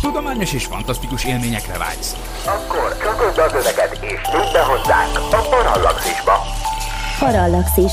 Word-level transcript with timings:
Tudományos 0.00 0.52
és 0.52 0.64
fantasztikus 0.64 1.24
élményekre 1.24 1.78
vágysz. 1.78 2.16
Akkor 2.46 2.96
csatold 3.02 3.38
az 3.38 3.52
öveket 3.52 3.98
és 4.02 4.20
nyudd 4.32 4.52
be 4.52 4.62
hozzánk 4.62 5.18
a 5.32 5.48
Parallaxisba. 5.50 6.42
Parallaxis. 7.18 7.92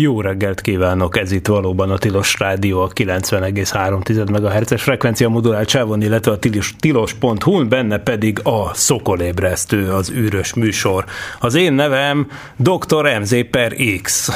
Jó 0.00 0.20
reggelt 0.20 0.60
kívánok, 0.60 1.18
ez 1.18 1.32
itt 1.32 1.46
valóban 1.46 1.90
a 1.90 1.98
Tilos 1.98 2.38
Rádió, 2.38 2.80
a 2.80 2.88
90,3 2.88 4.30
MHz-es 4.30 4.82
frekvencia 4.82 5.28
modulált 5.28 5.68
sávon, 5.68 6.02
illetve 6.02 6.32
a 6.32 6.38
tilos, 6.38 6.74
tilos.hu, 6.80 7.68
benne 7.68 7.98
pedig 7.98 8.40
a 8.42 8.74
Szokolébresztő, 8.74 9.90
az 9.90 10.10
űrös 10.10 10.54
műsor. 10.54 11.04
Az 11.40 11.54
én 11.54 11.72
nevem 11.72 12.28
Dr. 12.56 13.18
MZ 13.20 13.34
per 13.50 13.74
X 14.02 14.30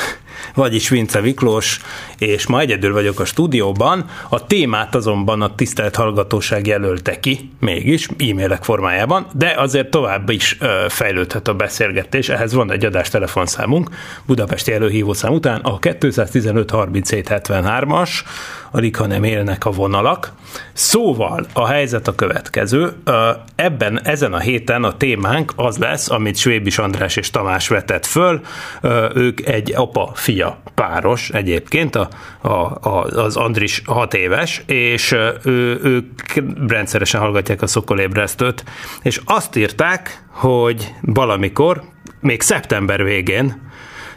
vagyis 0.54 0.88
Vince 0.88 1.20
Viklós, 1.20 1.80
és 2.18 2.46
ma 2.46 2.60
egyedül 2.60 2.92
vagyok 2.92 3.20
a 3.20 3.24
stúdióban. 3.24 4.04
A 4.28 4.46
témát 4.46 4.94
azonban 4.94 5.42
a 5.42 5.54
tisztelt 5.54 5.96
hallgatóság 5.96 6.66
jelölte 6.66 7.20
ki, 7.20 7.50
mégis, 7.60 8.08
e-mailek 8.18 8.64
formájában, 8.64 9.26
de 9.32 9.54
azért 9.56 9.90
tovább 9.90 10.30
is 10.30 10.56
ö, 10.60 10.84
fejlődhet 10.88 11.48
a 11.48 11.54
beszélgetés. 11.54 12.28
Ehhez 12.28 12.52
van 12.52 12.72
egy 12.72 12.84
adás 12.84 13.08
telefonszámunk, 13.08 13.90
Budapesti 14.26 14.72
előhívószám 14.72 15.32
után 15.32 15.60
a 15.60 15.78
215 15.78 16.70
37 16.70 17.28
73-as, 17.30 18.10
alig 18.70 18.96
ha 18.96 19.06
nem 19.06 19.24
élnek 19.24 19.64
a 19.64 19.70
vonalak. 19.70 20.32
Szóval 20.72 21.46
a 21.52 21.66
helyzet 21.66 22.08
a 22.08 22.14
következő. 22.14 22.92
Ebben, 23.54 24.00
ezen 24.04 24.32
a 24.32 24.38
héten 24.38 24.84
a 24.84 24.96
témánk 24.96 25.52
az 25.56 25.78
lesz, 25.78 26.10
amit 26.10 26.36
Svébis 26.36 26.78
András 26.78 27.16
és 27.16 27.30
Tamás 27.30 27.68
vetett 27.68 28.06
föl. 28.06 28.40
Ők 29.14 29.46
egy 29.46 29.72
apa-fia 30.26 30.58
páros 30.74 31.30
egyébként, 31.30 31.96
a, 31.96 32.08
a, 32.40 32.48
a, 32.48 33.04
az 33.04 33.36
Andris 33.36 33.82
hat 33.84 34.14
éves, 34.14 34.62
és 34.66 35.12
ő, 35.44 35.80
ők 35.82 36.32
rendszeresen 36.68 37.20
hallgatják 37.20 37.62
a 37.62 37.66
szokolébresztőt, 37.66 38.64
és 39.02 39.20
azt 39.24 39.56
írták, 39.56 40.24
hogy 40.30 40.94
valamikor, 41.00 41.82
még 42.20 42.42
szeptember 42.42 43.04
végén, 43.04 43.64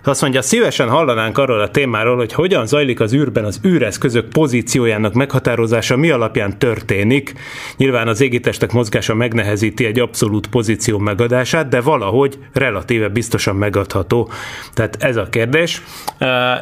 azt 0.09 0.21
mondja, 0.21 0.41
szívesen 0.41 0.89
hallanánk 0.89 1.37
arról 1.37 1.59
a 1.59 1.71
témáról, 1.71 2.15
hogy 2.15 2.33
hogyan 2.33 2.67
zajlik 2.67 2.99
az 2.99 3.13
űrben 3.13 3.45
az 3.45 3.59
űreszközök 3.65 4.29
pozíciójának 4.29 5.13
meghatározása, 5.13 5.97
mi 5.97 6.09
alapján 6.09 6.57
történik. 6.59 7.33
Nyilván 7.77 8.07
az 8.07 8.21
égitestek 8.21 8.71
mozgása 8.71 9.13
megnehezíti 9.13 9.85
egy 9.85 9.99
abszolút 9.99 10.47
pozíció 10.47 10.97
megadását, 10.97 11.69
de 11.69 11.81
valahogy 11.81 12.37
relatíve 12.53 13.07
biztosan 13.07 13.55
megadható. 13.55 14.31
Tehát 14.73 14.97
ez 14.99 15.15
a 15.15 15.29
kérdés. 15.29 15.81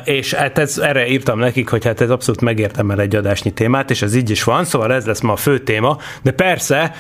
És 0.03 0.33
hát 0.33 0.57
ez, 0.57 0.77
erre 0.77 1.07
írtam 1.07 1.39
nekik, 1.39 1.69
hogy 1.69 1.85
hát 1.85 2.01
ez 2.01 2.09
abszolút 2.09 2.41
megértem 2.41 2.89
egy 2.89 3.15
adásnyi 3.15 3.51
témát, 3.53 3.89
és 3.89 4.01
ez 4.01 4.15
így 4.15 4.29
is 4.29 4.43
van, 4.43 4.65
szóval 4.65 4.93
ez 4.93 5.05
lesz 5.05 5.21
ma 5.21 5.31
a 5.31 5.35
fő 5.35 5.59
téma, 5.59 5.97
de 6.21 6.31
persze 6.31 6.95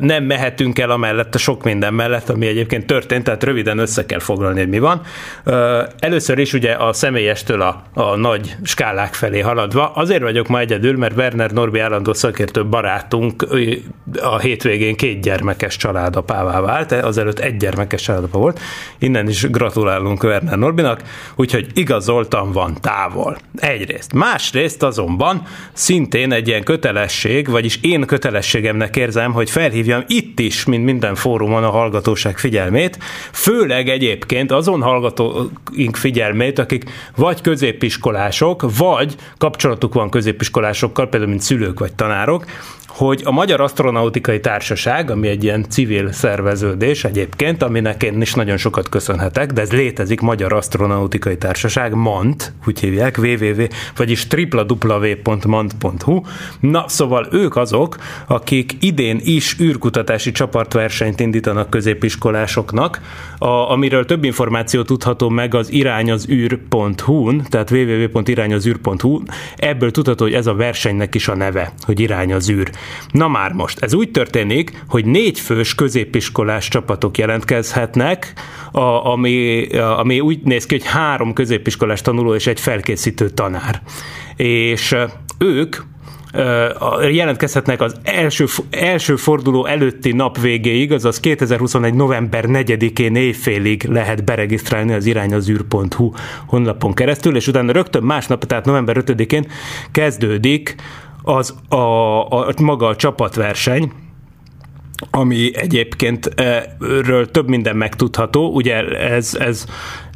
nem 0.00 0.24
mehetünk 0.24 0.78
el 0.78 0.90
amellett 0.90 1.34
a 1.34 1.38
sok 1.38 1.64
minden 1.64 1.94
mellett, 1.94 2.28
ami 2.28 2.46
egyébként 2.46 2.86
történt, 2.86 3.24
tehát 3.24 3.44
röviden 3.44 3.78
össze 3.78 4.06
kell 4.06 4.18
foglalni, 4.18 4.58
hogy 4.58 4.68
mi 4.68 4.78
van. 4.78 5.02
Először 5.98 6.38
is 6.38 6.52
ugye 6.52 6.72
a 6.72 6.92
személyestől 6.92 7.60
a, 7.60 7.82
a 7.94 8.16
nagy 8.16 8.56
skálák 8.62 9.14
felé 9.14 9.40
haladva. 9.40 9.92
Azért 9.94 10.22
vagyok 10.22 10.48
ma 10.48 10.58
egyedül, 10.58 10.96
mert 10.96 11.16
Werner 11.16 11.50
Norbi 11.50 11.78
állandó 11.78 12.12
szakértő 12.12 12.66
barátunk 12.66 13.46
a 14.22 14.38
hétvégén 14.38 14.96
két 14.96 15.20
gyermekes 15.20 15.76
családapává 15.76 16.60
vált, 16.60 16.92
azelőtt 16.92 17.38
egy 17.38 17.56
gyermekes 17.56 18.02
családapa 18.02 18.38
volt. 18.38 18.60
Innen 18.98 19.28
is 19.28 19.50
gratulálunk 19.50 20.22
Werner 20.22 20.58
Norbinak, 20.58 21.00
úgyhogy 21.36 21.66
igazoltan 21.74 22.52
van 22.52 22.76
távol. 22.80 23.38
Egyrészt. 23.56 24.12
Másrészt 24.12 24.82
azonban 24.82 25.42
szintén 25.72 26.32
egy 26.32 26.48
ilyen 26.48 26.62
kötelesség, 26.62 27.48
vagyis 27.48 27.78
én 27.82 28.06
kötelességemnek 28.06 28.96
érzem, 28.96 29.32
hogy 29.32 29.50
felhívjam 29.50 30.04
itt 30.06 30.38
is, 30.38 30.64
mint 30.64 30.84
minden 30.84 31.14
fórumon 31.14 31.64
a 31.64 31.70
hallgatóság 31.70 32.38
figyelmét, 32.38 32.98
főleg 33.32 33.88
egyébként 33.88 34.52
azon 34.52 34.82
hallgató, 34.82 35.49
figyelmét, 35.92 36.58
akik 36.58 36.90
vagy 37.16 37.40
középiskolások, 37.40 38.76
vagy 38.76 39.14
kapcsolatuk 39.38 39.94
van 39.94 40.10
középiskolásokkal, 40.10 41.08
például 41.08 41.30
mint 41.30 41.42
szülők 41.42 41.78
vagy 41.78 41.92
tanárok, 41.92 42.44
hogy 43.00 43.22
a 43.24 43.30
Magyar 43.30 43.60
Asztronautikai 43.60 44.40
Társaság, 44.40 45.10
ami 45.10 45.28
egy 45.28 45.44
ilyen 45.44 45.66
civil 45.68 46.12
szerveződés 46.12 47.04
egyébként, 47.04 47.62
aminek 47.62 48.02
én 48.02 48.20
is 48.20 48.34
nagyon 48.34 48.56
sokat 48.56 48.88
köszönhetek, 48.88 49.52
de 49.52 49.60
ez 49.60 49.72
létezik, 49.72 50.20
Magyar 50.20 50.52
Asztronautikai 50.52 51.36
Társaság, 51.36 51.94
MANT, 51.94 52.52
úgy 52.66 52.80
hívják, 52.80 53.18
www, 53.18 53.62
vagyis 53.96 54.26
www.mant.hu. 54.36 56.20
Na, 56.60 56.84
szóval 56.88 57.28
ők 57.32 57.56
azok, 57.56 57.96
akik 58.26 58.76
idén 58.80 59.20
is 59.24 59.56
űrkutatási 59.60 60.32
csapatversenyt 60.32 61.20
indítanak 61.20 61.70
középiskolásoknak, 61.70 63.00
a, 63.38 63.48
amiről 63.48 64.04
több 64.04 64.24
információ 64.24 64.82
tudható 64.82 65.28
meg 65.28 65.54
az 65.54 65.72
irányazűr.hu-n, 65.72 67.42
tehát 67.48 67.70
www.irányazűr.hu. 67.70 69.22
Ebből 69.56 69.90
tudható, 69.90 70.24
hogy 70.24 70.34
ez 70.34 70.46
a 70.46 70.54
versenynek 70.54 71.14
is 71.14 71.28
a 71.28 71.36
neve, 71.36 71.72
hogy 71.82 72.00
irány 72.00 72.32
az 72.32 72.50
űr. 72.50 72.70
Na 73.10 73.28
már 73.28 73.52
most, 73.52 73.82
ez 73.82 73.94
úgy 73.94 74.10
történik, 74.10 74.84
hogy 74.88 75.04
négy 75.04 75.40
fős 75.40 75.74
középiskolás 75.74 76.68
csapatok 76.68 77.18
jelentkezhetnek, 77.18 78.32
a, 78.72 78.80
ami, 78.80 79.66
a, 79.66 79.98
ami 79.98 80.20
úgy 80.20 80.40
néz 80.42 80.66
ki, 80.66 80.74
hogy 80.74 80.86
három 80.86 81.32
középiskolás 81.32 82.02
tanuló 82.02 82.34
és 82.34 82.46
egy 82.46 82.60
felkészítő 82.60 83.28
tanár. 83.30 83.82
És 84.36 84.96
ők 85.38 85.76
jelentkezhetnek 87.10 87.80
az 87.80 87.94
első, 88.02 88.44
első 88.70 89.16
forduló 89.16 89.66
előtti 89.66 90.12
nap 90.12 90.40
végéig, 90.40 90.92
azaz 90.92 91.20
2021. 91.20 91.94
november 91.94 92.44
4-én 92.48 93.16
éjfélig 93.16 93.84
lehet 93.84 94.24
beregisztrálni 94.24 94.92
az 94.92 95.06
irányazűr.hu 95.06 96.12
honlapon 96.46 96.94
keresztül, 96.94 97.36
és 97.36 97.48
utána 97.48 97.72
rögtön 97.72 98.02
másnap, 98.02 98.44
tehát 98.44 98.64
november 98.64 98.96
5-én 99.06 99.46
kezdődik 99.92 100.74
az 101.22 101.54
a, 101.68 101.76
a, 102.20 102.52
maga 102.62 102.86
a 102.86 102.96
csapatverseny, 102.96 103.92
ami 105.10 105.50
egyébként 105.56 106.26
erről 106.26 107.30
több 107.30 107.48
minden 107.48 107.76
megtudható, 107.76 108.52
ugye 108.52 108.84
ez, 108.98 109.34
ez, 109.34 109.66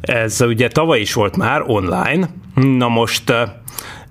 ez 0.01 0.41
ugye 0.41 0.67
tavaly 0.67 0.99
is 0.99 1.13
volt 1.13 1.37
már 1.37 1.63
online, 1.67 2.29
na 2.53 2.87
most 2.87 3.33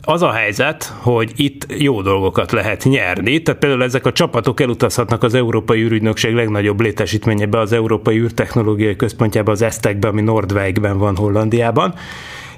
az 0.06 0.22
a 0.22 0.32
helyzet, 0.32 0.94
hogy 1.00 1.32
itt 1.36 1.66
jó 1.78 2.02
dolgokat 2.02 2.52
lehet 2.52 2.84
nyerni, 2.84 3.42
tehát 3.42 3.60
például 3.60 3.82
ezek 3.82 4.06
a 4.06 4.12
csapatok 4.12 4.60
elutazhatnak 4.60 5.22
az 5.22 5.34
Európai 5.34 5.80
űrügynökség 5.80 6.34
legnagyobb 6.34 6.80
létesítményebe, 6.80 7.58
az 7.58 7.72
Európai 7.72 8.18
űrtechnológiai 8.18 8.96
központjába, 8.96 9.52
az 9.52 9.62
Esztekbe, 9.62 10.08
ami 10.08 10.20
Nordwijkben 10.20 10.98
van 10.98 11.16
Hollandiában, 11.16 11.94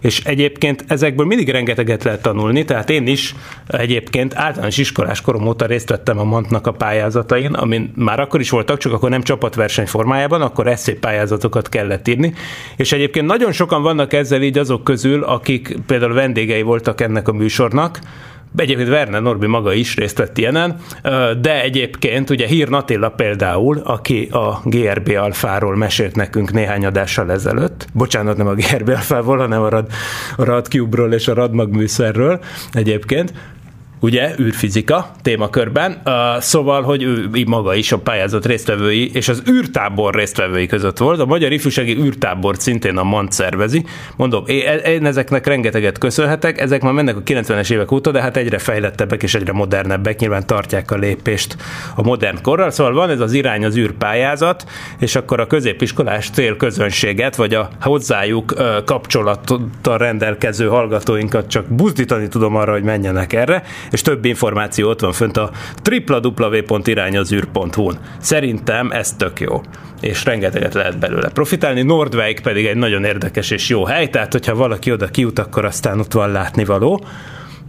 és 0.07 0.25
egyébként 0.25 0.85
ezekből 0.89 1.27
mindig 1.27 1.49
rengeteget 1.49 2.05
lehet 2.05 2.23
tanulni, 2.23 2.65
tehát 2.65 2.91
én 2.91 3.07
is 3.07 3.35
egyébként 3.67 4.35
általános 4.35 4.79
iskolás 4.79 5.21
korom 5.21 5.47
óta 5.47 5.67
részt 5.67 5.89
vettem 5.89 6.19
a 6.19 6.25
Mantnak 6.25 6.67
a 6.67 6.73
pályázatain, 6.73 7.53
amin 7.53 7.93
már 7.97 8.21
akkor 8.21 8.41
is 8.41 8.51
voltak, 8.51 8.79
csak 8.79 8.93
akkor 8.93 9.11
nem 9.11 9.23
csapatverseny 9.23 9.87
formájában, 9.87 10.43
akkor 10.43 10.79
pályázatokat 11.01 11.69
kellett 11.69 12.09
írni, 12.09 12.35
és 12.77 12.93
egyébként 12.93 13.27
nagyon 13.27 13.53
sokan 13.53 13.83
vannak 13.83 14.13
ezzel 14.13 14.43
így 14.43 14.59
azok 14.59 14.85
közül, 14.85 15.23
akik 15.23 15.77
például 15.87 16.15
vendégei 16.15 16.63
voltak 16.63 17.01
ennek 17.01 17.29
a 17.29 17.33
műsornak, 17.33 18.01
Egyébként 18.57 18.89
Werner 18.89 19.23
Norbi 19.23 19.47
maga 19.47 19.73
is 19.73 19.97
részt 19.97 20.19
vett 20.19 20.39
ilyenen, 20.39 20.77
de 21.41 21.63
egyébként 21.63 22.31
ugye 22.31 22.47
Hír 22.47 22.69
Natilla 22.69 23.09
például, 23.09 23.81
aki 23.85 24.29
a 24.31 24.61
GRB 24.65 25.13
alfáról 25.19 25.77
mesélt 25.77 26.17
nekünk 26.17 26.53
néhány 26.53 26.87
adással 26.87 27.33
ezelőtt, 27.33 27.87
bocsánat, 27.93 28.37
nem 28.37 28.47
a 28.47 28.55
GRB 28.55 28.89
alfáról, 28.89 29.39
hanem 29.39 29.63
a 29.63 29.69
Rad, 29.69 29.87
a 30.37 30.45
Rad 30.45 30.67
Cube-ról 30.67 31.13
és 31.13 31.29
a 31.29 31.35
Radmag 31.35 31.75
műszerről 31.75 32.41
egyébként, 32.73 33.33
ugye, 34.01 34.35
űrfizika 34.41 35.11
témakörben, 35.23 36.03
uh, 36.05 36.13
szóval, 36.41 36.83
hogy 36.83 37.03
ő 37.03 37.29
maga 37.47 37.75
is 37.75 37.93
a 37.93 37.99
pályázat 37.99 38.47
résztvevői 38.47 39.11
és 39.15 39.29
az 39.29 39.43
űrtábor 39.51 40.15
résztvevői 40.15 40.67
között 40.67 40.99
volt. 40.99 41.21
A 41.21 41.27
Magyar 41.27 41.53
Ifjúsági 41.53 41.97
űrtábor 41.97 42.57
szintén 42.59 42.97
a 42.97 43.03
MANT 43.03 43.33
szervezi. 43.33 43.85
Mondom, 44.17 44.45
én, 44.47 45.07
ezeknek 45.07 45.47
rengeteget 45.47 45.99
köszönhetek, 45.99 46.61
ezek 46.61 46.83
már 46.83 46.93
mennek 46.93 47.17
a 47.17 47.23
90-es 47.23 47.71
évek 47.71 47.93
óta, 47.93 48.11
de 48.11 48.21
hát 48.21 48.37
egyre 48.37 48.59
fejlettebbek 48.59 49.23
és 49.23 49.35
egyre 49.35 49.53
modernebbek, 49.53 50.21
nyilván 50.21 50.47
tartják 50.47 50.91
a 50.91 50.97
lépést 50.97 51.57
a 51.95 52.03
modern 52.03 52.43
korral. 52.43 52.71
Szóval 52.71 52.93
van 52.93 53.11
ez 53.11 53.21
az 53.21 53.33
irány 53.33 53.65
az 53.65 53.77
űrpályázat, 53.77 54.65
és 54.99 55.17
akkor 55.17 55.41
a 55.41 55.47
középiskolás 55.47 56.31
célközönséget, 56.31 57.37
vagy 57.37 57.55
a 57.55 57.69
hozzájuk 57.81 58.55
kapcsolattal 58.85 59.99
rendelkező 59.99 60.67
hallgatóinkat 60.67 61.49
csak 61.49 61.67
buzdítani 61.67 62.29
tudom 62.29 62.57
arra, 62.57 62.73
hogy 62.73 62.83
menjenek 62.83 63.33
erre, 63.33 63.63
és 63.91 64.03
több 64.03 64.25
információ 64.25 64.89
ott 64.89 65.01
van 65.01 65.13
fönt 65.13 65.37
a 65.37 65.51
www.irányazűr.hu-n. 65.91 67.99
Szerintem 68.21 68.91
ez 68.91 69.13
tök 69.13 69.41
jó 69.41 69.61
és 70.01 70.25
rengeteget 70.25 70.75
lehet 70.75 70.99
belőle 70.99 71.29
profitálni. 71.29 71.83
Nordwijk 71.83 72.41
pedig 72.41 72.67
egy 72.67 72.77
nagyon 72.77 73.05
érdekes 73.05 73.51
és 73.51 73.69
jó 73.69 73.85
hely, 73.85 74.09
tehát 74.09 74.33
hogyha 74.33 74.55
valaki 74.55 74.93
oda 74.93 75.07
kijut, 75.07 75.39
akkor 75.39 75.65
aztán 75.65 76.01
ott 76.01 76.13
van 76.13 76.31
látnivaló. 76.31 77.05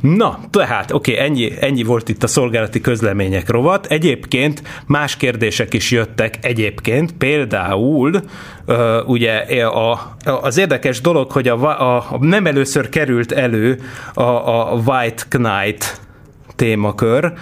Na, 0.02 0.40
tehát, 0.50 0.92
oké, 0.92 1.12
okay, 1.12 1.26
ennyi, 1.26 1.52
ennyi 1.60 1.84
volt 1.84 2.10
itt 2.10 2.24
a 2.24 2.28
szolgálati 2.28 2.82
közlemények 2.82 3.50
rovat. 3.50 3.86
Egyébként 3.86 4.62
más 4.86 5.18
kérdések 5.18 5.74
is 5.74 5.92
jöttek 5.92 6.36
egyébként, 6.42 7.12
például 7.12 8.22
uh, 8.68 9.10
ugye 9.10 9.66
a, 9.66 10.16
az 10.42 10.58
érdekes 10.58 11.02
dolog, 11.02 11.32
hogy 11.32 11.48
a, 11.48 11.64
a, 11.64 11.96
a 11.96 12.18
nem 12.20 12.46
először 12.46 12.90
került 12.90 13.32
elő 13.32 13.80
a, 14.14 14.22
a 14.22 14.82
White 14.86 15.24
Knight 15.30 16.07
témakör, 16.58 17.38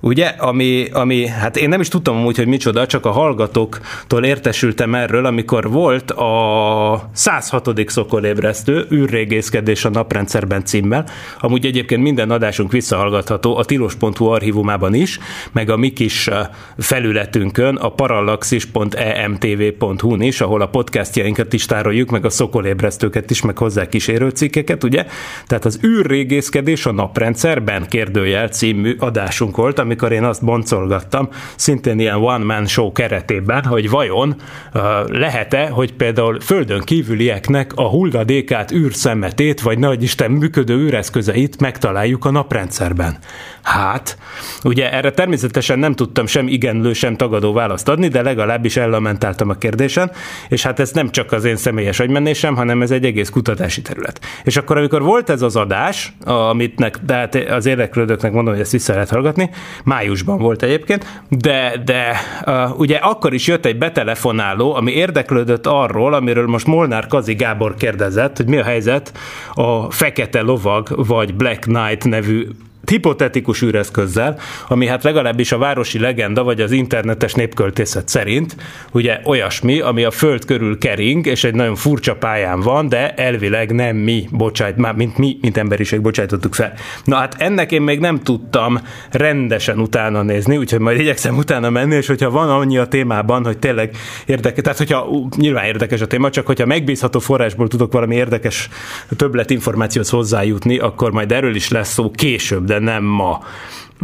ugye, 0.00 0.26
ami, 0.26 0.88
ami, 0.92 1.26
hát 1.26 1.56
én 1.56 1.68
nem 1.68 1.80
is 1.80 1.88
tudtam 1.88 2.16
amúgy, 2.16 2.36
hogy 2.36 2.46
micsoda, 2.46 2.86
csak 2.86 3.06
a 3.06 3.10
hallgatóktól 3.10 4.24
értesültem 4.24 4.94
erről, 4.94 5.24
amikor 5.24 5.70
volt 5.70 6.10
a 6.10 7.08
106. 7.12 7.70
szokolébresztő, 7.86 8.86
űrrégészkedés 8.92 9.84
a 9.84 9.90
naprendszerben 9.90 10.64
címmel, 10.64 11.06
amúgy 11.40 11.66
egyébként 11.66 12.02
minden 12.02 12.30
adásunk 12.30 12.72
visszahallgatható 12.72 13.56
a 13.56 13.64
tilos.hu 13.64 14.24
archívumában 14.24 14.94
is, 14.94 15.18
meg 15.52 15.70
a 15.70 15.76
mi 15.76 15.88
kis 15.88 16.30
felületünkön, 16.78 17.76
a 17.76 17.88
parallaxis.emtv.hu-n 17.88 20.22
is, 20.22 20.40
ahol 20.40 20.60
a 20.60 20.68
podcastjainkat 20.68 21.52
is 21.52 21.66
tároljuk, 21.66 22.10
meg 22.10 22.24
a 22.24 22.30
szokolébresztőket 22.30 23.30
is, 23.30 23.42
meg 23.42 23.58
hozzá 23.58 23.88
kísérő 23.88 24.28
cikkeket, 24.28 24.84
ugye? 24.84 25.06
Tehát 25.46 25.64
az 25.64 25.80
űrrégészkedés 25.84 26.86
a 26.86 26.92
naprendszerben 26.92 27.86
kérdőjel 27.88 28.48
című 28.48 28.96
adásunk 28.98 29.56
volt, 29.56 29.78
amikor 29.88 30.12
én 30.12 30.24
azt 30.24 30.44
boncolgattam, 30.44 31.28
szintén 31.56 31.98
ilyen 31.98 32.16
one-man 32.16 32.66
show 32.66 32.92
keretében, 32.92 33.64
hogy 33.64 33.90
vajon 33.90 34.36
uh, 34.74 34.82
lehet-e, 35.06 35.68
hogy 35.68 35.92
például 35.92 36.40
földön 36.40 36.80
kívülieknek 36.80 37.72
a 37.74 37.88
hulladékát, 37.88 38.72
űrszemetét, 38.72 39.60
vagy 39.60 39.78
nagy 39.78 40.02
Isten 40.02 40.30
működő 40.30 40.76
űreszközeit 40.76 41.60
megtaláljuk 41.60 42.24
a 42.24 42.30
naprendszerben. 42.30 43.18
Hát, 43.62 44.18
ugye 44.64 44.92
erre 44.92 45.10
természetesen 45.10 45.78
nem 45.78 45.94
tudtam 45.94 46.26
sem 46.26 46.48
igenlő, 46.48 46.92
sem 46.92 47.16
tagadó 47.16 47.52
választ 47.52 47.88
adni, 47.88 48.08
de 48.08 48.22
legalábbis 48.22 48.76
ellamentáltam 48.76 49.48
a 49.48 49.54
kérdésen, 49.54 50.10
és 50.48 50.62
hát 50.62 50.80
ez 50.80 50.90
nem 50.90 51.10
csak 51.10 51.32
az 51.32 51.44
én 51.44 51.56
személyes 51.56 52.00
agymennésem, 52.00 52.56
hanem 52.56 52.82
ez 52.82 52.90
egy 52.90 53.04
egész 53.04 53.28
kutatási 53.28 53.82
terület. 53.82 54.20
És 54.44 54.56
akkor, 54.56 54.76
amikor 54.76 55.02
volt 55.02 55.30
ez 55.30 55.42
az 55.42 55.56
adás, 55.56 56.12
amitnek, 56.24 56.98
de 57.06 57.14
hát 57.14 57.34
az 57.34 57.66
érdeklődőknek 57.66 58.32
mondom, 58.32 58.52
hogy 58.52 58.62
ezt 58.62 58.72
vissza 58.72 58.92
lehet 58.92 59.10
hallgatni, 59.10 59.50
májusban 59.84 60.38
volt 60.38 60.62
egyébként, 60.62 61.22
de, 61.28 61.82
de 61.84 62.16
uh, 62.46 62.78
ugye 62.78 62.96
akkor 62.96 63.34
is 63.34 63.46
jött 63.46 63.66
egy 63.66 63.78
betelefonáló, 63.78 64.74
ami 64.74 64.92
érdeklődött 64.92 65.66
arról, 65.66 66.14
amiről 66.14 66.46
most 66.46 66.66
Molnár 66.66 67.06
Kazi 67.06 67.34
Gábor 67.34 67.74
kérdezett, 67.74 68.36
hogy 68.36 68.46
mi 68.46 68.58
a 68.58 68.64
helyzet 68.64 69.12
a 69.54 69.90
Fekete 69.90 70.40
Lovag 70.40 71.06
vagy 71.06 71.34
Black 71.34 71.60
Knight 71.60 72.04
nevű 72.04 72.46
hipotetikus 72.86 73.62
űreszközzel, 73.62 74.38
ami 74.68 74.86
hát 74.86 75.04
legalábbis 75.04 75.52
a 75.52 75.58
városi 75.58 75.98
legenda, 75.98 76.42
vagy 76.42 76.60
az 76.60 76.70
internetes 76.70 77.32
népköltészet 77.34 78.08
szerint, 78.08 78.56
ugye 78.92 79.20
olyasmi, 79.24 79.80
ami 79.80 80.04
a 80.04 80.10
föld 80.10 80.44
körül 80.44 80.78
kering, 80.78 81.26
és 81.26 81.44
egy 81.44 81.54
nagyon 81.54 81.74
furcsa 81.74 82.16
pályán 82.16 82.60
van, 82.60 82.88
de 82.88 83.14
elvileg 83.14 83.72
nem 83.72 83.96
mi, 83.96 84.28
bocsájt, 84.30 84.76
már 84.76 84.94
mint 84.94 85.18
mi, 85.18 85.38
mint 85.40 85.56
emberiség 85.56 86.00
bocsájtottuk 86.00 86.54
fel. 86.54 86.72
Na 87.04 87.16
hát 87.16 87.34
ennek 87.38 87.72
én 87.72 87.82
még 87.82 87.98
nem 88.00 88.18
tudtam 88.18 88.78
rendesen 89.10 89.78
utána 89.78 90.22
nézni, 90.22 90.56
úgyhogy 90.56 90.80
majd 90.80 91.00
igyekszem 91.00 91.36
utána 91.36 91.70
menni, 91.70 91.94
és 91.94 92.06
hogyha 92.06 92.30
van 92.30 92.50
annyi 92.50 92.78
a 92.78 92.86
témában, 92.86 93.44
hogy 93.44 93.58
tényleg 93.58 93.96
érdekes, 94.26 94.62
tehát 94.62 94.78
hogyha 94.78 95.28
nyilván 95.36 95.64
érdekes 95.64 96.00
a 96.00 96.06
téma, 96.06 96.30
csak 96.30 96.46
hogyha 96.46 96.66
megbízható 96.66 97.18
forrásból 97.18 97.68
tudok 97.68 97.92
valami 97.92 98.14
érdekes 98.14 98.68
többlet 99.16 99.50
információt 99.50 100.08
hozzájutni, 100.08 100.78
akkor 100.78 101.12
majd 101.12 101.32
erről 101.32 101.54
is 101.54 101.68
lesz 101.68 101.92
szó 101.92 102.10
később, 102.10 102.66
de 102.68 102.78
nem 102.80 103.04
ma. 103.04 103.32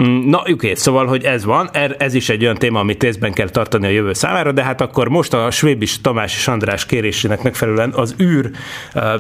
Mm, 0.02 0.28
na, 0.28 0.42
oké, 0.52 0.74
szóval, 0.74 1.06
hogy 1.06 1.24
ez 1.24 1.44
van, 1.44 1.68
er, 1.72 1.96
ez 1.98 2.14
is 2.14 2.28
egy 2.28 2.42
olyan 2.42 2.54
téma, 2.54 2.78
amit 2.80 3.02
észben 3.02 3.32
kell 3.32 3.48
tartani 3.48 3.86
a 3.86 3.90
jövő 3.90 4.12
számára, 4.12 4.52
de 4.52 4.62
hát 4.62 4.80
akkor 4.80 5.08
most 5.08 5.34
a 5.34 5.50
Svébis 5.50 6.00
Tamás 6.00 6.36
és 6.36 6.48
András 6.48 6.86
kérésének 6.86 7.42
megfelelően 7.42 7.92
az 7.94 8.14
űr 8.22 8.50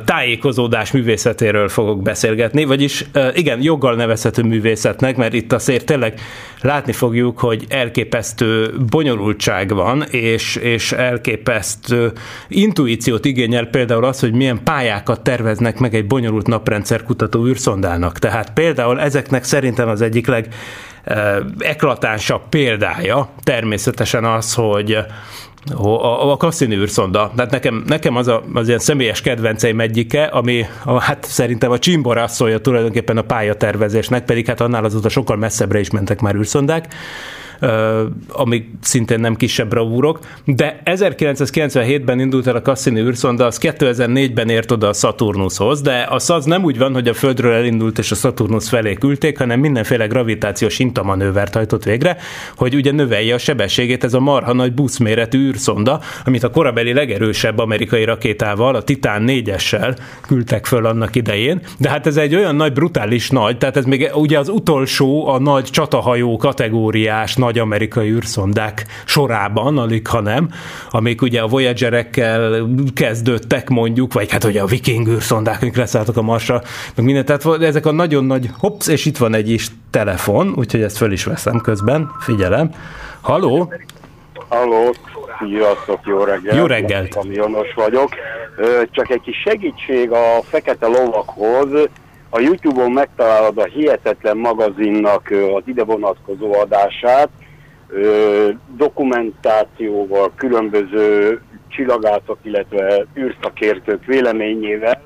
tájékozódás 0.04 0.92
művészetéről 0.92 1.68
fogok 1.68 2.02
beszélgetni, 2.02 2.64
vagyis 2.64 3.04
igen, 3.34 3.62
joggal 3.62 3.94
nevezhető 3.94 4.42
művészetnek, 4.42 5.16
mert 5.16 5.32
itt 5.32 5.52
azért 5.52 5.84
tényleg 5.86 6.20
látni 6.60 6.92
fogjuk, 6.92 7.38
hogy 7.38 7.64
elképesztő 7.68 8.74
bonyolultság 8.90 9.74
van, 9.74 10.02
és, 10.02 10.56
és 10.56 10.92
elképesztő 10.92 12.12
intuíciót 12.48 13.24
igényel 13.24 13.66
például 13.66 14.04
az, 14.04 14.20
hogy 14.20 14.32
milyen 14.32 14.60
pályákat 14.64 15.20
terveznek 15.20 15.78
meg 15.78 15.94
egy 15.94 16.06
bonyolult 16.06 16.46
naprendszer 16.46 17.02
kutató 17.02 17.46
űrszondának. 17.46 18.18
Tehát 18.18 18.52
például 18.52 19.00
ezeknek 19.00 19.44
szerintem 19.44 19.88
az 19.88 20.00
egyik 20.00 20.26
leg 20.26 20.48
eklatánsabb 21.58 22.42
példája 22.48 23.28
természetesen 23.42 24.24
az, 24.24 24.54
hogy 24.54 24.98
a, 25.72 26.30
a 26.32 26.36
Cassini 26.36 26.74
űrszonda. 26.74 27.32
Tehát 27.36 27.50
nekem, 27.50 27.84
nekem 27.86 28.16
az, 28.16 28.28
a, 28.28 28.42
az 28.54 28.66
ilyen 28.66 28.78
személyes 28.78 29.20
kedvenceim 29.20 29.80
egyike, 29.80 30.24
ami 30.24 30.66
a, 30.84 31.00
hát 31.00 31.24
szerintem 31.24 31.70
a 31.70 31.78
csimborasszolja 31.78 32.60
tulajdonképpen 32.60 33.16
a 33.16 33.22
pályatervezésnek, 33.22 34.24
pedig 34.24 34.46
hát 34.46 34.60
annál 34.60 34.84
azóta 34.84 35.08
sokkal 35.08 35.36
messzebbre 35.36 35.78
is 35.78 35.90
mentek 35.90 36.20
már 36.20 36.34
űrszondák 36.34 36.94
amik 38.28 38.68
szintén 38.80 39.20
nem 39.20 39.34
kisebb 39.34 39.68
bravúrok, 39.68 40.18
de 40.44 40.82
1997-ben 40.84 42.20
indult 42.20 42.46
el 42.46 42.56
a 42.56 42.62
Cassini 42.62 43.00
űrszonda, 43.00 43.46
az 43.46 43.58
2004-ben 43.62 44.48
ért 44.48 44.70
oda 44.70 44.88
a 44.88 44.92
Saturnushoz, 44.92 45.80
de 45.80 46.00
a 46.00 46.18
az 46.26 46.44
nem 46.44 46.64
úgy 46.64 46.78
van, 46.78 46.92
hogy 46.92 47.08
a 47.08 47.14
Földről 47.14 47.52
elindult 47.52 47.98
és 47.98 48.10
a 48.10 48.14
Saturnus 48.14 48.68
felé 48.68 48.94
küldték, 48.94 49.38
hanem 49.38 49.60
mindenféle 49.60 50.06
gravitációs 50.06 50.78
intamanővert 50.78 51.54
hajtott 51.54 51.84
végre, 51.84 52.16
hogy 52.56 52.74
ugye 52.74 52.92
növelje 52.92 53.34
a 53.34 53.38
sebességét 53.38 54.04
ez 54.04 54.14
a 54.14 54.20
marha 54.20 54.52
nagy 54.52 54.72
buszméretű 54.72 55.38
űrszonda, 55.38 56.00
amit 56.24 56.42
a 56.42 56.50
korabeli 56.50 56.92
legerősebb 56.92 57.58
amerikai 57.58 58.04
rakétával, 58.04 58.74
a 58.74 58.82
Titán 58.82 59.24
4-essel 59.26 59.96
küldtek 60.26 60.66
föl 60.66 60.86
annak 60.86 61.16
idején, 61.16 61.60
de 61.78 61.88
hát 61.88 62.06
ez 62.06 62.16
egy 62.16 62.34
olyan 62.34 62.56
nagy, 62.56 62.72
brutális 62.72 63.30
nagy, 63.30 63.58
tehát 63.58 63.76
ez 63.76 63.84
még 63.84 64.10
ugye 64.14 64.38
az 64.38 64.48
utolsó 64.48 65.26
a 65.26 65.38
nagy 65.38 65.64
csatahajó 65.64 66.36
kategóriás 66.36 67.34
nagy 67.34 67.53
amerikai 67.58 68.10
űrszondák 68.10 68.86
sorában, 69.04 69.78
alig 69.78 70.06
ha 70.06 70.20
nem, 70.20 70.48
amik 70.90 71.22
ugye 71.22 71.40
a 71.40 71.46
Voyagerekkel 71.46 72.68
kezdődtek 72.94 73.68
mondjuk, 73.68 74.12
vagy 74.12 74.30
hát 74.30 74.44
ugye 74.44 74.62
a 74.62 74.66
viking 74.66 75.08
űrszondák, 75.08 75.62
amik 75.62 75.76
leszálltak 75.76 76.16
a 76.16 76.22
Marsra, 76.22 76.62
meg 76.94 77.04
minden, 77.04 77.24
tehát 77.24 77.62
ezek 77.62 77.86
a 77.86 77.92
nagyon 77.92 78.24
nagy, 78.24 78.48
hops, 78.58 78.88
és 78.88 79.04
itt 79.04 79.16
van 79.16 79.34
egy 79.34 79.50
is 79.50 79.68
telefon, 79.90 80.52
úgyhogy 80.56 80.82
ezt 80.82 80.96
föl 80.96 81.12
is 81.12 81.24
veszem 81.24 81.60
közben, 81.60 82.10
figyelem. 82.20 82.70
Haló? 83.20 83.72
Halló, 84.48 84.94
sziasztok, 85.38 86.00
jó 86.04 86.24
reggelt. 86.24 86.56
Jó 86.56 86.66
reggelt. 86.66 87.14
Kamionos 87.14 87.74
vagyok. 87.74 88.08
Csak 88.90 89.10
egy 89.10 89.20
kis 89.20 89.36
segítség 89.44 90.10
a 90.10 90.42
Fekete 90.48 90.86
Lovakhoz. 90.86 91.88
A 92.36 92.40
Youtube-on 92.40 92.90
megtalálod 92.90 93.58
a 93.58 93.64
Hihetetlen 93.64 94.36
magazinnak 94.36 95.30
az 95.56 95.62
ide 95.66 95.84
vonatkozó 95.84 96.52
adását, 96.60 97.28
dokumentációval, 98.76 100.32
különböző 100.36 101.40
csillagászok, 101.68 102.38
illetve 102.42 103.04
űrszakértők 103.18 104.04
véleményével. 104.04 105.02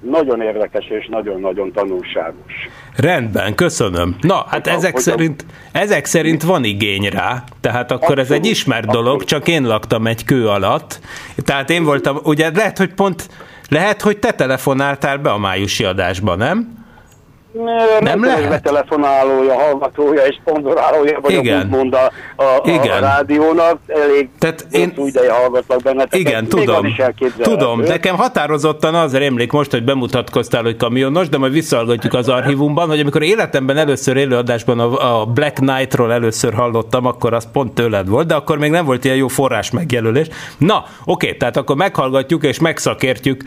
Nagyon 0.00 0.40
érdekes 0.40 0.86
és 0.88 1.06
nagyon-nagyon 1.10 1.72
tanulságos. 1.72 2.52
Rendben, 2.96 3.54
köszönöm. 3.54 4.16
Na, 4.20 4.34
hát 4.48 4.64
Hogy 4.66 4.72
a- 4.74 4.76
ezek 4.76 4.94
a- 4.96 5.00
szerint, 5.00 5.44
ezek 5.72 6.04
szerint 6.04 6.42
van 6.42 6.64
igény 6.64 7.08
rá, 7.08 7.44
tehát 7.60 7.90
akkor 7.90 8.18
ez 8.18 8.30
egy 8.30 8.36
Abszolút, 8.36 8.44
ismert 8.56 8.86
dolog, 8.86 9.06
abszolút. 9.06 9.28
csak 9.28 9.48
én 9.48 9.62
laktam 9.66 10.06
egy 10.06 10.24
kő 10.24 10.48
alatt. 10.48 11.00
Tehát 11.44 11.70
én 11.70 11.84
voltam, 11.84 12.18
ugye 12.22 12.50
lehet, 12.54 12.78
hogy 12.78 12.94
pont, 12.94 13.28
lehet, 13.68 14.02
hogy 14.02 14.18
te 14.18 14.32
telefonáltál 14.32 15.18
be 15.18 15.30
a 15.30 15.38
májusi 15.38 15.84
adásba, 15.84 16.34
nem? 16.34 16.86
Nem 18.00 18.24
lehet? 18.24 18.62
telefonálója, 18.62 19.54
hallgatója 19.54 20.22
és 20.24 20.38
szponzorálója 20.40 21.18
vagyok, 21.20 21.42
Igen. 21.44 21.60
úgymond 21.62 21.94
a, 21.94 22.04
a, 22.42 22.60
Igen. 22.64 22.96
a 22.96 22.98
rádiónak. 23.00 23.78
Elég 23.86 24.28
Tehát 24.38 24.66
én- 24.70 24.92
ideje 24.96 25.32
hallgatlak 25.32 25.82
benneteket. 25.82 26.18
Igen, 26.18 26.40
Még 26.42 26.50
tudom. 26.64 26.86
is. 26.86 26.96
Tudom, 27.40 27.80
nekem 27.80 28.16
határozottan 28.16 28.94
az 28.94 29.16
rémlik 29.16 29.52
most, 29.52 29.70
hogy 29.70 29.84
bemutatkoztál, 29.84 30.62
hogy 30.62 30.76
kamionos, 30.76 31.28
de 31.28 31.38
majd 31.38 31.52
visszahallgatjuk 31.52 32.14
az 32.14 32.28
archívumban, 32.28 32.88
hogy 32.88 33.00
amikor 33.00 33.22
életemben 33.22 33.76
először 33.76 34.16
élőadásban 34.16 34.80
a, 34.80 35.20
a 35.20 35.24
Black 35.26 35.54
Knight-ról 35.54 36.12
először 36.12 36.54
hallottam, 36.54 37.06
akkor 37.06 37.32
az 37.34 37.48
pont 37.52 37.74
tőled 37.74 38.08
volt, 38.08 38.26
de 38.26 38.34
akkor 38.34 38.58
még 38.58 38.70
nem 38.70 38.84
volt 38.84 39.04
ilyen 39.04 39.16
jó 39.16 39.28
forrás 39.28 39.70
megjelölés. 39.70 40.26
Na, 40.58 40.84
oké, 41.04 41.32
tehát 41.32 41.56
akkor 41.56 41.76
meghallgatjuk 41.76 42.44
és 42.44 42.58
megszakértjük 42.58 43.42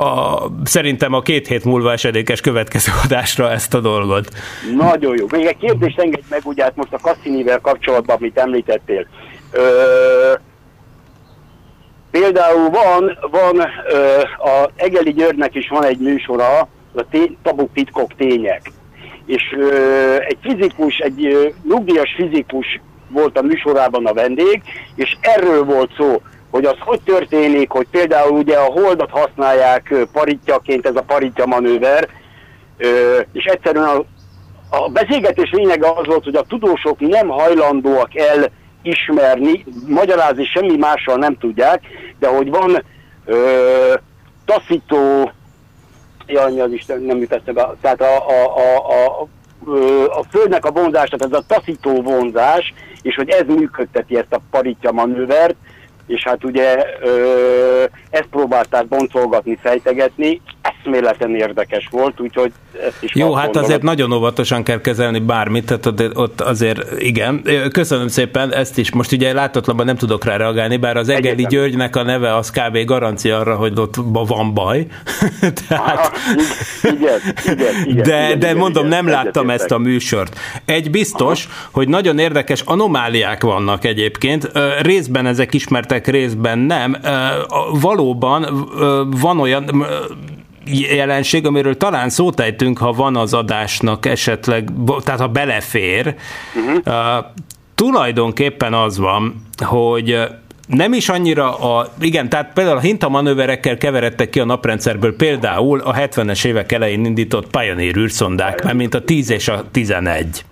a, 0.00 0.50
szerintem 0.64 1.12
a 1.12 1.20
két 1.20 1.46
hét 1.46 1.64
múlva 1.64 1.92
esedékes 1.92 2.40
következő 2.40 2.92
adásra 3.04 3.50
ezt 3.50 3.74
a 3.74 3.80
dolgot. 3.80 4.28
Nagyon 4.76 5.16
jó. 5.16 5.26
Még 5.30 5.46
egy 5.46 5.56
kérdést 5.56 5.98
engedj 5.98 6.24
meg, 6.30 6.40
ugye 6.44 6.62
hát 6.62 6.76
most 6.76 6.92
a 6.92 6.98
Cassinivel 6.98 7.58
kapcsolatban, 7.58 8.16
amit 8.16 8.38
említettél. 8.38 9.06
Ö, 9.52 9.62
például 12.10 12.70
van, 12.70 13.18
van 13.30 13.58
ö, 13.92 14.18
a 14.38 14.70
Egeli 14.76 15.12
Györgynek 15.12 15.54
is 15.54 15.68
van 15.68 15.84
egy 15.84 15.98
műsora, 15.98 16.58
a 16.94 17.08
té- 17.10 17.36
tabuk 17.42 17.72
titkok 17.72 18.14
tények. 18.16 18.72
És 19.26 19.42
ö, 19.58 19.74
egy 20.20 20.38
fizikus, 20.42 20.98
egy 20.98 21.26
ö, 21.26 21.48
nyugdíjas 21.68 22.14
fizikus 22.16 22.80
volt 23.08 23.38
a 23.38 23.42
műsorában 23.42 24.06
a 24.06 24.12
vendég, 24.12 24.62
és 24.94 25.16
erről 25.20 25.64
volt 25.64 25.90
szó, 25.96 26.22
hogy 26.50 26.64
az 26.64 26.76
hogy 26.78 27.00
történik, 27.00 27.70
hogy 27.70 27.86
például 27.90 28.38
ugye 28.38 28.56
a 28.56 28.72
holdat 28.72 29.10
használják 29.10 29.94
paritjaként, 30.12 30.86
ez 30.86 30.96
a 30.96 31.02
paritja 31.02 31.46
manőver, 31.46 32.08
és 33.32 33.44
egyszerűen 33.44 33.84
a, 33.84 34.04
a 34.70 34.88
beszélgetés 34.88 35.50
lényege 35.50 35.88
az 35.90 36.06
volt, 36.06 36.24
hogy 36.24 36.34
a 36.34 36.44
tudósok 36.48 37.00
nem 37.00 37.28
hajlandóak 37.28 38.10
elismerni, 38.14 39.64
magyarázni 39.86 40.44
semmi 40.44 40.76
mással 40.76 41.16
nem 41.16 41.38
tudják, 41.38 41.82
de 42.18 42.28
hogy 42.28 42.50
van 42.50 42.84
ö, 43.24 43.94
taszító, 44.44 45.30
jaj, 46.26 46.60
az 46.60 46.72
Isten, 46.72 47.02
nem 47.02 47.18
jut 47.18 47.32
eszembe, 47.32 47.74
tehát 47.80 48.00
a, 48.00 48.28
a, 48.28 48.56
a, 48.56 49.20
a, 49.20 49.28
a 50.18 50.24
Földnek 50.30 50.64
a 50.64 50.70
vonzás, 50.70 51.08
tehát 51.08 51.34
ez 51.34 51.38
a 51.38 51.54
taszító 51.54 52.02
vonzás, 52.02 52.74
és 53.02 53.14
hogy 53.14 53.28
ez 53.28 53.46
működteti 53.46 54.16
ezt 54.16 54.32
a 54.32 54.40
paritja 54.50 54.92
manővert, 54.92 55.56
és 56.10 56.22
hát 56.22 56.44
ugye 56.44 56.84
ö, 57.00 57.84
ezt 58.10 58.28
próbálták 58.30 58.86
boncolgatni, 58.86 59.58
fejtegetni, 59.60 60.40
eszméleten 60.84 61.34
érdekes 61.34 61.88
volt, 61.90 62.20
úgyhogy 62.20 62.52
ezt 62.86 63.02
is 63.02 63.14
Jó, 63.14 63.32
hát 63.32 63.44
gondolom. 63.44 63.68
azért 63.68 63.82
nagyon 63.82 64.12
óvatosan 64.12 64.62
kell 64.62 64.80
kezelni 64.80 65.18
bármit, 65.18 65.64
tehát 65.80 66.16
ott, 66.16 66.40
azért 66.40 67.00
igen. 67.00 67.42
Köszönöm 67.72 68.08
szépen, 68.08 68.52
ezt 68.54 68.78
is 68.78 68.92
most 68.92 69.12
ugye 69.12 69.32
látatlanban 69.32 69.86
nem 69.86 69.96
tudok 69.96 70.24
rá 70.24 70.36
reagálni, 70.36 70.76
bár 70.76 70.96
az 70.96 71.08
Egeli. 71.08 71.46
Györgynek 71.48 71.96
a 71.96 72.02
neve 72.02 72.36
az 72.36 72.50
kb. 72.50 72.84
garancia 72.84 73.38
arra, 73.38 73.56
hogy 73.56 73.72
ott 73.76 73.94
van 74.12 74.54
baj. 74.54 74.86
Tehát, 75.68 76.12
Ah, 76.12 76.92
igen, 76.92 77.20
igen, 77.44 77.74
igen, 77.84 78.02
de, 78.02 78.26
igen, 78.26 78.38
de 78.38 78.46
igen, 78.46 78.56
mondom, 78.56 78.86
igen, 78.86 79.04
nem 79.04 79.12
láttam 79.12 79.26
egyetértek. 79.26 79.60
ezt 79.60 79.70
a 79.70 79.78
műsort. 79.78 80.38
Egy 80.64 80.90
biztos, 80.90 81.48
hogy 81.70 81.88
nagyon 81.88 82.18
érdekes 82.18 82.60
anomáliák 82.60 83.42
vannak 83.42 83.84
egyébként. 83.84 84.50
Részben 84.82 85.26
ezek 85.26 85.54
ismertek, 85.54 86.06
részben 86.06 86.58
nem. 86.58 86.96
Valóban 87.80 88.68
van 89.20 89.40
olyan 89.40 89.84
jelenség, 90.72 91.46
amiről 91.46 91.76
talán 91.76 92.08
szót 92.08 92.40
ejtünk, 92.40 92.78
ha 92.78 92.92
van 92.92 93.16
az 93.16 93.34
adásnak 93.34 94.06
esetleg, 94.06 94.68
tehát 95.04 95.20
ha 95.20 95.28
belefér. 95.28 96.14
Uh-huh. 96.54 97.24
Tulajdonképpen 97.74 98.74
az 98.74 98.98
van, 98.98 99.46
hogy 99.64 100.10
ö, 100.10 100.24
nem 100.66 100.92
is 100.92 101.08
annyira 101.08 101.56
a, 101.56 101.92
igen, 102.00 102.28
tehát 102.28 102.52
például 102.52 102.76
a 102.76 102.80
hintamanőverekkel 102.80 103.76
keveredtek 103.76 104.30
ki 104.30 104.40
a 104.40 104.44
naprendszerből 104.44 105.16
például 105.16 105.80
a 105.80 105.94
70-es 105.94 106.44
évek 106.44 106.72
elején 106.72 107.04
indított 107.04 107.50
Pioneer 107.50 107.96
űrszondák, 107.96 108.64
mert 108.64 108.76
mint 108.76 108.94
a 108.94 109.04
10 109.04 109.30
és 109.30 109.48
a 109.48 109.64
11 109.70 110.44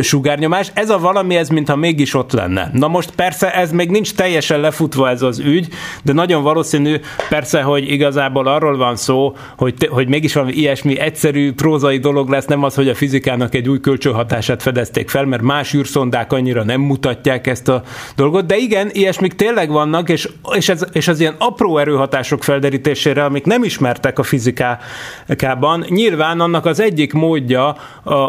Csökkennie 0.00 0.48
sugárnyomás. 0.68 0.70
Ez 0.74 0.90
a 0.90 0.98
valami, 0.98 1.36
ez 1.36 1.48
mintha 1.48 1.76
mégis 1.76 2.14
ott 2.14 2.32
lenne. 2.32 2.70
Na 2.72 2.88
most 2.88 3.10
persze 3.10 3.54
ez 3.54 3.72
még 3.72 3.90
nincs 3.90 4.14
teljesen 4.14 4.60
lefutva 4.60 5.08
ez 5.08 5.22
az 5.22 5.38
ügy, 5.38 5.68
de 6.02 6.12
nagyon 6.12 6.42
valószínű 6.42 6.96
persze, 7.28 7.62
hogy 7.62 7.90
igazából 7.90 8.46
arról 8.46 8.76
van 8.76 8.96
szó, 8.96 9.36
hogy, 9.56 9.88
hogy 9.90 10.08
mégis 10.08 10.34
valami 10.34 10.52
ilyesmi 10.52 10.98
egyszerű 10.98 11.52
prózai 11.52 11.98
dolog 11.98 12.28
lesz, 12.28 12.44
nem 12.44 12.62
az, 12.62 12.74
hogy 12.74 12.88
a 12.88 12.94
fizikának 12.94 13.54
egy 13.54 13.68
új 13.68 13.80
kölcsönhatását 13.80 14.62
fedezték 14.62 15.08
fel, 15.08 15.24
mert 15.24 15.42
más 15.42 15.74
űrszondák 15.74 16.32
annyira 16.32 16.64
nem 16.64 16.80
mutatják 16.80 17.46
ezt 17.46 17.68
a 17.68 17.82
dolgot, 18.16 18.46
de 18.46 18.56
igen, 18.56 18.88
ilyesmik 18.92 19.32
tényleg 19.32 19.70
vannak, 19.70 20.08
és, 20.08 20.28
és, 20.54 20.68
ez, 20.68 20.84
és 20.92 21.08
az 21.08 21.20
ilyen 21.20 21.34
apró 21.38 21.78
erőhatások 21.78 22.44
felderítésére, 22.44 23.24
amik 23.24 23.44
nem 23.44 23.64
ismertek 23.64 24.18
a 24.18 24.22
fizikában, 24.22 25.84
nyilván 25.88 26.40
annak 26.40 26.66
az 26.66 26.80
egyik 26.80 27.12
módja 27.12 27.76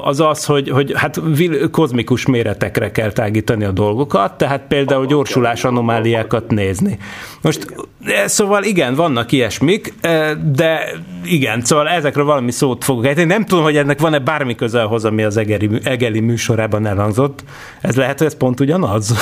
az 0.04 0.20
az, 0.20 0.46
hogy, 0.46 0.70
hogy 0.70 0.94
hát 0.96 1.22
vil- 1.36 1.70
kozmikus 1.72 2.26
méretekre 2.30 2.92
kell 2.92 3.12
tágítani 3.12 3.64
a 3.64 3.72
dolgokat, 3.72 4.38
tehát 4.38 4.62
például 4.68 5.06
gyorsulás 5.06 5.64
anomáliákat 5.64 6.52
nézni. 6.52 6.98
Most 7.42 7.76
eh, 8.06 8.28
szóval 8.28 8.64
igen, 8.64 8.96
vannak 8.96 9.32
ilyesmik, 9.32 9.94
eh, 10.02 10.32
de 10.54 10.92
igen, 11.24 11.62
szóval 11.62 11.88
ezekről 11.88 12.26
valami 12.26 12.52
szót 12.52 12.84
fogok 12.84 13.06
ejteni. 13.06 13.28
Nem 13.28 13.46
tudom, 13.46 13.64
hogy 13.64 13.78
ennek 13.78 14.00
van-e 14.00 14.20
bármi 14.20 14.56
köze 14.56 14.82
ahhoz, 14.82 15.06
ami 15.06 15.24
az 15.24 15.38
Egeri, 15.38 15.70
Egeli 15.84 16.20
műsorában 16.20 16.86
elhangzott. 16.86 17.44
Ez 17.82 17.96
lehet, 17.96 18.18
hogy 18.18 18.28
ez 18.28 18.38
pont 18.38 18.60
ugyanaz? 18.60 19.14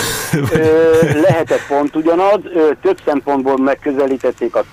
Ö, 0.52 0.58
lehetett 1.22 1.68
pont 1.68 1.96
ugyanaz, 1.96 2.40
több 2.82 2.98
szempontból 3.06 3.58
megközelítették 3.58 4.56
a, 4.56 4.64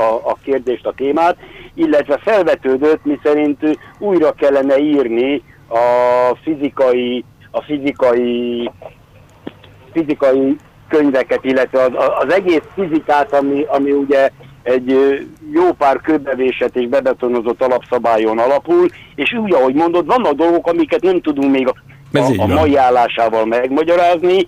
a, 0.00 0.14
a 0.24 0.38
kérdést, 0.44 0.86
a 0.86 0.92
témát, 0.96 1.36
illetve 1.74 2.20
felvetődött, 2.24 3.04
miszerint 3.04 3.62
ö, 3.62 3.70
újra 3.98 4.32
kellene 4.32 4.78
írni 4.78 5.42
a 5.68 6.36
fizikai, 6.42 7.24
a 7.50 7.62
fizikai, 7.62 8.70
fizikai 9.92 10.56
könyveket, 10.88 11.44
illetve 11.44 11.82
az, 11.82 11.92
az 12.24 12.32
egész 12.32 12.62
fizikát, 12.74 13.32
ami, 13.32 13.64
ami 13.68 13.90
ugye 13.90 14.30
egy 14.62 15.18
jó 15.52 15.72
pár 15.72 16.00
kőbevésett 16.00 16.76
és 16.76 16.88
bebetonozott 16.88 17.62
alapszabályon 17.62 18.38
alapul, 18.38 18.88
és 19.14 19.32
úgy, 19.32 19.52
ahogy 19.52 19.74
mondod, 19.74 20.06
vannak 20.06 20.32
dolgok, 20.32 20.66
amiket 20.66 21.02
nem 21.02 21.20
tudunk 21.20 21.50
még 21.50 21.68
a, 21.68 21.74
a, 22.18 22.32
a 22.36 22.46
mai 22.46 22.76
állásával 22.76 23.44
megmagyarázni, 23.44 24.46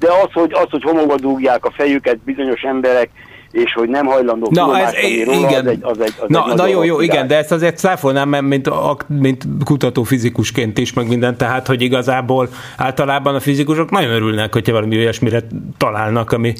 de 0.00 0.08
az, 0.22 0.32
hogy, 0.32 0.52
az, 0.52 0.66
hogy 0.70 0.82
homokba 0.82 1.16
dugják 1.16 1.64
a 1.64 1.72
fejüket 1.76 2.18
bizonyos 2.18 2.60
emberek, 2.62 3.10
és 3.54 3.72
hogy 3.72 3.88
nem 3.88 4.06
hajlandók 4.06 4.50
Na, 4.50 4.78
ez, 4.78 4.92
róla, 5.24 5.48
igen. 5.48 5.60
az 5.60 5.66
egy, 5.66 5.78
az 5.82 6.00
egy, 6.00 6.12
az 6.18 6.28
na, 6.28 6.46
egy 6.50 6.56
na 6.56 6.66
jó, 6.66 6.82
jó, 6.82 7.00
igen, 7.00 7.26
de 7.26 7.36
ezt 7.36 7.52
azért 7.52 7.78
száfolnám, 7.78 8.28
mert 8.28 8.42
mint, 8.42 8.70
mint 9.06 9.46
kutató 9.64 10.02
fizikusként 10.02 10.78
is, 10.78 10.92
meg 10.92 11.08
minden, 11.08 11.36
tehát, 11.36 11.66
hogy 11.66 11.82
igazából 11.82 12.48
általában 12.76 13.34
a 13.34 13.40
fizikusok 13.40 13.90
nagyon 13.90 14.10
örülnek, 14.10 14.52
hogyha 14.52 14.72
valami 14.72 14.96
olyasmire 14.96 15.42
találnak, 15.78 16.32
ami, 16.32 16.54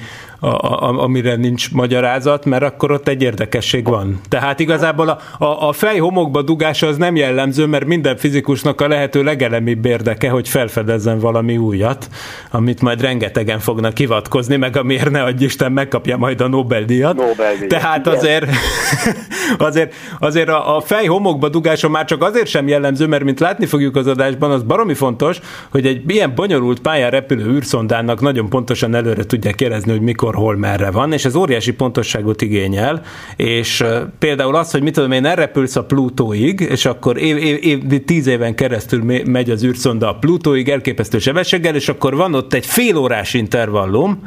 a, 0.45 0.89
a, 0.89 1.03
amire 1.03 1.37
nincs 1.37 1.73
magyarázat, 1.73 2.45
mert 2.45 2.63
akkor 2.63 2.91
ott 2.91 3.09
egy 3.09 3.23
érdekesség 3.23 3.89
van. 3.89 4.21
Tehát 4.29 4.61
igazából 4.61 5.09
a, 5.09 5.45
a, 5.45 5.69
a 5.69 5.73
fej 5.73 5.99
homokba 5.99 6.43
dugása 6.43 6.87
az 6.87 6.97
nem 6.97 7.17
jellemző, 7.17 7.67
mert 7.67 7.85
minden 7.85 8.17
fizikusnak 8.17 8.81
a 8.81 8.89
lehető 8.89 9.23
legelemibb 9.23 9.85
érdeke, 9.85 10.31
hogy 10.31 10.49
felfedezzen 10.49 11.19
valami 11.19 11.57
újat, 11.57 12.09
amit 12.51 12.81
majd 12.81 13.01
rengetegen 13.01 13.59
fognak 13.59 13.99
hivatkozni, 13.99 14.57
meg 14.57 14.77
amiért 14.77 15.11
ne 15.11 15.23
adj 15.23 15.45
Isten 15.45 15.73
megkapja 15.73 16.17
majd 16.17 16.41
a 16.41 16.49
Nobel-díjat. 16.49 17.17
Nobel-díjat, 17.17 17.69
Tehát 17.69 18.07
igen. 18.07 18.19
azért, 18.19 18.47
azért, 19.69 19.95
azért 20.19 20.49
a, 20.49 20.77
a 20.77 20.81
fej 20.81 21.05
homokba 21.07 21.49
dugása 21.49 21.89
már 21.89 22.05
csak 22.05 22.23
azért 22.23 22.47
sem 22.47 22.69
jellemző, 22.69 23.07
mert 23.07 23.25
mint 23.25 23.41
látni 23.41 23.67
fogjuk 23.67 23.97
az 23.97 24.07
adásban, 24.07 24.51
az 24.51 24.63
baromi 24.63 24.95
fontos, 24.95 25.41
hogy 25.71 25.87
egy 25.87 26.03
ilyen 26.07 26.35
bonyolult 26.35 26.81
pályán 26.81 27.11
repülő 27.11 27.51
űrszondának 27.51 28.21
nagyon 28.21 28.49
pontosan 28.49 28.95
előre 28.95 29.25
tudják 29.25 29.61
jelezni, 29.61 29.91
hogy 29.91 30.01
mikor, 30.01 30.34
hol, 30.35 30.57
merre 30.57 30.91
van, 30.91 31.13
és 31.13 31.25
ez 31.25 31.35
óriási 31.35 31.73
pontosságot 31.73 32.43
igényel, 32.43 33.03
és 33.37 33.85
például 34.19 34.57
az, 34.57 34.71
hogy 34.71 34.83
mit 34.83 34.95
tudom 34.95 35.13
én, 35.13 35.25
elrepülsz 35.25 35.77
a 35.77 35.85
Plutóig, 35.85 36.61
és 36.61 36.85
akkor 36.85 37.19
év, 37.19 37.37
év, 37.37 37.59
év, 37.63 38.05
tíz 38.05 38.27
éven 38.27 38.55
keresztül 38.55 39.23
megy 39.25 39.51
az 39.51 39.65
űrszonda 39.65 40.09
a 40.09 40.15
Plutóig 40.15 40.69
elképesztő 40.69 41.19
sebességgel, 41.19 41.75
és 41.75 41.89
akkor 41.89 42.17
van 42.17 42.35
ott 42.35 42.55
egy 42.55 42.67
fél 42.67 42.97
órás 42.97 43.35
intervallum, 43.35 44.21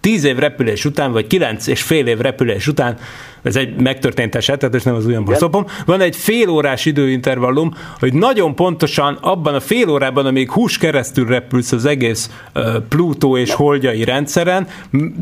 tíz 0.00 0.24
év 0.24 0.36
repülés 0.36 0.84
után, 0.84 1.12
vagy 1.12 1.26
kilenc 1.26 1.66
és 1.66 1.82
fél 1.82 2.06
év 2.06 2.18
repülés 2.18 2.66
után, 2.66 2.96
ez 3.42 3.56
egy 3.56 3.80
megtörtént 3.80 4.34
eset, 4.34 4.58
tehát 4.58 4.74
ez 4.74 4.84
nem 4.84 4.94
az 4.94 5.06
újamból 5.06 5.34
szopom, 5.34 5.66
van 5.86 6.00
egy 6.00 6.16
fél 6.16 6.48
órás 6.48 6.86
időintervallum, 6.86 7.74
hogy 7.98 8.14
nagyon 8.14 8.54
pontosan 8.54 9.18
abban 9.20 9.54
a 9.54 9.60
fél 9.60 9.88
órában, 9.88 10.26
amíg 10.26 10.50
hús 10.50 10.78
keresztül 10.78 11.26
repülsz 11.26 11.72
az 11.72 11.84
egész 11.84 12.30
uh, 12.54 12.64
Plutó 12.88 13.36
és 13.36 13.52
holdjai 13.52 14.04
rendszeren, 14.04 14.66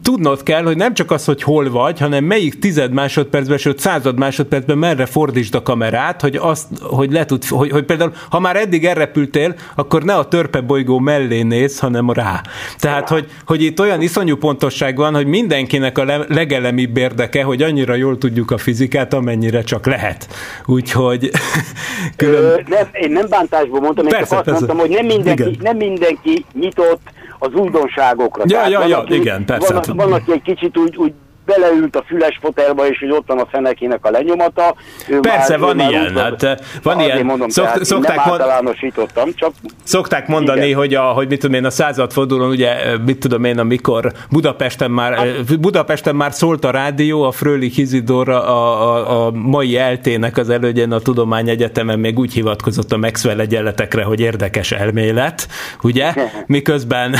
tudnod 0.03 0.43
kell, 0.43 0.63
hogy 0.63 0.77
nem 0.77 0.95
csak 0.95 1.11
az, 1.11 1.25
hogy 1.25 1.43
hol 1.43 1.71
vagy, 1.71 1.99
hanem 1.99 2.25
melyik 2.25 2.59
tized 2.59 2.93
másodpercben, 2.93 3.59
sőt 3.59 3.79
század 3.79 4.19
másodpercben 4.19 4.79
merre 4.79 5.07
fordítsd 5.07 5.55
a 5.55 5.63
kamerát, 5.63 6.21
hogy 6.21 6.37
azt, 6.37 6.67
hogy 6.81 7.13
le 7.13 7.25
tud, 7.25 7.45
hogy, 7.45 7.71
hogy 7.71 7.85
például, 7.85 8.13
ha 8.31 8.41
már 8.41 8.57
eddig 8.57 8.85
elrepültél, 8.85 9.55
akkor 9.75 10.03
ne 10.03 10.15
a 10.15 10.29
törpe 10.29 10.61
bolygó 10.61 10.99
mellé 10.99 11.43
néz, 11.43 11.79
hanem 11.79 12.11
rá. 12.11 12.43
Tehát, 12.79 13.09
hogy, 13.09 13.27
hogy 13.47 13.63
itt 13.63 13.81
olyan 13.81 14.01
iszonyú 14.01 14.37
pontosság 14.37 14.97
van, 14.97 15.15
hogy 15.15 15.27
mindenkinek 15.27 15.99
a 15.99 16.05
le- 16.05 16.25
legelemibb 16.29 16.97
érdeke, 16.97 17.43
hogy 17.43 17.63
annyira 17.63 17.95
jól 18.09 18.19
tudjuk 18.19 18.51
a 18.51 18.59
fizikát, 18.59 19.15
amennyire 19.15 19.63
csak 19.63 19.87
lehet. 19.87 20.29
Úgyhogy 20.67 21.31
külön... 22.17 22.43
Ö, 22.45 22.61
nem, 22.69 22.89
én 22.93 23.11
nem 23.13 23.27
bántásból 23.29 23.81
mondtam, 23.81 24.05
én 24.05 24.11
Persze, 24.11 24.29
csak 24.29 24.39
azt 24.39 24.45
persze. 24.49 24.65
mondtam, 24.67 24.79
hogy 24.79 24.97
nem 24.97 25.07
mindenki, 25.07 25.43
Igen. 25.43 25.57
nem 25.63 25.77
mindenki 25.77 26.45
nyitott 26.53 27.01
az 27.39 27.53
újdonságokra. 27.53 28.43
Ja, 28.47 28.57
Tehát 28.57 28.71
ja, 28.71 28.87
ja, 28.87 28.99
aki- 28.99 29.15
igen, 29.15 29.45
persze. 29.45 29.75
Van, 29.75 29.97
van, 29.97 30.13
aki 30.13 30.33
egy 30.33 30.43
kicsit 30.43 30.79
úgy, 30.79 30.97
úgy 30.97 31.13
beleült 31.57 31.97
a 31.97 32.05
füles 32.07 32.39
fotelba, 32.43 32.87
és 32.89 32.99
hogy 32.99 33.11
ott 33.11 33.27
van 33.27 33.39
a 33.39 33.47
fenekének 33.51 34.05
a 34.07 34.11
lenyomata. 34.11 34.75
Ő 35.09 35.21
Persze, 35.21 35.57
már, 35.57 35.67
van 35.67 35.77
már 35.77 35.91
ilyen, 35.91 36.13
van- 36.15 36.23
hát, 36.23 36.43
eh, 36.43 36.57
van 36.83 37.01
ilyen. 37.01 37.25
Mondom, 37.25 37.49
Szokt- 37.49 37.69
tehát 37.69 37.85
szokták 37.85 38.17
nem 38.17 38.25
mond- 38.29 38.41
általánosítottam, 38.41 39.31
csak 39.35 39.53
Szokták 39.85 40.29
mondani, 40.29 40.65
Igen. 40.67 40.79
hogy, 40.79 40.95
a, 40.95 41.03
hogy 41.03 41.29
mit 41.29 41.41
tudom 41.41 41.57
én, 41.57 41.65
a 41.65 41.71
századfordulón, 41.71 42.49
ugye, 42.49 42.97
mit 43.05 43.19
tudom 43.19 43.45
én, 43.45 43.59
amikor 43.59 44.13
Budapesten 44.31 44.91
már, 44.91 45.15
Hát- 45.15 45.61
Budapesten 45.61 46.17
már 46.17 46.33
szólt 46.33 46.65
a 46.65 46.71
rádió, 46.71 47.23
a 47.23 47.31
Frölich 47.33 47.79
Izidor 47.79 48.29
a, 48.29 48.43
a, 48.51 49.27
a 49.27 49.31
mai 49.31 49.77
eltének 49.77 50.37
az 50.37 50.49
elődjén 50.51 50.93
a 50.93 50.99
Tudományegyetemen 50.99 51.99
még 51.99 52.19
úgy 52.19 52.33
hivatkozott 52.33 52.93
a 52.93 52.97
Maxwell 52.97 53.41
egyenletekre, 53.41 54.03
hogy 54.03 54.21
érdekes 54.21 54.73
elmélet, 54.73 55.49
ugye? 55.83 56.13
Miközben... 56.47 57.15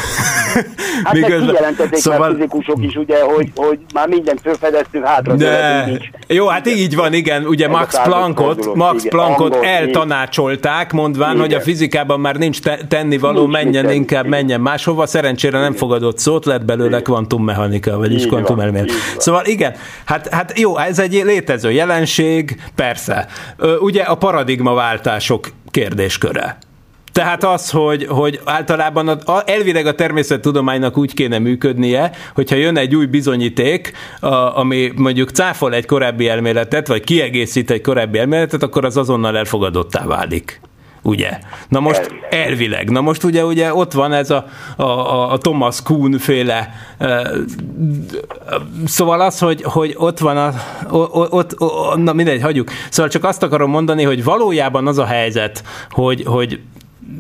hát 1.05 1.13
miközben, 1.15 1.65
szóval... 1.93 2.19
már 2.21 2.31
fizikusok 2.33 2.77
is, 2.83 2.95
ugye, 2.95 3.23
hogy, 3.23 3.53
hogy 3.55 3.79
már 3.95 4.09
mindent 4.19 4.41
felfedeztünk, 4.43 5.07
hátra 5.07 5.35
nincs. 5.35 6.05
jó, 6.27 6.47
hát 6.47 6.67
így 6.69 6.95
van, 6.97 7.13
igen, 7.13 7.45
ugye 7.47 7.65
Ez 7.65 7.71
Max 7.71 8.03
Planckot, 8.03 8.75
Max 8.75 9.05
igen, 9.05 9.19
Planckot 9.19 9.55
angol, 9.55 9.69
eltanácsolták, 9.69 10.93
mondván, 10.93 11.31
Igen. 11.31 11.41
hogy 11.41 11.55
a 11.55 11.61
fizikában 11.61 12.21
már 12.21 12.37
nincs 12.37 12.61
te- 12.61 12.79
tennivaló, 12.89 13.41
Nincs 13.41 13.53
menjen 13.53 13.83
tenni. 13.85 13.95
inkább, 13.95 14.27
menjen 14.27 14.61
máshova, 14.61 15.07
szerencsére 15.07 15.61
nem 15.61 15.73
fogadott 15.73 16.19
szót, 16.19 16.45
lett 16.45 16.65
belőle 16.65 17.03
kvantummechanika, 17.03 17.97
vagyis 17.99 18.27
kvantumelmélet. 18.27 18.91
Szóval 19.17 19.45
igen, 19.45 19.75
hát, 20.05 20.29
hát 20.29 20.59
jó, 20.59 20.79
ez 20.79 20.99
egy 20.99 21.13
létező 21.25 21.71
jelenség, 21.73 22.61
persze. 22.75 23.27
Ugye 23.81 24.03
a 24.03 24.15
paradigmaváltások 24.15 25.49
kérdésköre. 25.71 26.59
Tehát 27.13 27.45
az, 27.45 27.71
hogy, 27.71 28.07
hogy 28.09 28.41
általában 28.45 29.09
a, 29.09 29.33
a, 29.33 29.43
elvileg 29.47 29.87
a 29.87 29.95
természettudománynak 29.95 30.97
úgy 30.99 31.15
kéne 31.15 31.39
működnie, 31.39 32.11
hogyha 32.35 32.57
jön 32.57 32.77
egy 32.77 32.95
új 32.95 33.07
bizonyíték, 33.07 33.93
a, 34.21 34.27
ami 34.59 34.93
mondjuk 34.97 35.31
cáfol 35.31 35.75
egy 35.75 35.87
korábbi 35.87 36.29
elméletet, 36.29 36.89
vagy 36.89 37.05
kiegészít 37.05 37.71
egy 37.71 37.81
korábbi 37.81 38.19
elméletet, 38.19 38.63
akkor 38.63 38.85
az 38.85 38.97
azonnal 38.97 39.37
elfogadottá 39.37 40.07
válik. 40.07 40.61
Ugye? 41.03 41.39
Na 41.69 41.81
most 41.81 42.01
elvileg. 42.01 42.31
elvileg. 42.31 42.91
Na 42.91 43.01
most 43.01 43.25
ugye, 43.25 43.45
ugye 43.45 43.75
ott 43.75 43.93
van 43.93 44.13
ez 44.13 44.31
a, 44.31 44.47
a, 44.77 45.33
a- 45.33 45.39
Thomas 45.39 45.83
Kuhn 45.83 46.17
féle 46.17 46.71
szóval 48.85 49.21
az, 49.21 49.39
hogy, 49.39 49.63
hogy 49.63 49.95
ott 49.97 50.19
van 50.19 50.37
a, 50.37 50.53
ott, 51.31 51.59
na 51.97 52.13
mindegy, 52.13 52.43
hagyjuk. 52.43 52.71
Szóval 52.91 53.11
csak 53.11 53.25
azt 53.25 53.43
akarom 53.43 53.71
mondani, 53.71 54.03
hogy 54.03 54.25
valójában 54.25 54.87
az 54.87 54.99
a 54.99 55.05
helyzet, 55.05 55.63
hogy, 55.91 56.23
hogy 56.27 56.61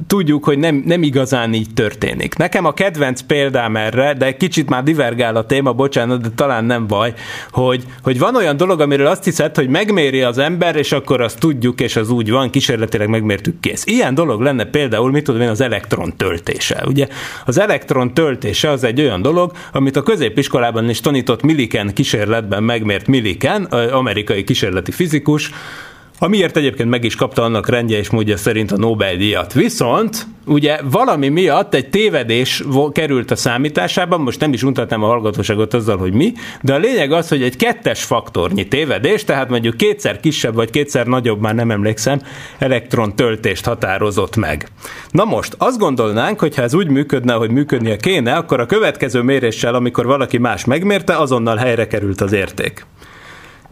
tudjuk, 0.06 0.44
hogy 0.44 0.58
nem, 0.58 0.82
nem 0.86 1.02
igazán 1.02 1.54
így 1.54 1.74
történik. 1.74 2.36
Nekem 2.36 2.64
a 2.64 2.72
kedvenc 2.74 3.20
példám 3.20 3.76
erre, 3.76 4.14
de 4.14 4.36
kicsit 4.36 4.68
már 4.68 4.82
divergál 4.82 5.36
a 5.36 5.46
téma, 5.46 5.72
bocsánat, 5.72 6.20
de 6.20 6.28
talán 6.34 6.64
nem 6.64 6.86
baj, 6.86 7.14
hogy, 7.50 7.84
hogy 8.02 8.18
van 8.18 8.36
olyan 8.36 8.56
dolog, 8.56 8.80
amiről 8.80 9.06
azt 9.06 9.24
hiszed, 9.24 9.56
hogy 9.56 9.68
megméri 9.68 10.22
az 10.22 10.38
ember, 10.38 10.76
és 10.76 10.92
akkor 10.92 11.20
azt 11.20 11.38
tudjuk, 11.38 11.80
és 11.80 11.96
az 11.96 12.10
úgy 12.10 12.30
van, 12.30 12.50
kísérletileg 12.50 13.08
megmértük, 13.08 13.60
kész. 13.60 13.86
Ilyen 13.86 14.14
dolog 14.14 14.40
lenne 14.40 14.64
például, 14.64 15.10
mit 15.10 15.24
tudom 15.24 15.40
én, 15.40 15.48
az 15.48 15.60
elektron 15.60 16.16
töltése. 16.16 16.82
Ugye 16.86 17.06
az 17.44 17.58
elektron 17.58 18.14
töltése 18.14 18.70
az 18.70 18.84
egy 18.84 19.00
olyan 19.00 19.22
dolog, 19.22 19.52
amit 19.72 19.96
a 19.96 20.02
középiskolában 20.02 20.88
is 20.88 21.00
tanított 21.00 21.42
Milliken 21.42 21.92
kísérletben 21.94 22.62
megmért 22.62 23.06
Milliken, 23.06 23.64
amerikai 23.64 24.44
kísérleti 24.44 24.90
fizikus, 24.90 25.50
Amiért 26.20 26.56
egyébként 26.56 26.88
meg 26.88 27.04
is 27.04 27.14
kapta 27.14 27.42
annak 27.42 27.68
rendje 27.68 27.98
és 27.98 28.10
módja 28.10 28.36
szerint 28.36 28.72
a 28.72 28.76
Nobel-díjat. 28.76 29.52
Viszont 29.52 30.26
ugye 30.46 30.80
valami 30.90 31.28
miatt 31.28 31.74
egy 31.74 31.90
tévedés 31.90 32.64
került 32.92 33.30
a 33.30 33.36
számításában, 33.36 34.20
most 34.20 34.40
nem 34.40 34.52
is 34.52 34.62
untatnám 34.62 35.02
a 35.02 35.06
hallgatóságot 35.06 35.74
azzal, 35.74 35.96
hogy 35.96 36.12
mi, 36.12 36.32
de 36.62 36.74
a 36.74 36.78
lényeg 36.78 37.12
az, 37.12 37.28
hogy 37.28 37.42
egy 37.42 37.56
kettes 37.56 38.04
faktornyi 38.04 38.68
tévedés, 38.68 39.24
tehát 39.24 39.48
mondjuk 39.48 39.76
kétszer 39.76 40.20
kisebb 40.20 40.54
vagy 40.54 40.70
kétszer 40.70 41.06
nagyobb, 41.06 41.40
már 41.40 41.54
nem 41.54 41.70
emlékszem, 41.70 42.20
elektron 42.58 43.16
töltést 43.16 43.64
határozott 43.64 44.36
meg. 44.36 44.68
Na 45.10 45.24
most, 45.24 45.54
azt 45.58 45.78
gondolnánk, 45.78 46.40
hogy 46.40 46.56
ha 46.56 46.62
ez 46.62 46.74
úgy 46.74 46.88
működne, 46.88 47.32
hogy 47.32 47.50
működnie 47.50 47.96
kéne, 47.96 48.34
akkor 48.34 48.60
a 48.60 48.66
következő 48.66 49.22
méréssel, 49.22 49.74
amikor 49.74 50.06
valaki 50.06 50.38
más 50.38 50.64
megmérte, 50.64 51.16
azonnal 51.16 51.56
helyre 51.56 51.86
került 51.86 52.20
az 52.20 52.32
érték 52.32 52.86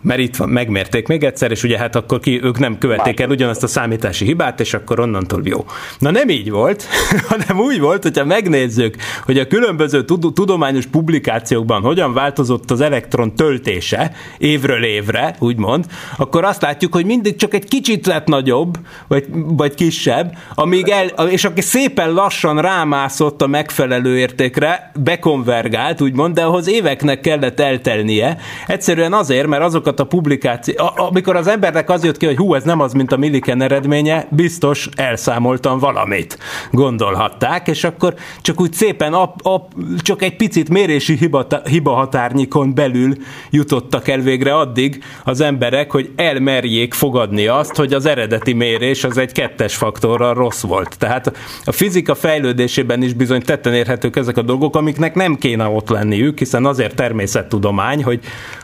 mert 0.07 0.21
itt 0.21 0.37
van, 0.37 0.49
megmérték 0.49 1.07
még 1.07 1.25
egyszer, 1.25 1.51
és 1.51 1.63
ugye 1.63 1.79
hát 1.79 1.97
akkor 1.97 2.21
ki, 2.21 2.41
ők 2.43 2.59
nem 2.59 2.79
követték 2.79 3.21
el 3.21 3.31
ugyanazt 3.31 3.63
a 3.63 3.67
számítási 3.67 4.25
hibát, 4.25 4.61
és 4.61 4.75
akkor 4.75 5.01
onnantól 5.01 5.41
jó. 5.45 5.65
Na 5.99 6.11
nem 6.11 6.29
így 6.29 6.51
volt, 6.51 6.85
hanem 7.29 7.61
úgy 7.61 7.81
volt, 7.81 8.03
hogyha 8.03 8.25
megnézzük, 8.25 8.97
hogy 9.25 9.39
a 9.39 9.47
különböző 9.47 10.05
tud- 10.05 10.35
tudományos 10.35 10.87
publikációkban 10.87 11.83
hogyan 11.83 12.13
változott 12.13 12.71
az 12.71 12.81
elektron 12.81 13.35
töltése 13.35 14.13
évről 14.39 14.85
évre, 14.85 15.37
úgymond, 15.39 15.85
akkor 16.17 16.45
azt 16.45 16.63
látjuk, 16.63 16.95
hogy 16.95 17.05
mindig 17.05 17.37
csak 17.37 17.55
egy 17.55 17.69
kicsit 17.69 18.07
lett 18.07 18.27
nagyobb, 18.27 18.79
vagy, 19.09 19.25
vagy 19.33 19.75
kisebb, 19.75 20.37
amíg 20.55 20.89
el, 20.89 21.29
és 21.29 21.45
aki 21.45 21.61
szépen 21.61 22.13
lassan 22.13 22.61
rámászott 22.61 23.43
a 23.43 23.47
megfelelő 23.47 24.19
értékre, 24.19 24.91
bekonvergált, 25.01 26.01
úgymond, 26.01 26.35
de 26.35 26.43
ahhoz 26.43 26.69
éveknek 26.69 27.21
kellett 27.21 27.61
eltelnie. 27.61 28.37
Egyszerűen 28.67 29.13
azért, 29.13 29.47
mert 29.47 29.63
azokat 29.63 29.95
a 30.01 30.05
publikáció, 30.05 30.75
a- 30.77 30.93
amikor 30.97 31.37
az 31.37 31.47
embernek 31.47 31.91
az 31.91 32.05
jött 32.05 32.17
ki, 32.17 32.27
hogy 32.27 32.37
hú, 32.37 32.55
ez 32.55 32.63
nem 32.63 32.81
az, 32.81 32.93
mint 32.93 33.13
a 33.13 33.17
Milliken 33.17 33.63
eredménye, 33.63 34.27
biztos 34.31 34.89
elszámoltam 34.95 35.79
valamit, 35.79 36.39
gondolhatták, 36.71 37.69
és 37.69 37.85
akkor 37.85 38.15
csak 38.43 38.61
úgy 38.61 38.73
szépen 38.73 39.13
ap, 39.13 39.41
ap, 39.43 39.73
csak 39.99 40.23
egy 40.23 40.37
picit 40.37 40.69
mérési 40.69 41.17
hiba, 41.17 41.47
hiba 41.65 41.93
határnyikon 41.93 42.75
belül 42.75 43.15
jutottak 43.51 44.09
el 44.09 44.21
végre 44.21 44.55
addig 44.55 45.03
az 45.25 45.41
emberek, 45.41 45.91
hogy 45.91 46.11
elmerjék 46.17 46.95
fogadni 46.95 47.47
azt, 47.47 47.77
hogy 47.77 47.93
az 47.93 48.07
eredeti 48.07 48.53
mérés 48.53 49.05
az 49.05 49.19
egy 49.19 49.33
kettes 49.33 49.77
faktorral 49.77 50.35
rossz 50.35 50.63
volt. 50.63 50.99
Tehát 50.99 51.33
a 51.65 51.73
fizika 51.73 52.15
fejlődésében 52.15 53.03
is 53.03 53.13
bizony 53.13 53.43
tetten 53.43 53.75
érhetők 53.75 54.17
ezek 54.17 54.37
a 54.37 54.43
dolgok, 54.43 54.77
amiknek 54.77 55.15
nem 55.15 55.35
kéne 55.37 55.67
ott 55.67 55.89
lenniük, 55.89 56.39
hiszen 56.39 56.65
azért 56.65 56.95
természettudomány, 56.95 58.03
hogy 58.05 58.21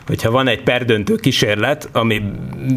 hogyha 0.07 0.31
van 0.31 0.47
egy 0.47 0.63
perdöntő 0.63 1.15
kísérlet, 1.15 1.89
ami 1.91 2.21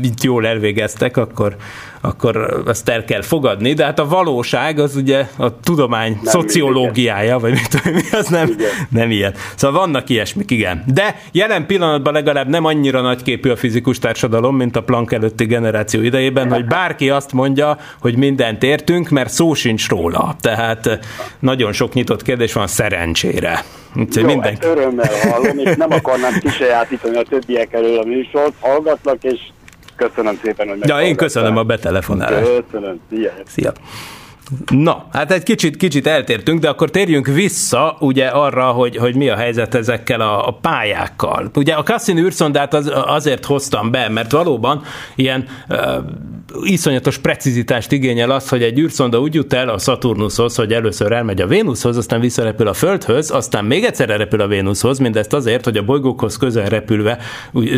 itt 0.03 0.23
jól 0.23 0.47
elvégeztek, 0.47 1.17
akkor, 1.17 1.57
akkor 2.01 2.63
azt 2.67 2.89
el 2.89 3.05
kell 3.05 3.23
fogadni, 3.23 3.73
de 3.73 3.85
hát 3.85 3.99
a 3.99 4.07
valóság 4.09 4.79
az 4.79 4.97
ugye 4.97 5.27
a 5.37 5.61
tudomány 5.61 6.11
nem 6.11 6.25
szociológiája, 6.25 7.39
vagy 7.39 7.53
mit 7.53 7.69
tudom, 7.69 8.01
az 8.13 8.29
nem, 8.29 8.57
nem 8.89 9.11
ilyen. 9.11 9.35
Szóval 9.55 9.81
vannak 9.81 10.09
ilyesmik, 10.09 10.51
igen. 10.51 10.85
De 10.87 11.21
jelen 11.33 11.67
pillanatban 11.67 12.13
legalább 12.13 12.49
nem 12.49 12.65
annyira 12.65 13.01
nagyképű 13.01 13.51
a 13.51 13.57
fizikus 13.57 13.99
társadalom, 13.99 14.57
mint 14.57 14.77
a 14.77 14.83
Planck 14.83 15.13
előtti 15.13 15.45
generáció 15.45 16.01
idejében, 16.01 16.53
hogy 16.53 16.65
bárki 16.65 17.11
azt 17.11 17.33
mondja, 17.33 17.79
hogy 18.01 18.17
mindent 18.17 18.63
értünk, 18.63 19.09
mert 19.09 19.31
szó 19.33 19.55
sincs 19.55 19.89
róla. 19.89 20.37
Tehát 20.41 20.99
nagyon 21.39 21.73
sok 21.73 21.93
nyitott 21.93 22.23
kérdés 22.23 22.53
van 22.53 22.67
szerencsére. 22.67 23.65
Úgyhogy 23.97 24.23
Jó, 24.23 24.29
mindenki... 24.29 24.67
örömmel 24.67 25.11
hallom, 25.31 25.59
és 25.59 25.77
nem 25.77 25.93
akarnám 25.93 26.39
kisajátítani 26.41 27.17
a 27.17 27.23
többiek 27.23 27.73
elől 27.73 27.99
a 27.99 28.05
műsort, 28.05 28.53
hallgatlak, 28.61 29.25
és 29.25 29.41
köszönöm 29.97 30.39
szépen, 30.43 30.69
hogy 30.69 30.79
Ja, 30.87 31.03
én 31.03 31.17
köszönöm 31.17 31.57
a 31.57 31.63
betelefonálást. 31.63 32.65
Köszönöm, 32.71 33.01
szia. 33.11 33.33
Szia. 33.47 33.73
Na, 34.71 35.07
hát 35.13 35.33
egy 35.33 35.43
kicsit, 35.43 35.77
kicsit 35.77 36.07
eltértünk, 36.07 36.61
de 36.61 36.69
akkor 36.69 36.91
térjünk 36.91 37.27
vissza 37.27 37.97
ugye 38.01 38.27
arra, 38.27 38.65
hogy, 38.65 38.97
hogy 38.97 39.17
mi 39.17 39.29
a 39.29 39.37
helyzet 39.37 39.75
ezekkel 39.75 40.21
a, 40.21 40.49
a 40.49 40.53
pályákkal. 40.53 41.51
Ugye 41.55 41.75
a 41.75 41.83
Cassini 41.83 42.21
űrszondát 42.21 42.75
az, 42.75 42.93
azért 43.07 43.45
hoztam 43.45 43.91
be, 43.91 44.09
mert 44.09 44.33
valóban 44.33 44.83
ilyen 45.15 45.49
uh, 45.69 45.79
iszonyatos 46.63 47.19
precizitást 47.19 47.93
igényel 47.93 48.31
az, 48.31 48.49
hogy 48.49 48.63
egy 48.63 48.79
űrszonda 48.79 49.21
úgy 49.21 49.35
jut 49.35 49.53
el 49.53 49.69
a 49.69 49.79
Saturnushoz, 49.79 50.57
hogy 50.57 50.73
először 50.73 51.13
elmegy 51.13 51.41
a 51.41 51.47
Vénuszhoz, 51.47 51.97
aztán 51.97 52.21
visszarepül 52.21 52.69
a 52.69 52.73
Földhöz, 52.73 53.31
aztán 53.31 53.65
még 53.65 53.85
egyszer 53.85 54.09
repül 54.09 54.41
a 54.41 54.47
Vénuszhoz, 54.47 54.99
mindezt 54.99 55.33
azért, 55.33 55.65
hogy 55.65 55.77
a 55.77 55.85
bolygókhoz 55.85 56.37
közel 56.37 56.69
repülve 56.69 57.19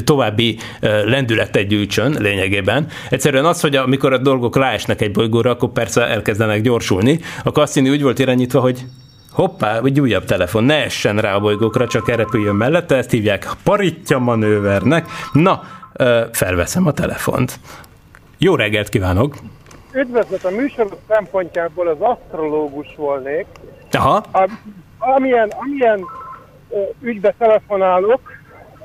további 0.05 0.59
lendületet 1.05 1.67
gyűjtsön 1.67 2.17
lényegében. 2.19 2.87
Egyszerűen 3.11 3.45
az, 3.45 3.61
hogy 3.61 3.77
amikor 3.77 4.13
a 4.13 4.19
dolgok 4.19 4.57
ráesnek 4.57 5.01
egy 5.01 5.13
bolygóra, 5.13 5.51
akkor 5.51 5.73
persze 5.73 6.07
elkezdenek 6.07 6.61
gyorsulni. 6.61 7.21
A 7.45 7.49
Cassini 7.49 7.91
úgy 7.91 8.03
volt 8.03 8.19
irányítva, 8.19 8.61
hogy 8.61 8.85
hoppá, 9.31 9.81
egy 9.85 10.01
újabb 10.01 10.25
telefon, 10.25 10.65
ne 10.65 10.85
essen 10.85 11.19
rá 11.19 11.35
a 11.35 11.41
bolygókra, 11.41 11.87
csak 11.87 12.09
repüljön 12.09 12.55
mellette, 12.55 12.97
ezt 12.97 13.11
hívják 13.11 13.49
paritja 13.63 14.19
manővernek. 14.19 15.07
Na, 15.33 15.63
felveszem 16.33 16.87
a 16.87 16.93
telefont. 16.93 17.61
Jó 18.41 18.55
reggelt 18.55 18.89
kívánok! 18.89 19.37
Üdvözlet 19.93 20.45
a 20.45 20.51
műsor 20.51 20.99
szempontjából 21.09 21.89
az 21.89 22.01
asztrológus 22.01 22.95
volnék. 22.97 23.47
Aha. 23.91 24.15
A, 24.33 24.49
amilyen, 24.99 25.49
amilyen 25.49 26.05
ügybe 27.01 27.35
telefonálok, 27.39 28.21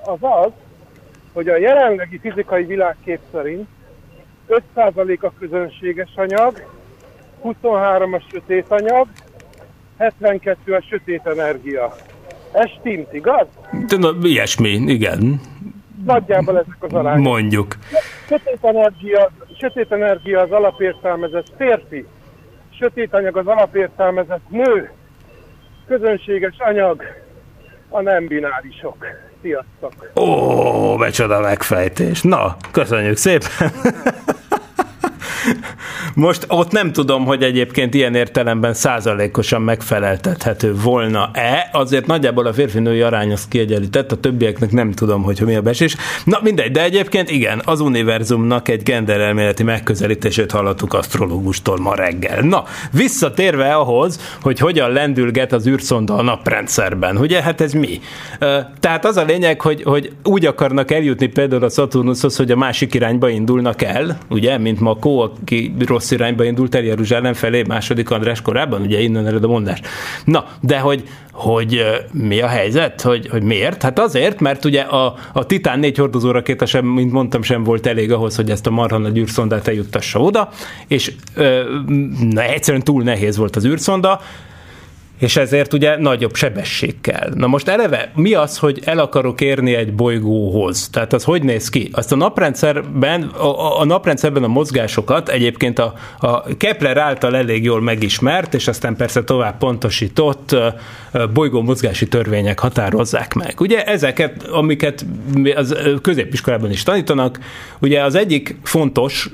az 0.06 0.18
az, 0.20 0.52
hogy 1.34 1.48
a 1.48 1.58
jelenlegi 1.58 2.20
fizikai 2.20 2.64
világkép 2.64 3.20
szerint 3.32 3.68
5% 4.76 5.20
a 5.20 5.32
közönséges 5.40 6.12
anyag, 6.16 6.66
23% 7.44 8.14
a 8.14 8.22
sötét 8.32 8.66
anyag, 8.68 9.08
72 9.98 10.74
a 10.74 10.82
sötét 10.90 11.26
energia. 11.26 11.96
Ez 12.52 12.70
stimmt, 12.80 13.14
igaz? 13.14 13.48
De, 13.88 13.98
na, 13.98 14.10
ilyesmi, 14.22 14.70
igen. 14.70 15.42
Nagyjából 16.06 16.58
ezek 16.58 16.78
az 16.80 16.94
arányok. 16.94 17.24
Mondjuk. 17.24 17.76
Sötét 18.34 18.60
energia, 18.62 19.32
sötét 19.60 19.92
energia 19.92 20.40
az 20.40 20.52
alapértelmezett 20.52 21.48
férfi, 21.58 22.06
sötét 22.80 23.14
anyag 23.14 23.38
az 23.38 23.48
alapértelmezett 23.48 24.50
nő, 24.50 24.92
közönséges 25.88 26.56
anyag 26.58 27.04
a 27.90 28.02
nem 28.02 28.28
binárisok. 28.28 29.06
Sziasztok! 29.42 30.12
Ó, 30.16 30.96
becsoda 30.98 31.40
megfejtés. 31.40 32.22
Na, 32.22 32.56
köszönjük 32.72 33.18
szépen! 33.18 33.50
Most 36.14 36.46
ott 36.48 36.72
nem 36.72 36.92
tudom, 36.92 37.26
hogy 37.26 37.44
egyébként 37.44 37.94
ilyen 37.94 38.16
értelemben 38.16 38.74
százalékosan 38.74 39.62
megfeleltethető 39.62 40.76
volna-e, 40.76 41.70
azért 41.72 42.06
nagyjából 42.06 42.46
a 42.46 42.54
férfi-női 42.54 43.02
arány 43.02 43.32
az 43.32 43.48
kiegyenlített, 43.48 44.12
a 44.12 44.20
többieknek 44.20 44.72
nem 44.72 44.92
tudom, 44.92 45.24
hogy 45.24 45.42
mi 45.46 45.56
a 45.56 45.62
besés. 45.62 45.96
Na 46.24 46.40
mindegy, 46.42 46.72
de 46.72 46.84
egyébként 46.84 47.30
igen, 47.30 47.62
az 47.66 47.80
univerzumnak 47.80 48.68
egy 48.68 48.84
genderelméleti 48.84 49.64
megközelítését 49.64 50.52
hallottuk 50.52 50.94
asztrológustól 50.94 51.78
ma 51.78 51.96
reggel. 51.96 52.42
Na, 52.42 52.64
visszatérve 52.92 53.74
ahhoz, 53.74 54.20
hogy 54.42 54.60
hogyan 54.60 54.92
lendülget 54.92 55.54
az 55.54 55.68
űrszonda 55.68 56.16
a 56.16 56.22
naprendszerben, 56.22 57.18
ugye, 57.18 57.42
hát 57.42 57.62
ez 57.62 57.74
mi? 57.74 58.02
Tehát 58.80 59.06
az 59.06 59.18
a 59.18 59.24
lényeg, 59.24 59.62
hogy, 59.62 59.84
hogy 59.84 60.12
úgy 60.24 60.46
akarnak 60.46 60.92
eljutni 60.92 61.28
például 61.28 61.64
a 61.64 61.70
Saturnushoz, 61.70 62.36
hogy 62.36 62.52
a 62.52 62.56
másik 62.56 62.94
irányba 62.94 63.30
indulnak 63.30 63.82
el, 63.82 64.18
ugye, 64.30 64.58
mint 64.58 64.80
Makó, 64.80 65.33
aki 65.42 65.74
rossz 65.86 66.12
irányba 66.12 66.44
indult 66.44 66.76
el 66.76 66.84
Jeruzsálem 66.84 67.34
felé 67.34 67.64
második 67.68 68.10
András 68.10 68.42
korában, 68.42 68.82
ugye 68.82 69.00
innen 69.00 69.28
ered 69.28 69.44
a 69.44 69.48
mondás. 69.48 69.80
Na, 70.26 70.46
de 70.62 70.80
hogy, 70.80 71.04
hogy 71.32 71.84
mi 72.12 72.42
a 72.42 72.48
helyzet, 72.48 73.02
hogy, 73.02 73.28
hogy 73.28 73.44
miért? 73.44 73.82
Hát 73.82 74.00
azért, 74.00 74.40
mert 74.40 74.66
ugye 74.66 74.82
a, 74.82 75.16
a 75.34 75.46
Titán 75.46 75.80
négy 75.80 75.98
hordozó 75.98 76.32
rakéta 76.32 76.66
sem, 76.66 76.86
mint 76.86 77.12
mondtam, 77.12 77.42
sem 77.42 77.64
volt 77.64 77.86
elég 77.86 78.12
ahhoz, 78.12 78.36
hogy 78.36 78.50
ezt 78.50 78.68
a 78.68 78.72
marha 78.72 78.98
nagy 78.98 79.24
eljuttassa 79.64 80.20
oda, 80.20 80.50
és 80.88 81.14
na, 82.30 82.44
egyszerűen 82.44 82.84
túl 82.84 83.04
nehéz 83.04 83.38
volt 83.38 83.56
az 83.56 83.66
űrszonda, 83.66 84.22
és 85.24 85.36
ezért 85.36 85.74
ugye 85.74 85.98
nagyobb 85.98 86.36
sebesség 86.36 87.02
kell. 87.02 87.32
Na 87.34 87.48
most 87.48 87.68
eleve 87.68 88.12
mi 88.16 88.34
az, 88.34 88.58
hogy 88.58 88.82
el 88.86 89.00
akarok 89.00 89.42
érni 89.42 89.74
egy 89.74 89.94
bolygóhoz? 89.94 90.90
Tehát 90.90 91.14
az 91.14 91.24
hogy 91.24 91.44
néz 91.44 91.70
ki? 91.70 91.90
Azt 91.92 92.12
a 92.12 92.16
naprendszerben, 92.16 93.24
a, 93.24 93.80
a 93.80 93.86
naprendszerben 93.86 94.44
a 94.44 94.48
mozgásokat 94.48 95.30
egyébként 95.30 95.80
a, 95.80 95.94
a 96.20 96.44
Kepler 96.58 96.98
által 96.98 97.36
elég 97.36 97.64
jól 97.64 97.82
megismert, 97.82 98.54
és 98.54 98.68
aztán 98.68 98.96
persze 98.96 99.24
tovább 99.24 99.58
pontosított 99.58 100.56
bolygó 101.34 101.62
mozgási 101.62 102.08
törvények 102.08 102.60
határozzák 102.60 103.34
meg. 103.34 103.56
Ugye 103.60 103.84
ezeket, 103.84 104.44
amiket 104.44 105.06
az 105.56 105.76
középiskolában 106.02 106.72
is 106.72 106.84
tanítanak, 106.84 107.40
ugye 107.80 108.04
az 108.04 108.16
egyik 108.16 108.56
fontos 108.64 109.30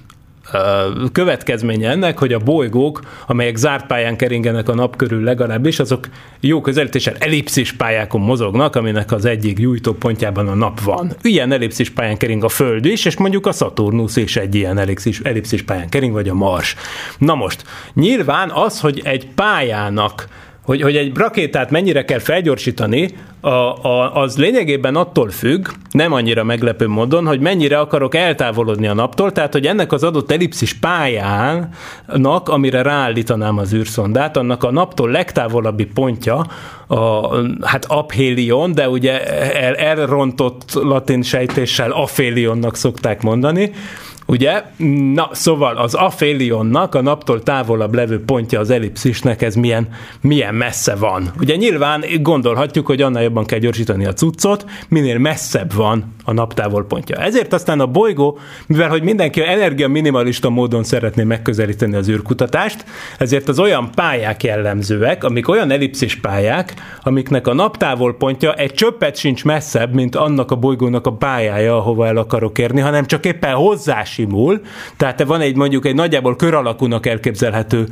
következménye 1.11 1.89
ennek, 1.89 2.17
hogy 2.19 2.33
a 2.33 2.39
bolygók, 2.39 3.01
amelyek 3.27 3.55
zárt 3.55 3.85
pályán 3.87 4.15
keringenek 4.15 4.69
a 4.69 4.75
nap 4.75 4.95
körül 4.95 5.23
legalábbis, 5.23 5.79
azok 5.79 6.07
jó 6.39 6.61
közelítéssel 6.61 7.15
ellipszis 7.19 7.73
pályákon 7.73 8.21
mozognak, 8.21 8.75
aminek 8.75 9.11
az 9.11 9.25
egyik 9.25 9.57
gyújtópontjában 9.57 10.47
a 10.47 10.55
nap 10.55 10.81
van. 10.81 11.11
Ilyen 11.21 11.51
ellipszis 11.51 11.89
pályán 11.89 12.17
kering 12.17 12.43
a 12.43 12.49
Föld 12.49 12.85
is, 12.85 13.05
és 13.05 13.17
mondjuk 13.17 13.47
a 13.47 13.51
Saturnus 13.51 14.15
is 14.15 14.35
egy 14.35 14.55
ilyen 14.55 14.77
ellipszis, 14.77 15.19
ellipszis 15.19 15.61
pályán 15.61 15.89
kering, 15.89 16.13
vagy 16.13 16.29
a 16.29 16.33
Mars. 16.33 16.75
Na 17.17 17.35
most, 17.35 17.63
nyilván 17.93 18.49
az, 18.49 18.79
hogy 18.79 19.01
egy 19.03 19.27
pályának 19.27 20.27
hogy, 20.69 20.81
hogy 20.81 20.95
egy 20.95 21.17
rakétát 21.17 21.71
mennyire 21.71 22.05
kell 22.05 22.19
felgyorsítani, 22.19 23.09
a, 23.41 23.49
a, 23.49 24.15
az 24.15 24.37
lényegében 24.37 24.95
attól 24.95 25.29
függ, 25.29 25.67
nem 25.91 26.13
annyira 26.13 26.43
meglepő 26.43 26.87
módon, 26.87 27.25
hogy 27.25 27.39
mennyire 27.39 27.79
akarok 27.79 28.15
eltávolodni 28.15 28.87
a 28.87 28.93
naptól, 28.93 29.31
tehát 29.31 29.53
hogy 29.53 29.65
ennek 29.65 29.91
az 29.91 30.03
adott 30.03 30.31
ellipszis 30.31 30.73
pályának, 30.73 32.49
amire 32.49 32.81
ráállítanám 32.81 33.57
az 33.57 33.73
űrszondát, 33.73 34.37
annak 34.37 34.63
a 34.63 34.71
naptól 34.71 35.09
legtávolabbi 35.09 35.85
pontja, 35.85 36.45
a, 36.87 37.35
hát 37.61 37.85
aphelion, 37.87 38.71
de 38.71 38.89
ugye 38.89 39.25
el, 39.53 39.75
elrontott 39.75 40.73
latin 40.73 41.21
sejtéssel 41.21 41.91
afélionnak 41.91 42.75
szokták 42.75 43.21
mondani, 43.21 43.71
Ugye? 44.29 44.63
Na, 45.13 45.29
szóval 45.31 45.77
az 45.77 45.93
afélionnak 45.93 46.95
a 46.95 47.01
naptól 47.01 47.43
távolabb 47.43 47.93
levő 47.93 48.23
pontja 48.23 48.59
az 48.59 48.69
ellipszisnek, 48.69 49.41
ez 49.41 49.55
milyen, 49.55 49.87
milyen 50.21 50.55
messze 50.55 50.95
van. 50.95 51.31
Ugye 51.39 51.55
nyilván 51.55 52.03
gondolhatjuk, 52.21 52.85
hogy 52.85 53.01
annál 53.01 53.23
jobban 53.23 53.45
kell 53.45 53.59
gyorsítani 53.59 54.05
a 54.05 54.13
cuccot, 54.13 54.65
minél 54.87 55.17
messzebb 55.17 55.73
van 55.73 56.13
a 56.25 56.33
naptávol 56.33 56.85
pontja. 56.85 57.15
Ezért 57.15 57.53
aztán 57.53 57.79
a 57.79 57.85
bolygó, 57.85 58.39
mivel 58.67 58.89
hogy 58.89 59.03
mindenki 59.03 59.43
energia 59.43 59.87
minimalista 59.87 60.49
módon 60.49 60.83
szeretné 60.83 61.23
megközelíteni 61.23 61.95
az 61.95 62.09
űrkutatást, 62.09 62.85
ezért 63.17 63.49
az 63.49 63.59
olyan 63.59 63.89
pályák 63.95 64.43
jellemzőek, 64.43 65.23
amik 65.23 65.47
olyan 65.47 65.71
ellipszis 65.71 66.15
pályák, 66.15 66.73
amiknek 67.03 67.47
a 67.47 67.53
naptávol 67.53 68.17
pontja 68.17 68.53
egy 68.53 68.73
csöppet 68.73 69.15
sincs 69.15 69.45
messzebb, 69.45 69.93
mint 69.93 70.15
annak 70.15 70.51
a 70.51 70.55
bolygónak 70.55 71.07
a 71.07 71.13
pályája, 71.13 71.77
ahova 71.77 72.07
el 72.07 72.17
akarok 72.17 72.57
érni, 72.57 72.79
hanem 72.79 73.05
csak 73.05 73.25
éppen 73.25 73.55
hozzásimul. 74.19 74.61
Tehát 74.97 75.23
van 75.23 75.41
egy 75.41 75.55
mondjuk 75.55 75.85
egy 75.85 75.95
nagyjából 75.95 76.35
kör 76.35 76.53
alakúnak 76.53 77.05
elképzelhető 77.05 77.87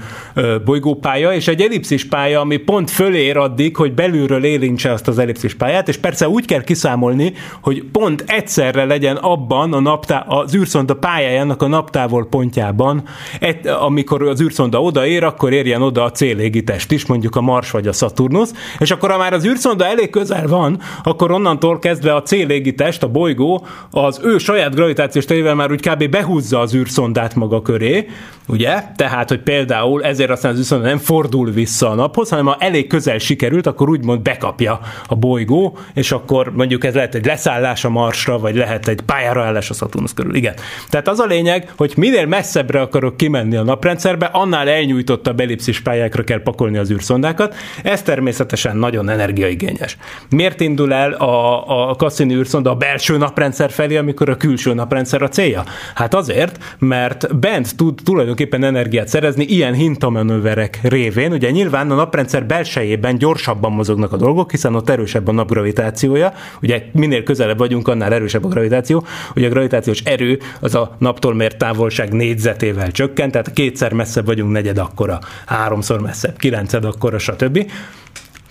bolygópálya, 0.65 1.33
és 1.33 1.47
egy 1.47 1.61
ellipszis 1.61 2.05
pálya, 2.05 2.39
ami 2.39 2.57
pont 2.57 2.91
fölér 2.91 3.37
addig, 3.37 3.75
hogy 3.75 3.93
belülről 3.93 4.43
érintse 4.43 4.91
azt 4.91 5.07
az 5.07 5.19
ellipszis 5.19 5.55
pályát, 5.55 5.87
és 5.87 5.97
persze 5.97 6.29
úgy 6.29 6.45
kell 6.45 6.63
kiszámolni, 6.63 7.33
hogy 7.61 7.83
pont 7.91 8.23
egyszerre 8.27 8.85
legyen 8.85 9.15
abban 9.15 9.73
a 9.73 9.79
naptá, 9.79 10.19
az 10.19 10.55
űrszonda 10.55 10.95
pályájának 10.95 11.61
a 11.61 11.67
naptávol 11.67 12.27
pontjában, 12.29 13.03
egy, 13.39 13.67
amikor 13.67 14.27
az 14.27 14.41
űrszonda 14.41 14.81
odaér, 14.81 15.23
akkor 15.23 15.53
érjen 15.53 15.81
oda 15.81 16.03
a 16.03 16.11
célégitest 16.11 16.91
is, 16.91 17.05
mondjuk 17.05 17.35
a 17.35 17.41
Mars 17.41 17.71
vagy 17.71 17.87
a 17.87 17.91
Saturnus, 17.91 18.49
és 18.79 18.91
akkor 18.91 19.11
ha 19.11 19.17
már 19.17 19.33
az 19.33 19.45
űrszonda 19.45 19.85
elég 19.85 20.09
közel 20.09 20.47
van, 20.47 20.79
akkor 21.03 21.31
onnantól 21.31 21.79
kezdve 21.79 22.15
a 22.15 22.21
célégitest, 22.21 23.03
a 23.03 23.07
bolygó 23.07 23.65
az 23.91 24.19
ő 24.23 24.37
saját 24.37 24.75
gravitációs 24.75 25.25
terével 25.25 25.55
már 25.55 25.71
úgy 25.71 25.87
kb. 25.89 26.09
Behúzza 26.17 26.59
az 26.59 26.75
űrszondát 26.75 27.35
maga 27.35 27.61
köré, 27.61 28.07
ugye? 28.47 28.83
Tehát, 28.95 29.29
hogy 29.29 29.39
például 29.39 30.03
ezért 30.03 30.29
aztán 30.29 30.51
az 30.51 30.57
űrszonda 30.57 30.87
nem 30.87 30.97
fordul 30.97 31.51
vissza 31.51 31.89
a 31.89 31.93
naphoz, 31.93 32.29
hanem 32.29 32.45
ha 32.45 32.55
elég 32.59 32.87
közel 32.87 33.17
sikerült, 33.17 33.67
akkor 33.67 33.89
úgymond 33.89 34.21
bekapja 34.21 34.79
a 35.07 35.15
bolygó, 35.15 35.77
és 35.93 36.11
akkor 36.11 36.51
mondjuk 36.55 36.83
ez 36.83 36.93
lehet 36.93 37.15
egy 37.15 37.25
leszállás 37.25 37.85
a 37.85 37.89
Marsra, 37.89 38.39
vagy 38.39 38.55
lehet 38.55 38.87
egy 38.87 39.01
pályára 39.01 39.43
állás 39.43 39.69
a 39.69 39.73
Saturnus 39.73 40.13
körül. 40.13 40.35
Igen. 40.35 40.53
Tehát 40.89 41.07
az 41.07 41.19
a 41.19 41.25
lényeg, 41.25 41.71
hogy 41.77 41.93
minél 41.97 42.25
messzebbre 42.25 42.81
akarok 42.81 43.17
kimenni 43.17 43.55
a 43.55 43.63
naprendszerbe, 43.63 44.25
annál 44.25 44.69
elnyújtottabb 44.69 45.39
ellipszis 45.39 45.81
pályákra 45.81 46.23
kell 46.23 46.41
pakolni 46.41 46.77
az 46.77 46.91
űrszondákat. 46.91 47.55
Ez 47.83 48.01
természetesen 48.01 48.77
nagyon 48.77 49.09
energiaigényes. 49.09 49.97
Miért 50.29 50.61
indul 50.61 50.93
el 50.93 51.11
a, 51.11 51.89
a 51.89 51.95
Cassini 51.95 52.33
űrszonda 52.33 52.69
a 52.69 52.75
belső 52.75 53.17
naprendszer 53.17 53.71
felé, 53.71 53.97
amikor 53.97 54.29
a 54.29 54.37
külső 54.37 54.73
naprendszer 54.73 55.21
a 55.21 55.27
célja? 55.27 55.63
Hát 55.95 56.06
azért, 56.13 56.75
mert 56.79 57.39
bent 57.39 57.75
tud 57.75 57.99
tulajdonképpen 58.03 58.63
energiát 58.63 59.07
szerezni 59.07 59.43
ilyen 59.43 59.73
hintamanőverek 59.73 60.79
révén. 60.83 61.31
Ugye 61.31 61.51
nyilván 61.51 61.91
a 61.91 61.95
naprendszer 61.95 62.45
belsejében 62.45 63.17
gyorsabban 63.17 63.71
mozognak 63.71 64.13
a 64.13 64.17
dolgok, 64.17 64.51
hiszen 64.51 64.75
ott 64.75 64.89
erősebb 64.89 65.27
a 65.27 65.31
napgravitációja. 65.31 66.33
Ugye 66.61 66.83
minél 66.91 67.23
közelebb 67.23 67.57
vagyunk, 67.57 67.87
annál 67.87 68.13
erősebb 68.13 68.45
a 68.45 68.47
gravitáció. 68.47 69.05
Ugye 69.35 69.47
a 69.47 69.49
gravitációs 69.49 70.01
erő 70.01 70.39
az 70.59 70.75
a 70.75 70.95
naptól 70.99 71.33
mért 71.33 71.57
távolság 71.57 72.13
négyzetével 72.13 72.91
csökkent, 72.91 73.31
tehát 73.31 73.53
kétszer 73.53 73.93
messzebb 73.93 74.25
vagyunk, 74.25 74.51
negyed 74.51 74.77
akkora, 74.77 75.19
háromszor 75.45 76.01
messzebb, 76.01 76.37
kilenced 76.37 76.85
akkora, 76.85 77.17
stb. 77.17 77.71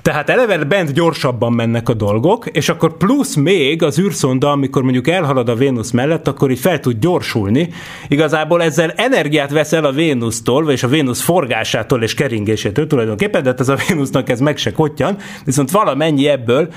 Tehát 0.06 0.30
eleve 0.30 0.64
bent 0.64 0.92
gyorsabban 0.92 1.52
mennek 1.52 1.88
a 1.88 1.94
dolgok, 1.94 2.46
és 2.46 2.68
akkor 2.68 2.96
plusz 2.96 3.34
még 3.34 3.82
az 3.82 3.98
űrszonda, 3.98 4.50
amikor 4.50 4.82
mondjuk 4.82 5.08
elhalad 5.08 5.48
a 5.48 5.54
Vénusz 5.54 5.90
mellett, 5.90 6.28
akkor 6.28 6.50
így 6.50 6.58
fel 6.58 6.80
tud 6.80 6.98
gyorsulni. 6.98 7.68
Igazából 8.08 8.62
ezzel 8.62 8.90
energiát 8.90 9.50
vesz 9.50 9.72
el 9.72 9.84
a 9.84 9.92
Vénusztól, 9.92 10.70
és 10.70 10.82
a 10.82 10.88
Vénusz 10.88 11.20
forgásától 11.20 12.02
és 12.02 12.14
keringésétől 12.14 12.86
tulajdonképpen, 12.86 13.42
de 13.42 13.48
hát 13.48 13.60
ez 13.60 13.68
a 13.68 13.76
Vénusznak 13.88 14.28
ez 14.28 14.40
meg 14.40 14.56
se 14.56 14.72
kottyan, 14.72 15.16
viszont 15.44 15.70
valamennyi 15.70 16.28
ebből 16.28 16.68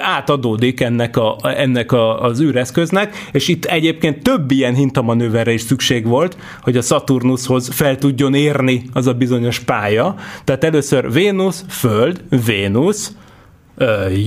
átadódik 0.00 0.80
ennek, 0.80 1.16
a, 1.16 1.36
ennek 1.42 1.92
a, 1.92 2.22
az 2.22 2.40
űreszköznek, 2.40 3.28
és 3.32 3.48
itt 3.48 3.64
egyébként 3.64 4.22
több 4.22 4.50
ilyen 4.50 4.74
hintamanőverre 4.74 5.52
is 5.52 5.60
szükség 5.60 6.06
volt, 6.06 6.36
hogy 6.62 6.76
a 6.76 6.82
Saturnushoz 6.82 7.68
fel 7.72 7.96
tudjon 7.96 8.34
érni 8.34 8.82
az 8.92 9.06
a 9.06 9.12
bizonyos 9.12 9.58
pálya. 9.58 10.14
Tehát 10.44 10.64
először 10.64 11.12
Vénusz, 11.12 11.64
Föld, 11.68 12.20
Vénusz, 12.46 12.76
Venus, 12.78 13.08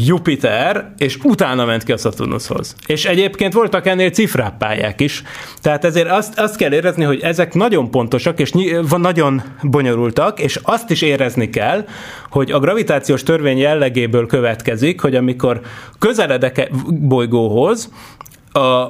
Jupiter, 0.05 0.93
és 0.97 1.17
utána 1.23 1.65
ment 1.65 1.83
ki 1.83 1.91
a 1.91 1.97
Saturnushoz. 1.97 2.75
És 2.85 3.05
egyébként 3.05 3.53
voltak 3.53 3.87
ennél 3.87 4.09
cifrább 4.09 4.57
pályák 4.57 5.01
is. 5.01 5.23
Tehát 5.61 5.85
ezért 5.85 6.09
azt, 6.09 6.39
azt 6.39 6.55
kell 6.55 6.71
érezni, 6.71 7.03
hogy 7.03 7.19
ezek 7.19 7.53
nagyon 7.53 7.91
pontosak, 7.91 8.39
és 8.39 8.51
nagyon 8.97 9.41
bonyolultak, 9.61 10.39
és 10.39 10.59
azt 10.63 10.89
is 10.89 11.01
érezni 11.01 11.49
kell, 11.49 11.85
hogy 12.29 12.51
a 12.51 12.59
gravitációs 12.59 13.23
törvény 13.23 13.57
jellegéből 13.57 14.25
következik, 14.25 15.01
hogy 15.01 15.15
amikor 15.15 15.61
közeledek 15.99 16.71
bolygóhoz, 16.87 17.89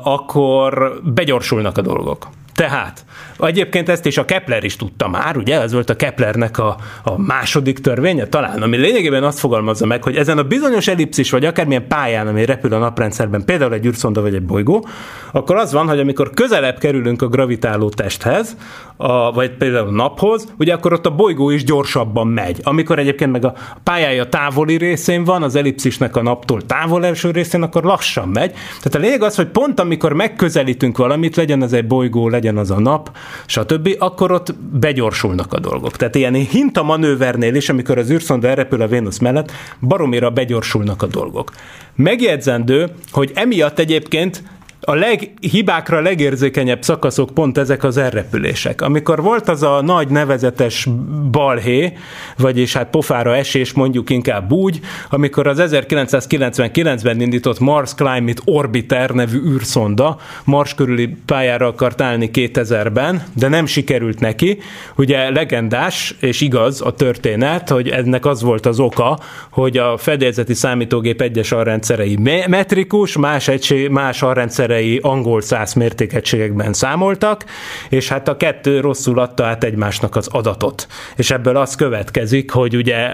akkor 0.03 0.99
begyorsulnak 1.03 1.77
a 1.77 1.81
dolgok. 1.81 2.27
Tehát, 2.53 3.05
egyébként 3.41 3.89
ezt 3.89 4.05
is 4.05 4.17
a 4.17 4.25
Kepler 4.25 4.63
is 4.63 4.75
tudta 4.75 5.07
már, 5.07 5.37
ugye, 5.37 5.61
ez 5.61 5.73
volt 5.73 5.89
a 5.89 5.95
Keplernek 5.95 6.57
a, 6.57 6.75
a 7.03 7.21
második 7.21 7.79
törvénye 7.79 8.25
talán, 8.25 8.61
ami 8.61 8.77
lényegében 8.77 9.23
azt 9.23 9.39
fogalmazza 9.39 9.85
meg, 9.85 10.03
hogy 10.03 10.15
ezen 10.15 10.37
a 10.37 10.43
bizonyos 10.43 10.87
ellipszis, 10.87 11.31
vagy 11.31 11.45
akármilyen 11.45 11.87
pályán, 11.87 12.27
ami 12.27 12.45
repül 12.45 12.73
a 12.73 12.77
naprendszerben, 12.77 13.45
például 13.45 13.73
egy 13.73 13.85
űrszonda 13.85 14.21
vagy 14.21 14.35
egy 14.35 14.45
bolygó, 14.45 14.87
akkor 15.31 15.55
az 15.55 15.71
van, 15.71 15.87
hogy 15.87 15.99
amikor 15.99 16.29
közelebb 16.29 16.77
kerülünk 16.77 17.21
a 17.21 17.27
gravitáló 17.27 17.89
testhez, 17.89 18.55
a, 18.97 19.31
vagy 19.31 19.51
például 19.51 19.87
a 19.87 19.91
naphoz, 19.91 20.53
ugye 20.57 20.73
akkor 20.73 20.93
ott 20.93 21.05
a 21.05 21.15
bolygó 21.15 21.49
is 21.49 21.63
gyorsabban 21.63 22.27
megy. 22.27 22.59
Amikor 22.63 22.99
egyébként 22.99 23.31
meg 23.31 23.45
a 23.45 23.53
pályája 23.83 24.29
távoli 24.29 24.77
részén 24.77 25.23
van, 25.23 25.43
az 25.43 25.55
ellipszisnek 25.55 26.15
a 26.15 26.21
naptól 26.21 26.61
távol 26.61 27.05
első 27.05 27.31
részén, 27.31 27.61
akkor 27.61 27.83
lassan 27.83 28.27
megy. 28.27 28.51
Tehát 28.51 28.95
a 28.95 28.99
lényeg 28.99 29.23
az, 29.23 29.35
hogy 29.35 29.47
pont 29.47 29.79
amikor 29.79 30.13
megközelítünk 30.13 30.97
valamit, 30.97 31.35
legyen 31.35 31.63
ez 31.63 31.73
egy 31.73 31.87
bolygó, 31.87 32.29
legyen 32.29 32.57
az 32.57 32.71
a 32.71 32.79
nap, 32.79 33.11
stb., 33.45 33.95
akkor 33.99 34.31
ott 34.31 34.55
begyorsulnak 34.55 35.53
a 35.53 35.59
dolgok. 35.59 35.95
Tehát 35.95 36.15
ilyen 36.15 36.33
hinta 36.33 36.83
manővernél 36.83 37.55
is, 37.55 37.69
amikor 37.69 37.97
az 37.97 38.11
űrszonda 38.11 38.47
elrepül 38.47 38.81
a 38.81 38.87
Vénusz 38.87 39.19
mellett, 39.19 39.51
baromira 39.79 40.29
begyorsulnak 40.29 41.01
a 41.01 41.07
dolgok. 41.07 41.51
Megjegyzendő, 41.95 42.89
hogy 43.11 43.31
emiatt 43.33 43.79
egyébként 43.79 44.43
a 44.83 44.93
leghibákra 44.93 46.01
legérzékenyebb 46.01 46.83
szakaszok 46.83 47.29
pont 47.33 47.57
ezek 47.57 47.83
az 47.83 47.97
elrepülések. 47.97 48.81
Amikor 48.81 49.21
volt 49.21 49.49
az 49.49 49.63
a 49.63 49.81
nagy 49.81 50.07
nevezetes 50.07 50.87
balhé, 51.31 51.93
vagyis 52.37 52.73
hát 52.73 52.89
pofára 52.89 53.35
esés 53.35 53.73
mondjuk 53.73 54.09
inkább 54.09 54.51
úgy, 54.51 54.79
amikor 55.09 55.47
az 55.47 55.61
1999-ben 55.61 57.21
indított 57.21 57.59
Mars 57.59 57.93
Climate 57.93 58.41
Orbiter 58.45 59.09
nevű 59.09 59.41
űrszonda 59.53 60.17
Mars 60.43 60.75
körüli 60.75 61.17
pályára 61.25 61.67
akart 61.67 62.01
állni 62.01 62.29
2000-ben, 62.33 63.23
de 63.35 63.47
nem 63.47 63.65
sikerült 63.65 64.19
neki. 64.19 64.57
Ugye 64.95 65.29
legendás 65.29 66.15
és 66.19 66.41
igaz 66.41 66.81
a 66.81 66.93
történet, 66.93 67.69
hogy 67.69 67.89
ennek 67.89 68.25
az 68.25 68.41
volt 68.41 68.65
az 68.65 68.79
oka, 68.79 69.19
hogy 69.49 69.77
a 69.77 69.97
fedélzeti 69.97 70.53
számítógép 70.53 71.21
egyes 71.21 71.51
alrendszerei 71.51 72.17
metrikus, 72.47 73.17
más, 73.17 73.47
egység, 73.47 73.89
más 73.89 74.21
alrendszer 74.21 74.70
rendszerei 74.71 74.99
angol 75.01 75.41
száz 75.41 75.73
mértékegységekben 75.73 76.73
számoltak, 76.73 77.45
és 77.89 78.09
hát 78.09 78.27
a 78.27 78.37
kettő 78.37 78.79
rosszul 78.79 79.19
adta 79.19 79.45
át 79.45 79.63
egymásnak 79.63 80.15
az 80.15 80.27
adatot. 80.27 80.87
És 81.15 81.31
ebből 81.31 81.57
az 81.57 81.75
következik, 81.75 82.51
hogy 82.51 82.75
ugye 82.75 83.11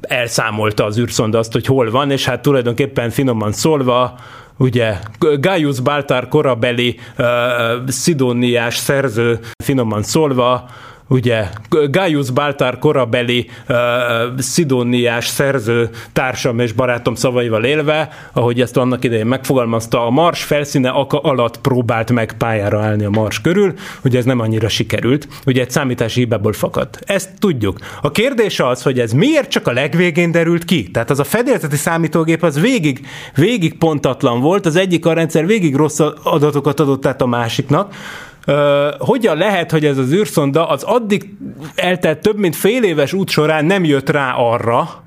elszámolta 0.00 0.84
az 0.84 0.98
űrszonda 0.98 1.38
azt, 1.38 1.52
hogy 1.52 1.66
hol 1.66 1.90
van, 1.90 2.10
és 2.10 2.24
hát 2.24 2.42
tulajdonképpen 2.42 3.10
finoman 3.10 3.52
szólva 3.52 4.18
ugye 4.58 4.98
Gaius 5.40 5.80
Baltar 5.80 6.28
korabeli 6.28 6.98
uh, 7.18 7.26
szidóniás 7.88 8.76
szerző 8.76 9.38
finoman 9.64 10.02
szólva 10.02 10.68
ugye 11.08 11.48
Gaius 11.90 12.30
Baltar 12.30 12.78
korabeli 12.78 13.48
uh, 13.68 13.76
szidóniás 14.38 15.26
szerző 15.26 15.90
társam 16.12 16.58
és 16.58 16.72
barátom 16.72 17.14
szavaival 17.14 17.64
élve, 17.64 18.08
ahogy 18.32 18.60
ezt 18.60 18.76
annak 18.76 19.04
idején 19.04 19.26
megfogalmazta, 19.26 20.06
a 20.06 20.10
Mars 20.10 20.42
felszíne 20.44 20.88
alatt 21.08 21.60
próbált 21.60 22.10
meg 22.12 22.34
pályára 22.38 22.80
állni 22.80 23.04
a 23.04 23.10
Mars 23.10 23.40
körül, 23.40 23.74
ugye 24.04 24.18
ez 24.18 24.24
nem 24.24 24.40
annyira 24.40 24.68
sikerült, 24.68 25.28
ugye 25.46 25.60
egy 25.60 25.70
számítási 25.70 26.20
hibából 26.20 26.52
fakadt. 26.52 26.98
Ezt 27.06 27.30
tudjuk. 27.38 27.78
A 28.02 28.10
kérdés 28.10 28.60
az, 28.60 28.82
hogy 28.82 28.98
ez 28.98 29.12
miért 29.12 29.50
csak 29.50 29.66
a 29.66 29.72
legvégén 29.72 30.30
derült 30.30 30.64
ki? 30.64 30.90
Tehát 30.90 31.10
az 31.10 31.18
a 31.18 31.24
fedélzeti 31.24 31.76
számítógép 31.76 32.42
az 32.42 32.60
végig, 32.60 33.06
végig 33.34 33.78
pontatlan 33.78 34.40
volt, 34.40 34.66
az 34.66 34.76
egyik 34.76 35.06
a 35.06 35.12
rendszer 35.12 35.46
végig 35.46 35.74
rossz 35.74 36.00
adatokat 36.22 36.80
adott 36.80 37.06
át 37.06 37.22
a 37.22 37.26
másiknak, 37.26 37.94
Uh, 38.46 38.54
hogyan 38.98 39.36
lehet, 39.36 39.70
hogy 39.70 39.84
ez 39.84 39.98
az 39.98 40.12
űrszonda 40.12 40.68
az 40.68 40.82
addig 40.82 41.34
eltelt 41.74 42.18
több 42.18 42.38
mint 42.38 42.56
fél 42.56 42.82
éves 42.82 43.12
út 43.12 43.30
során 43.30 43.64
nem 43.64 43.84
jött 43.84 44.10
rá 44.10 44.32
arra, 44.32 45.02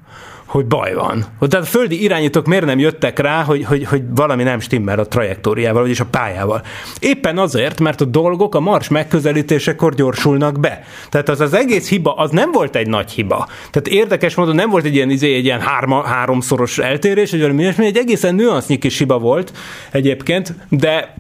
hogy 0.56 0.66
baj 0.66 0.94
van. 0.94 1.26
Tehát 1.40 1.66
a 1.66 1.70
földi 1.70 2.04
irányítók 2.04 2.46
miért 2.46 2.66
nem 2.66 2.80
jöttek 2.80 3.20
rá, 3.20 3.44
hogy, 3.44 3.64
hogy, 3.64 3.86
hogy 3.86 4.04
valami 4.16 4.44
nem 4.44 4.60
stimmel 4.60 5.00
a 5.00 5.08
trajektóriával, 5.08 5.82
vagyis 5.82 6.00
a 6.00 6.06
pályával. 6.06 6.62
Éppen 7.00 7.38
azért, 7.38 7.80
mert 7.80 8.02
a 8.02 8.06
dolgok 8.06 8.56
a 8.56 8.60
Mars 8.60 8.88
megközelítésekor 8.88 9.94
gyorsulnak 9.94 10.60
be. 10.60 10.84
Tehát 11.10 11.30
az 11.30 11.42
az 11.42 11.54
egész 11.54 11.90
hiba, 11.90 12.14
az 12.14 12.32
nem 12.32 12.52
volt 12.52 12.76
egy 12.76 12.88
nagy 12.88 13.12
hiba. 13.12 13.48
Tehát 13.72 13.88
érdekes 13.88 14.36
módon 14.36 14.56
nem 14.56 14.70
volt 14.70 14.86
egy 14.86 14.96
ilyen, 14.96 15.10
izé, 15.10 15.36
egy 15.36 15.46
ilyen 15.46 15.62
hárma, 15.62 16.04
háromszoros 16.04 16.78
eltérés, 16.78 17.32
vagy 17.32 17.42
valami 17.42 17.66
egy 17.78 17.98
egészen 17.98 18.36
nüansznyi 18.36 18.78
kis 18.78 18.98
hiba 18.98 19.20
volt 19.20 19.52
egyébként, 19.92 20.54
de 20.70 21.14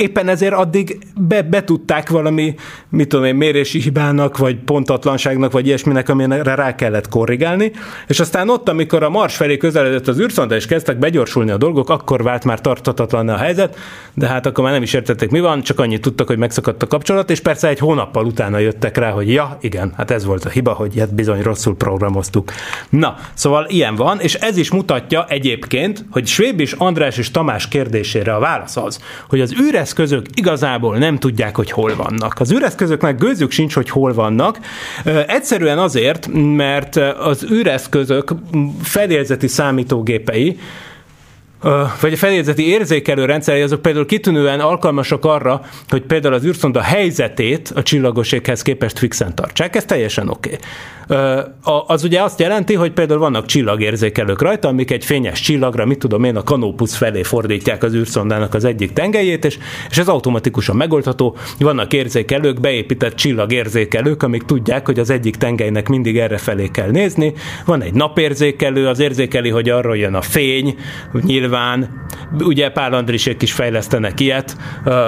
éppen 0.00 0.28
ezért 0.28 0.52
addig 0.52 0.98
be, 1.16 1.42
betudták 1.42 2.08
valami, 2.08 2.54
mit 2.88 3.08
tudom 3.08 3.24
én, 3.24 3.34
mérési 3.34 3.80
hibának, 3.80 4.38
vagy 4.38 4.56
pontatlanságnak, 4.56 5.52
vagy 5.52 5.66
ilyesminek, 5.66 6.08
amire 6.08 6.54
rá 6.54 6.74
kellett 6.74 7.08
korrigálni, 7.08 7.72
és 8.06 8.20
aztán 8.20 8.48
ott, 8.48 8.68
amikor 8.68 9.02
a 9.02 9.10
Mars 9.10 9.36
felé 9.36 9.56
közeledett 9.56 10.08
az 10.08 10.20
űrszonda, 10.20 10.54
és 10.54 10.66
kezdtek 10.66 10.98
begyorsulni 10.98 11.50
a 11.50 11.56
dolgok, 11.56 11.90
akkor 11.90 12.22
vált 12.22 12.44
már 12.44 12.60
tartatatlan 12.60 13.28
a 13.28 13.36
helyzet, 13.36 13.78
de 14.14 14.26
hát 14.26 14.46
akkor 14.46 14.64
már 14.64 14.72
nem 14.72 14.82
is 14.82 14.92
értették, 14.92 15.30
mi 15.30 15.40
van, 15.40 15.62
csak 15.62 15.80
annyit 15.80 16.00
tudtak, 16.00 16.26
hogy 16.26 16.38
megszakadt 16.38 16.82
a 16.82 16.86
kapcsolat, 16.86 17.30
és 17.30 17.40
persze 17.40 17.68
egy 17.68 17.78
hónappal 17.78 18.24
utána 18.24 18.58
jöttek 18.58 18.96
rá, 18.96 19.10
hogy 19.10 19.32
ja, 19.32 19.58
igen, 19.60 19.92
hát 19.96 20.10
ez 20.10 20.24
volt 20.24 20.44
a 20.44 20.48
hiba, 20.48 20.72
hogy 20.72 20.94
ilyet 20.96 21.14
bizony 21.14 21.42
rosszul 21.42 21.76
programoztuk. 21.76 22.52
Na, 22.88 23.16
szóval 23.34 23.66
ilyen 23.68 23.96
van, 23.96 24.20
és 24.20 24.34
ez 24.34 24.56
is 24.56 24.70
mutatja 24.70 25.26
egyébként, 25.28 26.04
hogy 26.10 26.26
Svéb 26.26 26.60
és 26.60 26.72
András 26.72 27.18
és 27.18 27.30
Tamás 27.30 27.68
kérdésére 27.68 28.34
a 28.34 28.38
válasz 28.38 28.76
az, 28.76 29.00
hogy 29.28 29.40
az 29.40 29.54
űreszközök 29.60 30.26
igazából 30.34 30.96
nem 30.96 31.18
tudják, 31.18 31.56
hogy 31.56 31.70
hol 31.70 31.96
vannak. 31.96 32.40
Az 32.40 32.52
űreszközöknek 32.52 33.18
gőzük 33.18 33.50
sincs, 33.50 33.74
hogy 33.74 33.90
hol 33.90 34.14
vannak. 34.14 34.58
Egyszerűen 35.26 35.78
azért, 35.78 36.28
mert 36.32 36.96
az 36.96 37.46
űreszközök 37.50 38.32
felérzeti 38.82 39.46
számítógépei 39.46 40.58
vagy 42.00 42.12
a 42.12 42.16
felérzeti 42.16 42.68
érzékelő 42.68 43.24
rendszerei 43.24 43.62
azok 43.62 43.82
például 43.82 44.06
kitűnően 44.06 44.60
alkalmasak 44.60 45.24
arra, 45.24 45.60
hogy 45.88 46.02
például 46.02 46.34
az 46.34 46.44
űrszonda 46.44 46.80
helyzetét 46.80 47.72
a 47.74 47.82
csillagoséghez 47.82 48.62
képest 48.62 48.98
fixen 48.98 49.34
tartsák. 49.34 49.76
Ez 49.76 49.84
teljesen 49.84 50.28
oké. 50.28 50.48
Okay. 50.48 50.60
Az 51.86 52.04
ugye 52.04 52.22
azt 52.22 52.40
jelenti, 52.40 52.74
hogy 52.74 52.92
például 52.92 53.18
vannak 53.18 53.46
csillagérzékelők 53.46 54.42
rajta, 54.42 54.68
amik 54.68 54.90
egy 54.90 55.04
fényes 55.04 55.40
csillagra, 55.40 55.86
mit 55.86 55.98
tudom 55.98 56.24
én, 56.24 56.36
a 56.36 56.42
kanópusz 56.42 56.94
felé 56.94 57.22
fordítják 57.22 57.82
az 57.82 57.94
űrszondának 57.94 58.54
az 58.54 58.64
egyik 58.64 58.92
tengelyét, 58.92 59.44
és, 59.44 59.58
és 59.90 59.98
ez 59.98 60.08
automatikusan 60.08 60.76
megoldható. 60.76 61.36
Vannak 61.58 61.92
érzékelők, 61.92 62.60
beépített 62.60 63.14
csillagérzékelők, 63.14 64.22
amik 64.22 64.42
tudják, 64.42 64.86
hogy 64.86 64.98
az 64.98 65.10
egyik 65.10 65.36
tengelynek 65.36 65.88
mindig 65.88 66.18
erre 66.18 66.38
felé 66.38 66.68
kell 66.68 66.90
nézni. 66.90 67.32
Van 67.64 67.82
egy 67.82 67.94
napérzékelő, 67.94 68.88
az 68.88 68.98
érzékeli, 68.98 69.48
hogy 69.48 69.68
arról 69.68 69.96
jön 69.96 70.14
a 70.14 70.22
fény, 70.22 70.76
nyilván. 71.12 71.51
Ugye 72.38 72.70
Pál 72.70 72.92
Andrisék 72.92 73.42
is 73.42 73.52
fejlesztenek 73.52 74.20
ilyet, 74.20 74.56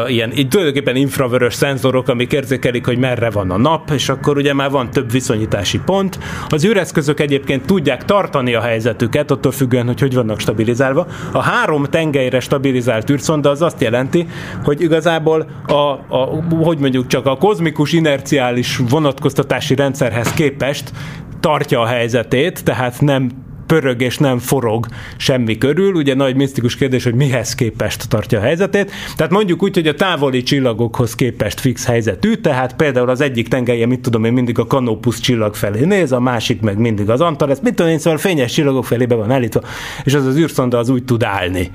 ilyen 0.06 0.32
így 0.36 0.48
tulajdonképpen 0.48 0.96
infravörös 0.96 1.54
szenzorok, 1.54 2.08
amik 2.08 2.32
érzékelik, 2.32 2.86
hogy 2.86 2.98
merre 2.98 3.30
van 3.30 3.50
a 3.50 3.56
nap, 3.56 3.90
és 3.90 4.08
akkor 4.08 4.36
ugye 4.36 4.54
már 4.54 4.70
van 4.70 4.90
több 4.90 5.10
viszonyítási 5.10 5.80
pont. 5.84 6.18
Az 6.48 6.64
űreszközök 6.64 7.20
egyébként 7.20 7.66
tudják 7.66 8.04
tartani 8.04 8.54
a 8.54 8.60
helyzetüket, 8.60 9.30
attól 9.30 9.52
függően, 9.52 9.86
hogy 9.86 10.00
hogy 10.00 10.14
vannak 10.14 10.40
stabilizálva. 10.40 11.06
A 11.32 11.42
három 11.42 11.84
tengelyre 11.84 12.40
stabilizált 12.40 13.10
űrszonda 13.10 13.50
az 13.50 13.62
azt 13.62 13.80
jelenti, 13.80 14.26
hogy 14.64 14.80
igazából 14.80 15.46
a, 15.66 15.74
a 16.16 16.44
hogy 16.62 16.78
mondjuk 16.78 17.06
csak 17.06 17.26
a 17.26 17.36
kozmikus 17.36 17.92
inerciális 17.92 18.80
vonatkoztatási 18.88 19.74
rendszerhez 19.74 20.32
képest 20.32 20.92
tartja 21.40 21.80
a 21.80 21.86
helyzetét, 21.86 22.64
tehát 22.64 23.00
nem 23.00 23.43
pörög 23.80 24.00
és 24.00 24.18
nem 24.18 24.38
forog 24.38 24.86
semmi 25.16 25.58
körül. 25.58 25.94
Ugye 25.94 26.14
nagy 26.14 26.36
misztikus 26.36 26.76
kérdés, 26.76 27.04
hogy 27.04 27.14
mihez 27.14 27.54
képest 27.54 28.08
tartja 28.08 28.38
a 28.38 28.42
helyzetét. 28.42 28.90
Tehát 29.16 29.32
mondjuk 29.32 29.62
úgy, 29.62 29.74
hogy 29.74 29.88
a 29.88 29.94
távoli 29.94 30.42
csillagokhoz 30.42 31.14
képest 31.14 31.60
fix 31.60 31.86
helyzetű, 31.86 32.34
tehát 32.34 32.76
például 32.76 33.08
az 33.08 33.20
egyik 33.20 33.48
tengelye, 33.48 33.86
mit 33.86 34.00
tudom 34.00 34.24
én, 34.24 34.32
mindig 34.32 34.58
a 34.58 34.66
Canopus 34.66 35.20
csillag 35.20 35.54
felé 35.54 35.84
néz, 35.84 36.12
a 36.12 36.20
másik 36.20 36.60
meg 36.60 36.78
mindig 36.78 37.10
az 37.10 37.20
Antares, 37.20 37.58
mit 37.62 37.74
tudom 37.74 37.92
én, 37.92 37.98
szóval 37.98 38.18
fényes 38.18 38.52
csillagok 38.52 38.84
felé 38.84 39.06
be 39.06 39.14
van 39.14 39.30
állítva, 39.30 39.60
és 40.04 40.14
az 40.14 40.26
az 40.26 40.36
űrszonda 40.36 40.78
az 40.78 40.88
úgy 40.88 41.04
tud 41.04 41.22
állni. 41.22 41.70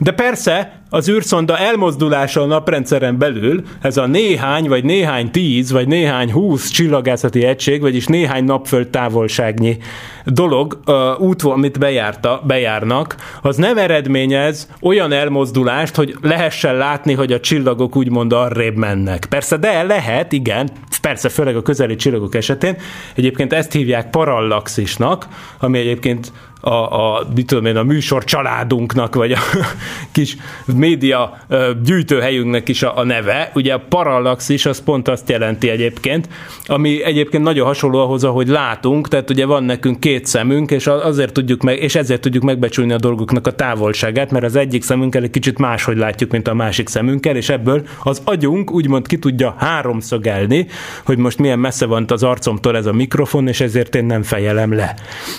De 0.00 0.12
persze 0.12 0.80
az 0.90 1.08
űrszonda 1.08 1.58
elmozdulása 1.58 2.42
a 2.42 2.46
naprendszeren 2.46 3.18
belül, 3.18 3.62
ez 3.82 3.96
a 3.96 4.06
néhány, 4.06 4.68
vagy 4.68 4.84
néhány 4.84 5.30
tíz, 5.30 5.72
vagy 5.72 5.88
néhány 5.88 6.32
húsz 6.32 6.68
csillagászati 6.68 7.44
egység, 7.44 7.80
vagyis 7.80 8.06
néhány 8.06 8.44
napföld 8.44 8.88
távolságnyi 8.88 9.76
dolog, 10.24 10.80
uh, 10.86 11.20
út, 11.20 11.42
amit 11.42 11.78
bejárta, 11.78 12.42
bejárnak, 12.46 13.16
az 13.42 13.56
nem 13.56 13.78
eredményez 13.78 14.68
olyan 14.80 15.12
elmozdulást, 15.12 15.94
hogy 15.94 16.16
lehessen 16.22 16.74
látni, 16.74 17.12
hogy 17.12 17.32
a 17.32 17.40
csillagok 17.40 17.96
úgymond 17.96 18.32
arrébb 18.32 18.76
mennek. 18.76 19.26
Persze, 19.28 19.56
de 19.56 19.82
lehet, 19.82 20.32
igen, 20.32 20.68
persze, 21.00 21.28
főleg 21.28 21.56
a 21.56 21.62
közeli 21.62 21.96
csillagok 21.96 22.34
esetén. 22.34 22.76
Egyébként 23.14 23.52
ezt 23.52 23.72
hívják 23.72 24.10
parallaxisnak, 24.10 25.26
ami 25.60 25.78
egyébként 25.78 26.32
a, 26.60 26.70
a, 26.70 27.26
mit 27.34 27.46
tudom 27.46 27.64
én, 27.64 27.76
a 27.76 27.82
műsor 27.82 28.24
családunknak, 28.24 29.14
vagy 29.14 29.32
a 29.32 29.38
kis 30.12 30.36
média 30.66 31.38
gyűjtőhelyünknek 31.84 32.68
is 32.68 32.82
a, 32.82 32.98
a 32.98 33.04
neve. 33.04 33.50
Ugye 33.54 33.72
a 33.74 33.82
parallaxis 33.88 34.66
az 34.66 34.82
pont 34.82 35.08
azt 35.08 35.28
jelenti 35.28 35.68
egyébként, 35.68 36.28
ami 36.66 37.04
egyébként 37.04 37.42
nagyon 37.42 37.66
hasonló 37.66 37.98
ahhoz, 37.98 38.24
ahogy 38.24 38.48
látunk, 38.48 39.08
tehát 39.08 39.30
ugye 39.30 39.46
van 39.46 39.64
nekünk 39.64 40.00
két 40.00 40.26
szemünk, 40.26 40.70
és 40.70 40.86
azért 40.86 41.32
tudjuk 41.32 41.62
meg, 41.62 41.78
és 41.78 41.94
ezért 41.94 42.20
tudjuk 42.20 42.42
megbecsülni 42.42 42.92
a 42.92 42.98
dolgoknak 42.98 43.46
a 43.46 43.52
távolságát, 43.52 44.30
mert 44.30 44.44
az 44.44 44.56
egyik 44.56 44.82
szemünkkel 44.82 45.22
egy 45.22 45.30
kicsit 45.30 45.58
máshogy 45.58 45.96
látjuk, 45.96 46.30
mint 46.30 46.48
a 46.48 46.54
másik 46.54 46.88
szemünkkel, 46.88 47.36
és 47.36 47.48
ebből 47.48 47.86
az 48.02 48.20
agyunk 48.24 48.72
úgymond 48.72 49.06
ki 49.06 49.18
tudja 49.18 49.54
háromszögelni, 49.58 50.66
hogy 51.04 51.18
most 51.18 51.38
milyen 51.38 51.58
messze 51.58 51.86
van 51.86 52.04
az 52.08 52.22
arcomtól 52.22 52.76
ez 52.76 52.86
a 52.86 52.92
mikrofon, 52.92 53.48
és 53.48 53.60
ezért 53.60 53.94
én 53.94 54.04
nem 54.04 54.22
fejelem 54.22 54.74
le. 54.74 54.94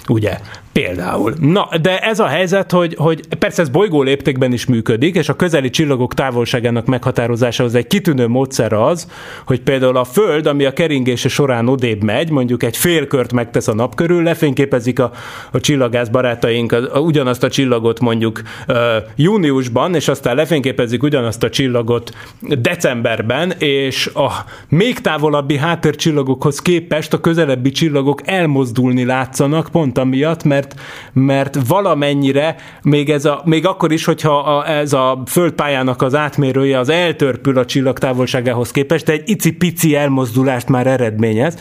Ugye? 0.07 0.39
Például. 0.71 1.08
Na, 1.39 1.69
de 1.81 1.99
ez 1.99 2.19
a 2.19 2.27
helyzet, 2.27 2.71
hogy, 2.71 2.95
hogy 2.97 3.27
persze 3.39 3.61
ez 3.61 3.69
bolygó 3.69 4.01
léptékben 4.01 4.53
is 4.53 4.65
működik, 4.65 5.15
és 5.15 5.29
a 5.29 5.35
közeli 5.35 5.69
csillagok 5.69 6.13
távolságának 6.13 6.85
meghatározásához 6.85 7.75
egy 7.75 7.87
kitűnő 7.87 8.27
módszer 8.27 8.73
az, 8.73 9.07
hogy 9.45 9.61
például 9.61 9.97
a 9.97 10.03
Föld, 10.03 10.45
ami 10.45 10.65
a 10.65 10.73
keringése 10.73 11.29
során 11.29 11.67
odébb 11.67 12.03
megy, 12.03 12.29
mondjuk 12.29 12.63
egy 12.63 12.77
félkört 12.77 13.33
megtesz 13.33 13.67
a 13.67 13.73
nap 13.73 13.95
körül, 13.95 14.23
lefényképezik 14.23 14.99
a, 14.99 15.11
a 15.51 15.59
csillagász 15.59 16.07
barátaink 16.07 16.71
a, 16.71 16.95
a, 16.95 16.99
ugyanazt 16.99 17.43
a 17.43 17.49
csillagot 17.49 17.99
mondjuk 17.99 18.41
uh, 18.67 18.75
júniusban, 19.15 19.95
és 19.95 20.07
aztán 20.07 20.35
lefényképezik 20.35 21.03
ugyanazt 21.03 21.43
a 21.43 21.49
csillagot 21.49 22.13
decemberben, 22.41 23.51
és 23.57 24.07
a 24.07 24.29
még 24.69 24.99
távolabbi 24.99 25.57
háttércsillagokhoz 25.57 26.59
képest 26.59 27.13
a 27.13 27.19
közelebbi 27.19 27.71
csillagok 27.71 28.21
elmozdulni 28.25 29.05
látszanak, 29.05 29.69
pont 29.71 29.97
amiatt, 29.97 30.43
mert 30.43 30.75
mert, 31.13 31.57
valamennyire, 31.67 32.55
még, 32.81 33.09
ez 33.09 33.25
a, 33.25 33.41
még 33.45 33.65
akkor 33.65 33.91
is, 33.91 34.05
hogyha 34.05 34.37
a, 34.37 34.69
ez 34.69 34.93
a 34.93 35.21
földpályának 35.25 36.01
az 36.01 36.15
átmérője 36.15 36.79
az 36.79 36.89
eltörpül 36.89 37.57
a 37.57 37.65
csillag 37.65 37.99
távolságához 37.99 38.71
képest, 38.71 39.05
de 39.05 39.11
egy 39.11 39.29
icipici 39.29 39.95
elmozdulást 39.95 40.67
már 40.67 40.87
eredményez. 40.87 41.57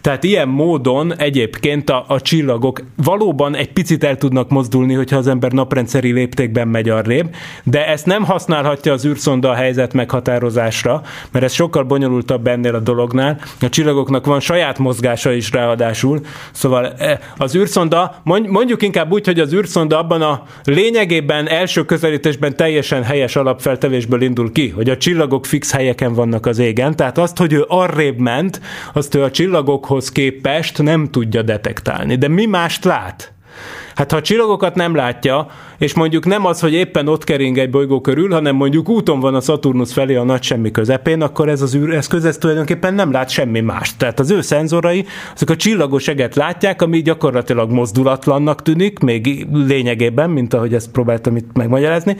Tehát 0.00 0.24
ilyen 0.24 0.48
módon 0.48 1.16
egyébként 1.16 1.90
a, 1.90 2.04
a 2.08 2.20
csillagok 2.20 2.82
valóban 2.96 3.54
egy 3.54 3.72
picit 3.72 4.04
el 4.04 4.16
tudnak 4.16 4.50
mozdulni, 4.50 4.94
hogyha 4.94 5.16
az 5.16 5.26
ember 5.26 5.52
naprendszeri 5.52 6.12
léptékben 6.12 6.68
megy 6.68 6.88
arrébb, 6.88 7.34
de 7.64 7.86
ezt 7.86 8.06
nem 8.06 8.24
használhatja 8.24 8.92
az 8.92 9.06
űrszonda 9.06 9.50
a 9.50 9.54
helyzet 9.54 9.92
meghatározásra, 9.92 11.02
mert 11.30 11.44
ez 11.44 11.52
sokkal 11.52 11.82
bonyolultabb 11.82 12.46
ennél 12.46 12.74
a 12.74 12.80
dolognál. 12.80 13.40
A 13.60 13.68
csillagoknak 13.68 14.26
van 14.26 14.40
saját 14.40 14.78
mozgása 14.78 15.32
is 15.32 15.50
ráadásul, 15.50 16.20
szóval 16.52 16.86
e, 16.86 17.18
az 17.36 17.56
űrszonda 17.56 18.20
mondjuk 18.46 18.82
inkább 18.94 19.12
úgy, 19.12 19.26
hogy 19.26 19.40
az 19.40 19.54
űrszonda 19.54 19.98
abban 19.98 20.22
a 20.22 20.42
lényegében 20.64 21.48
első 21.48 21.84
közelítésben 21.84 22.56
teljesen 22.56 23.02
helyes 23.02 23.36
alapfeltevésből 23.36 24.22
indul 24.22 24.52
ki, 24.52 24.68
hogy 24.68 24.90
a 24.90 24.96
csillagok 24.96 25.46
fix 25.46 25.72
helyeken 25.72 26.14
vannak 26.14 26.46
az 26.46 26.58
égen, 26.58 26.96
tehát 26.96 27.18
azt, 27.18 27.36
hogy 27.36 27.52
ő 27.52 27.64
arrébb 27.68 28.18
ment, 28.18 28.60
azt 28.92 29.14
ő 29.14 29.22
a 29.22 29.30
csillagokhoz 29.30 30.10
képest 30.10 30.82
nem 30.82 31.10
tudja 31.10 31.42
detektálni. 31.42 32.16
De 32.16 32.28
mi 32.28 32.46
mást 32.46 32.84
lát? 32.84 33.32
Hát 33.94 34.10
ha 34.10 34.16
a 34.16 34.20
csillagokat 34.20 34.74
nem 34.74 34.94
látja, 34.94 35.46
és 35.78 35.94
mondjuk 35.94 36.26
nem 36.26 36.46
az, 36.46 36.60
hogy 36.60 36.72
éppen 36.72 37.08
ott 37.08 37.24
kering 37.24 37.58
egy 37.58 37.70
bolygó 37.70 38.00
körül, 38.00 38.30
hanem 38.32 38.56
mondjuk 38.56 38.88
úton 38.88 39.20
van 39.20 39.34
a 39.34 39.40
Saturnus 39.40 39.92
felé 39.92 40.14
a 40.14 40.24
nagy 40.24 40.42
semmi 40.42 40.70
közepén, 40.70 41.22
akkor 41.22 41.48
ez 41.48 41.62
az 41.62 41.74
űreszköz 41.74 42.24
ez 42.24 42.38
tulajdonképpen 42.38 42.94
nem 42.94 43.12
lát 43.12 43.30
semmi 43.30 43.60
mást. 43.60 43.98
Tehát 43.98 44.20
az 44.20 44.30
ő 44.30 44.40
szenzorai, 44.40 45.04
azok 45.34 45.50
a 45.50 45.56
csillagos 45.56 46.08
eget 46.08 46.34
látják, 46.34 46.82
ami 46.82 47.02
gyakorlatilag 47.02 47.70
mozdulatlannak 47.70 48.62
tűnik, 48.62 48.98
még 48.98 49.46
lényegében, 49.52 50.30
mint 50.30 50.54
ahogy 50.54 50.74
ezt 50.74 50.90
próbáltam 50.90 51.36
itt 51.36 51.52
megmagyarázni. 51.52 52.16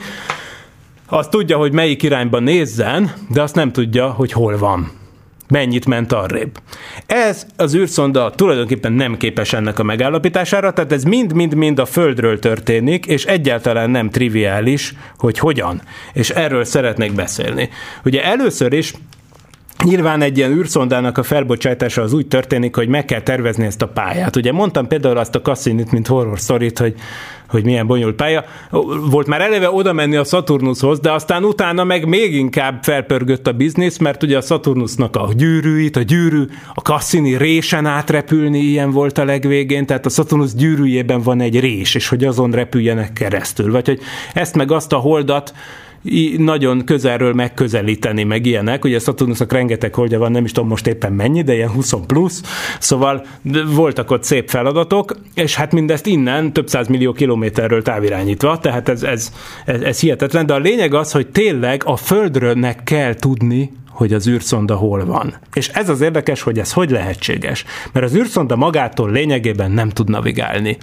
Azt 1.07 1.29
tudja, 1.29 1.57
hogy 1.57 1.71
melyik 1.71 2.03
irányba 2.03 2.39
nézzen, 2.39 3.11
de 3.29 3.41
azt 3.41 3.55
nem 3.55 3.71
tudja, 3.71 4.09
hogy 4.09 4.31
hol 4.31 4.57
van 4.57 5.01
mennyit 5.47 5.85
ment 5.85 6.11
arrébb. 6.11 6.57
Ez 7.05 7.45
az 7.55 7.75
űrszonda 7.75 8.29
tulajdonképpen 8.29 8.91
nem 8.91 9.17
képes 9.17 9.53
ennek 9.53 9.79
a 9.79 9.83
megállapítására, 9.83 10.73
tehát 10.73 10.91
ez 10.91 11.03
mind-mind-mind 11.03 11.79
a 11.79 11.85
Földről 11.85 12.39
történik, 12.39 13.05
és 13.05 13.25
egyáltalán 13.25 13.89
nem 13.89 14.09
triviális, 14.09 14.93
hogy 15.17 15.39
hogyan. 15.39 15.81
És 16.13 16.29
erről 16.29 16.63
szeretnék 16.63 17.13
beszélni. 17.13 17.69
Ugye 18.03 18.23
először 18.23 18.73
is 18.73 18.93
Nyilván 19.83 20.21
egy 20.21 20.37
ilyen 20.37 20.51
űrszondának 20.51 21.17
a 21.17 21.23
felbocsátása 21.23 22.01
az 22.01 22.13
úgy 22.13 22.27
történik, 22.27 22.75
hogy 22.75 22.87
meg 22.87 23.05
kell 23.05 23.21
tervezni 23.21 23.65
ezt 23.65 23.81
a 23.81 23.87
pályát. 23.87 24.35
Ugye 24.35 24.51
mondtam 24.51 24.87
például 24.87 25.17
azt 25.17 25.35
a 25.35 25.41
Cassinit, 25.41 25.91
mint 25.91 26.07
horror 26.07 26.39
szorít, 26.39 26.79
hogy 26.79 26.95
hogy 27.53 27.65
milyen 27.65 27.87
bonyolult 27.87 28.15
pálya. 28.15 28.43
Volt 29.09 29.27
már 29.27 29.41
eleve 29.41 29.71
oda 29.71 29.93
menni 29.93 30.15
a 30.15 30.23
Saturnushoz, 30.23 30.99
de 30.99 31.11
aztán 31.11 31.43
utána 31.43 31.83
meg 31.83 32.07
még 32.07 32.33
inkább 32.35 32.83
felpörgött 32.83 33.47
a 33.47 33.51
biznisz, 33.51 33.97
mert 33.97 34.23
ugye 34.23 34.37
a 34.37 34.41
Saturnusnak 34.41 35.15
a 35.15 35.29
gyűrűit, 35.35 35.95
a 35.95 36.01
gyűrű, 36.01 36.43
a 36.73 36.79
Cassini 36.79 37.37
résen 37.37 37.85
átrepülni, 37.85 38.59
ilyen 38.59 38.91
volt 38.91 39.17
a 39.17 39.25
legvégén, 39.25 39.85
tehát 39.85 40.05
a 40.05 40.09
Saturnus 40.09 40.53
gyűrűjében 40.53 41.21
van 41.21 41.41
egy 41.41 41.59
rés, 41.59 41.95
és 41.95 42.07
hogy 42.07 42.23
azon 42.23 42.51
repüljenek 42.51 43.13
keresztül. 43.13 43.71
Vagy 43.71 43.85
hogy 43.85 43.99
ezt 44.33 44.55
meg 44.55 44.71
azt 44.71 44.93
a 44.93 44.97
holdat 44.97 45.53
nagyon 46.37 46.85
közelről 46.85 47.33
megközelíteni, 47.33 48.23
meg 48.23 48.45
ilyenek. 48.45 48.85
Ugye 48.85 48.99
Saturnusnak 48.99 49.51
rengeteg 49.51 49.93
holdja 49.93 50.19
van, 50.19 50.31
nem 50.31 50.45
is 50.45 50.51
tudom 50.51 50.69
most 50.69 50.87
éppen 50.87 51.13
mennyi, 51.13 51.41
de 51.41 51.53
ilyen 51.53 51.69
20 51.69 51.93
plusz, 52.07 52.41
szóval 52.79 53.25
voltak 53.65 54.11
ott 54.11 54.23
szép 54.23 54.49
feladatok, 54.49 55.17
és 55.33 55.55
hát 55.55 55.71
mindezt 55.71 56.05
innen 56.05 56.53
több 56.53 56.67
száz 56.67 56.87
millió 56.87 57.11
kilométerről 57.11 57.81
távirányítva, 57.81 58.59
tehát 58.59 58.89
ez, 58.89 59.03
ez, 59.03 59.31
ez, 59.65 59.81
ez 59.81 59.99
hihetetlen, 59.99 60.45
de 60.45 60.53
a 60.53 60.57
lényeg 60.57 60.93
az, 60.93 61.11
hogy 61.11 61.27
tényleg 61.27 61.81
a 61.85 61.95
Földrőnek 61.95 62.83
kell 62.83 63.13
tudni, 63.13 63.71
hogy 63.89 64.13
az 64.13 64.27
űrszonda 64.27 64.75
hol 64.75 65.05
van. 65.05 65.35
És 65.53 65.67
ez 65.67 65.89
az 65.89 66.01
érdekes, 66.01 66.41
hogy 66.41 66.59
ez 66.59 66.73
hogy 66.73 66.89
lehetséges. 66.89 67.65
Mert 67.91 68.05
az 68.05 68.15
űrszonda 68.15 68.55
magától 68.55 69.11
lényegében 69.11 69.71
nem 69.71 69.89
tud 69.89 70.09
navigálni. 70.09 70.77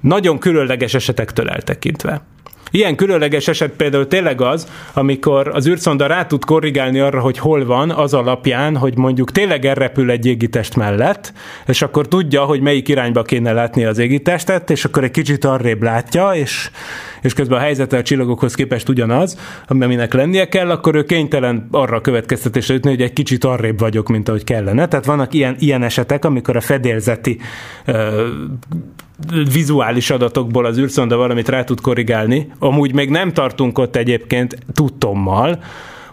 Nagyon 0.00 0.38
különleges 0.38 0.94
esetektől 0.94 1.48
eltekintve. 1.48 2.22
Ilyen 2.70 2.96
különleges 2.96 3.48
eset 3.48 3.70
például 3.70 4.06
tényleg 4.06 4.40
az, 4.40 4.66
amikor 4.92 5.48
az 5.48 5.68
űrszonda 5.68 6.06
rá 6.06 6.26
tud 6.26 6.44
korrigálni 6.44 7.00
arra, 7.00 7.20
hogy 7.20 7.38
hol 7.38 7.64
van, 7.64 7.90
az 7.90 8.14
alapján, 8.14 8.76
hogy 8.76 8.96
mondjuk 8.96 9.32
tényleg 9.32 9.64
elrepül 9.64 10.10
egy 10.10 10.26
égitest 10.26 10.76
mellett, 10.76 11.32
és 11.66 11.82
akkor 11.82 12.08
tudja, 12.08 12.44
hogy 12.44 12.60
melyik 12.60 12.88
irányba 12.88 13.22
kéne 13.22 13.52
látni 13.52 13.84
az 13.84 13.98
égitestet, 13.98 14.70
és 14.70 14.84
akkor 14.84 15.04
egy 15.04 15.10
kicsit 15.10 15.44
arrébb 15.44 15.82
látja, 15.82 16.30
és, 16.34 16.70
és 17.22 17.34
közben 17.34 17.58
a 17.58 17.62
helyzete 17.62 17.96
a 17.96 18.02
csillagokhoz 18.02 18.54
képest 18.54 18.88
ugyanaz, 18.88 19.38
aminek 19.66 20.12
lennie 20.12 20.48
kell, 20.48 20.70
akkor 20.70 20.94
ő 20.94 21.04
kénytelen 21.04 21.68
arra 21.70 21.96
a 21.96 22.00
következtetésre 22.00 22.74
jutni, 22.74 22.90
hogy 22.90 23.02
egy 23.02 23.12
kicsit 23.12 23.44
arrébb 23.44 23.78
vagyok, 23.78 24.08
mint 24.08 24.28
ahogy 24.28 24.44
kellene. 24.44 24.88
Tehát 24.88 25.04
vannak 25.04 25.34
ilyen, 25.34 25.56
ilyen 25.58 25.82
esetek, 25.82 26.24
amikor 26.24 26.56
a 26.56 26.60
fedélzeti 26.60 27.38
ö, 27.84 28.28
vizuális 29.52 30.10
adatokból 30.10 30.64
az 30.64 30.78
űrszonda 30.78 31.16
valamit 31.16 31.48
rá 31.48 31.64
tud 31.64 31.80
korrigálni. 31.80 32.52
Amúgy 32.58 32.94
még 32.94 33.10
nem 33.10 33.32
tartunk 33.32 33.78
ott 33.78 33.96
egyébként 33.96 34.58
tudtommal, 34.72 35.62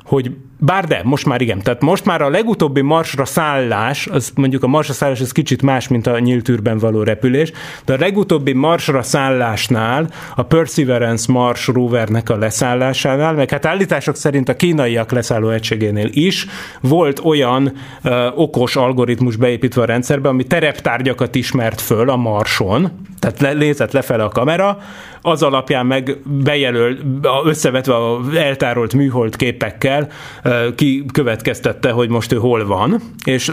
hogy 0.03 0.31
bár 0.57 0.85
de, 0.85 1.01
most 1.03 1.25
már 1.25 1.41
igen. 1.41 1.61
Tehát 1.61 1.81
most 1.81 2.05
már 2.05 2.21
a 2.21 2.29
legutóbbi 2.29 2.81
marsra 2.81 3.25
szállás, 3.25 4.07
az 4.07 4.31
mondjuk 4.35 4.63
a 4.63 4.67
marsra 4.67 4.93
szállás 4.93 5.21
az 5.21 5.31
kicsit 5.31 5.61
más, 5.61 5.87
mint 5.87 6.07
a 6.07 6.19
nyílt 6.19 6.49
űrben 6.49 6.77
való 6.77 7.03
repülés, 7.03 7.51
de 7.85 7.93
a 7.93 7.97
legutóbbi 7.97 8.53
marsra 8.53 9.01
szállásnál, 9.01 10.09
a 10.35 10.43
Perseverance 10.43 11.31
Mars 11.31 11.67
rovernek 11.67 12.29
a 12.29 12.37
leszállásánál, 12.37 13.33
meg 13.33 13.49
hát 13.49 13.65
állítások 13.65 14.15
szerint 14.15 14.49
a 14.49 14.55
kínaiak 14.55 15.11
leszálló 15.11 15.49
egységénél 15.49 16.09
is 16.11 16.45
volt 16.81 17.19
olyan 17.23 17.71
ö, 18.03 18.27
okos 18.35 18.75
algoritmus 18.75 19.35
beépítve 19.35 19.81
a 19.81 19.85
rendszerbe, 19.85 20.29
ami 20.29 20.43
tereptárgyakat 20.43 21.35
ismert 21.35 21.81
föl 21.81 22.09
a 22.09 22.15
Marson, 22.15 22.91
tehát 23.19 23.39
le, 23.39 23.51
lézett 23.51 23.91
lefele 23.91 24.23
a 24.23 24.29
kamera, 24.29 24.77
az 25.21 25.43
alapján 25.43 25.85
meg 25.85 26.17
bejelöl, 26.23 26.97
összevetve 27.43 27.95
a 27.95 28.19
eltárolt 28.35 28.93
műhold 28.93 29.35
képekkel, 29.35 30.07
kikövetkeztette, 30.75 31.91
hogy 31.91 32.09
most 32.09 32.31
ő 32.31 32.37
hol 32.37 32.65
van, 32.65 33.01
és 33.25 33.51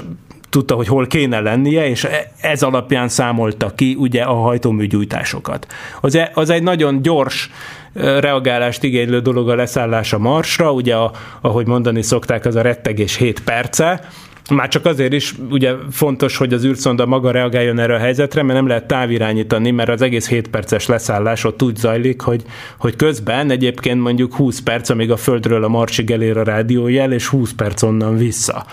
tudta, 0.55 0.74
hogy 0.74 0.86
hol 0.86 1.07
kéne 1.07 1.40
lennie, 1.40 1.88
és 1.88 2.07
ez 2.40 2.62
alapján 2.62 3.09
számolta 3.09 3.74
ki 3.74 3.97
ugye 3.99 4.22
a 4.22 4.34
hajtóműgyújtásokat. 4.34 5.66
Az, 6.01 6.14
e- 6.14 6.30
az 6.34 6.51
egy 6.51 6.62
nagyon 6.62 7.03
gyors 7.03 7.51
reagálást 7.95 8.82
igénylő 8.82 9.20
dolog 9.20 9.49
a 9.49 9.55
leszállás 9.55 10.12
a 10.12 10.18
Marsra, 10.18 10.72
ugye 10.72 10.95
a, 10.95 11.11
ahogy 11.40 11.66
mondani 11.66 12.03
szokták, 12.03 12.45
az 12.45 12.57
a 12.57 12.62
rettegés 12.62 13.16
7 13.16 13.40
perce, 13.40 14.09
már 14.51 14.68
csak 14.68 14.86
azért 14.86 15.12
is 15.12 15.34
ugye 15.51 15.74
fontos, 15.90 16.36
hogy 16.36 16.53
az 16.53 16.64
űrszonda 16.64 17.07
maga 17.07 17.30
reagáljon 17.30 17.78
erre 17.78 17.95
a 17.95 17.99
helyzetre, 17.99 18.42
mert 18.42 18.59
nem 18.59 18.66
lehet 18.66 18.86
távirányítani, 18.86 19.70
mert 19.70 19.88
az 19.88 20.03
egész 20.03 20.28
7 20.28 20.49
perces 20.49 20.86
leszállás 20.86 21.45
ott 21.45 21.62
úgy 21.62 21.76
zajlik, 21.76 22.20
hogy, 22.20 22.42
hogy 22.78 22.97
közben 22.97 23.51
egyébként 23.51 24.01
mondjuk 24.01 24.34
20 24.34 24.61
perc, 24.61 24.88
amíg 24.88 25.11
a 25.11 25.16
Földről 25.16 25.64
a 25.64 25.68
Marsig 25.68 26.11
elér 26.11 26.36
a 26.36 26.45
rádiójel, 26.45 27.12
és 27.12 27.26
20 27.26 27.53
perc 27.53 27.82
onnan 27.82 28.16
vissza 28.16 28.66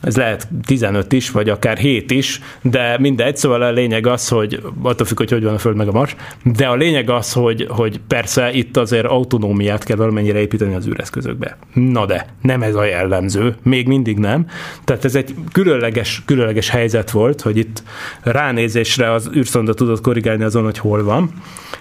ez 0.00 0.16
lehet 0.16 0.48
15 0.64 1.12
is, 1.12 1.30
vagy 1.30 1.48
akár 1.48 1.78
7 1.78 2.10
is, 2.10 2.40
de 2.62 2.96
mindegy, 2.98 3.36
szóval 3.36 3.62
a 3.62 3.70
lényeg 3.70 4.06
az, 4.06 4.28
hogy 4.28 4.62
attól 4.82 5.06
függ, 5.06 5.18
hogy 5.18 5.30
hogy 5.30 5.44
van 5.44 5.54
a 5.54 5.58
Föld 5.58 5.76
meg 5.76 5.88
a 5.88 5.92
Mars, 5.92 6.16
de 6.42 6.66
a 6.66 6.74
lényeg 6.74 7.10
az, 7.10 7.32
hogy, 7.32 7.66
hogy 7.68 8.00
persze 8.06 8.52
itt 8.52 8.76
azért 8.76 9.04
autonómiát 9.04 9.84
kell 9.84 9.96
valamennyire 9.96 10.38
építeni 10.38 10.74
az 10.74 10.86
űreszközökbe. 10.86 11.56
Na 11.72 12.06
de, 12.06 12.26
nem 12.42 12.62
ez 12.62 12.74
a 12.74 12.84
jellemző, 12.84 13.54
még 13.62 13.86
mindig 13.86 14.18
nem. 14.18 14.46
Tehát 14.84 15.04
ez 15.04 15.14
egy 15.14 15.34
különleges, 15.52 16.22
különleges 16.24 16.68
helyzet 16.68 17.10
volt, 17.10 17.40
hogy 17.40 17.56
itt 17.56 17.82
ránézésre 18.22 19.12
az 19.12 19.30
űrszonda 19.36 19.74
tudott 19.74 20.00
korrigálni 20.00 20.44
azon, 20.44 20.64
hogy 20.64 20.78
hol 20.78 21.04
van. 21.04 21.30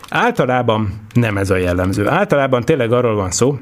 Általában 0.10 0.94
nem 1.14 1.38
ez 1.38 1.50
a 1.50 1.56
jellemző. 1.56 2.08
Általában 2.08 2.64
tényleg 2.64 2.92
arról 2.92 3.16
van 3.16 3.32
szó, 3.32 3.58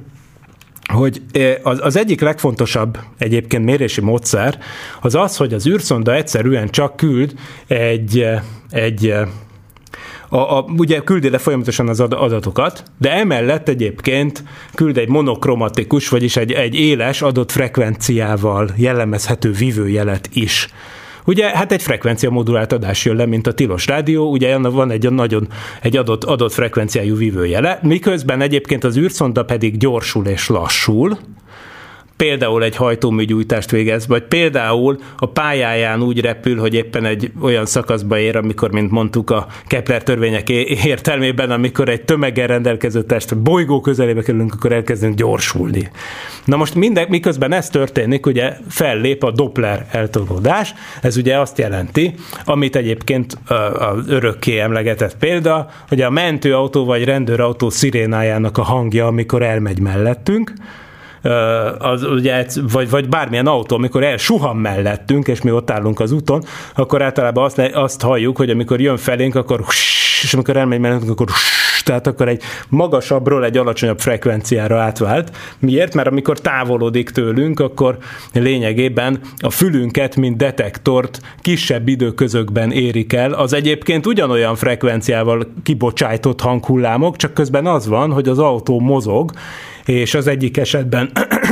hogy 0.94 1.22
az, 1.64 1.96
egyik 1.96 2.22
legfontosabb 2.22 2.98
egyébként 3.18 3.66
mérési 3.66 4.02
módszer 4.02 4.60
az 5.02 5.16
az, 5.16 5.38
hogy 5.38 5.54
az 5.54 5.68
űrszonda 5.68 6.16
egyszerűen 6.16 6.70
csak 6.70 6.96
küld 6.96 7.34
egy, 7.68 8.26
egy 8.70 9.14
a, 10.30 10.58
a, 10.58 10.66
ugye 10.78 11.00
küldi 11.00 11.30
le 11.30 11.38
folyamatosan 11.38 11.90
az 11.90 12.00
adatokat, 12.00 12.84
de 13.00 13.12
emellett 13.12 13.70
egyébként 13.70 14.44
küld 14.76 14.98
egy 14.98 15.10
monokromatikus, 15.10 16.10
vagyis 16.10 16.38
egy, 16.38 16.52
egy 16.52 16.76
éles 16.76 17.22
adott 17.22 17.52
frekvenciával 17.52 18.70
jellemezhető 18.76 19.52
vívőjelet 19.52 20.30
is. 20.34 20.70
Ugye 21.28 21.58
hát 21.58 21.72
egy 21.72 21.82
frekvencia 21.82 22.30
modulált 22.30 22.72
adás 22.72 23.06
jön 23.06 23.16
le, 23.16 23.26
mint 23.26 23.48
a 23.48 23.54
tilos 23.54 23.88
rádió, 23.88 24.32
ugye 24.32 24.54
annak 24.54 24.74
van 24.74 24.92
egy 24.92 25.12
nagyon 25.12 25.48
egy 25.82 25.98
adott, 25.98 26.24
adott 26.24 26.54
frekvenciájú 26.54 27.16
vívőjele, 27.16 27.80
miközben 27.82 28.42
egyébként 28.42 28.84
az 28.84 28.98
űrszonda 28.98 29.46
pedig 29.46 29.78
gyorsul 29.78 30.26
és 30.26 30.48
lassul, 30.48 31.18
például 32.18 32.64
egy 32.64 32.76
hajtóműgyújtást 32.76 33.72
végez, 33.72 34.08
vagy 34.08 34.24
például 34.24 34.98
a 35.18 35.26
pályáján 35.26 36.02
úgy 36.02 36.22
repül, 36.22 36.60
hogy 36.60 36.74
éppen 36.74 37.06
egy 37.06 37.32
olyan 37.42 37.66
szakaszba 37.66 38.20
ér, 38.20 38.36
amikor, 38.36 38.72
mint 38.72 38.92
mondtuk, 38.92 39.30
a 39.30 39.48
Kepler 39.68 40.04
törvények 40.04 40.50
értelmében, 40.50 41.52
amikor 41.52 41.90
egy 41.90 42.02
tömeggel 42.02 42.48
rendelkező 42.48 43.04
test 43.04 43.38
bolygó 43.38 43.82
közelébe 43.82 44.22
kerülünk, 44.22 44.54
akkor 44.54 44.72
elkezdünk 44.72 45.16
gyorsulni. 45.16 45.90
Na 46.46 46.56
most 46.56 46.76
minden, 46.76 47.06
miközben 47.10 47.52
ez 47.52 47.70
történik, 47.70 48.26
ugye 48.26 48.58
fellép 48.70 49.24
a 49.24 49.32
Doppler 49.32 49.88
eltolódás, 49.92 50.74
ez 51.02 51.18
ugye 51.18 51.40
azt 51.40 51.58
jelenti, 51.58 52.14
amit 52.46 52.76
egyébként 52.76 53.38
az 53.48 54.08
örökké 54.10 54.60
emlegetett 54.60 55.18
példa, 55.18 55.70
hogy 55.88 56.02
a 56.02 56.10
mentőautó 56.10 56.86
vagy 56.86 57.04
rendőrautó 57.04 57.70
szirénájának 57.70 58.58
a 58.58 58.64
hangja, 58.64 59.08
amikor 59.08 59.42
elmegy 59.42 59.80
mellettünk, 59.80 60.54
az 61.78 62.04
ugye, 62.04 62.46
vagy, 62.72 62.90
vagy 62.90 63.10
bármilyen 63.10 63.48
autó, 63.48 63.76
amikor 63.76 64.04
elsuhan 64.04 64.56
mellettünk, 64.56 65.28
és 65.28 65.42
mi 65.42 65.52
ott 65.52 65.72
állunk 65.72 66.00
az 66.00 66.12
úton, 66.12 66.44
akkor 66.76 67.02
általában 67.02 67.44
azt, 67.44 67.60
azt 67.60 68.02
halljuk, 68.02 68.38
hogy 68.38 68.50
amikor 68.50 68.82
jön 68.82 68.98
felénk, 68.98 69.36
akkor 69.36 69.66
és 70.22 70.34
amikor 70.34 70.58
elmegy 70.58 70.80
mellettünk, 70.80 71.12
akkor 71.12 71.28
tehát 71.88 72.08
akkor 72.08 72.28
egy 72.28 72.42
magasabbról 72.70 73.46
egy 73.46 73.58
alacsonyabb 73.58 74.00
frekvenciára 74.00 74.80
átvált. 74.80 75.32
Miért? 75.60 75.94
Mert 75.94 76.08
amikor 76.08 76.40
távolodik 76.40 77.10
tőlünk, 77.10 77.60
akkor 77.60 77.98
lényegében 78.34 79.20
a 79.40 79.50
fülünket, 79.50 80.16
mint 80.16 80.38
detektort 80.38 81.22
kisebb 81.42 81.88
időközökben 81.88 82.72
érik 82.72 83.14
el. 83.14 83.34
Az 83.34 83.54
egyébként 83.54 84.06
ugyanolyan 84.06 84.56
frekvenciával 84.56 85.48
kibocsájtott 85.64 86.42
hanghullámok, 86.42 87.16
csak 87.16 87.34
közben 87.34 87.66
az 87.66 87.88
van, 87.88 88.12
hogy 88.12 88.28
az 88.28 88.40
autó 88.40 88.80
mozog, 88.80 89.32
és 89.88 90.14
az 90.14 90.28
egyik 90.28 90.58
esetben, 90.58 91.12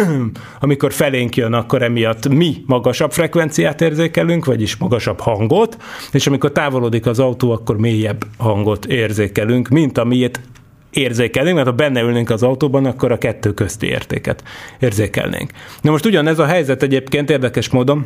amikor 0.60 0.94
felénk 0.94 1.36
jön, 1.36 1.54
akkor 1.54 1.82
emiatt 1.82 2.30
mi 2.30 2.56
magasabb 2.66 3.12
frekvenciát 3.12 3.82
érzékelünk, 3.82 4.46
vagyis 4.46 4.76
magasabb 4.78 5.20
hangot, 5.20 5.78
és 6.12 6.28
amikor 6.28 6.52
távolodik 6.52 7.06
az 7.06 7.20
autó, 7.20 7.52
akkor 7.52 7.78
mélyebb 7.78 8.26
hangot 8.38 8.86
érzékelünk, 8.86 9.68
mint 9.68 9.98
amilyet 9.98 10.40
érzékelnénk, 10.90 11.56
mert 11.56 11.68
ha 11.68 11.74
benne 11.74 12.02
ülnénk 12.02 12.30
az 12.30 12.44
autóban, 12.44 12.86
akkor 12.86 13.12
a 13.12 13.18
kettő 13.18 13.54
közti 13.54 13.88
értéket 13.88 14.44
érzékelnénk. 14.80 15.52
Na 15.82 15.92
most 15.92 16.06
ugyanez 16.06 16.40
a 16.40 16.46
helyzet 16.46 16.84
egyébként 16.84 17.30
érdekes 17.30 17.70
módon, 17.70 18.06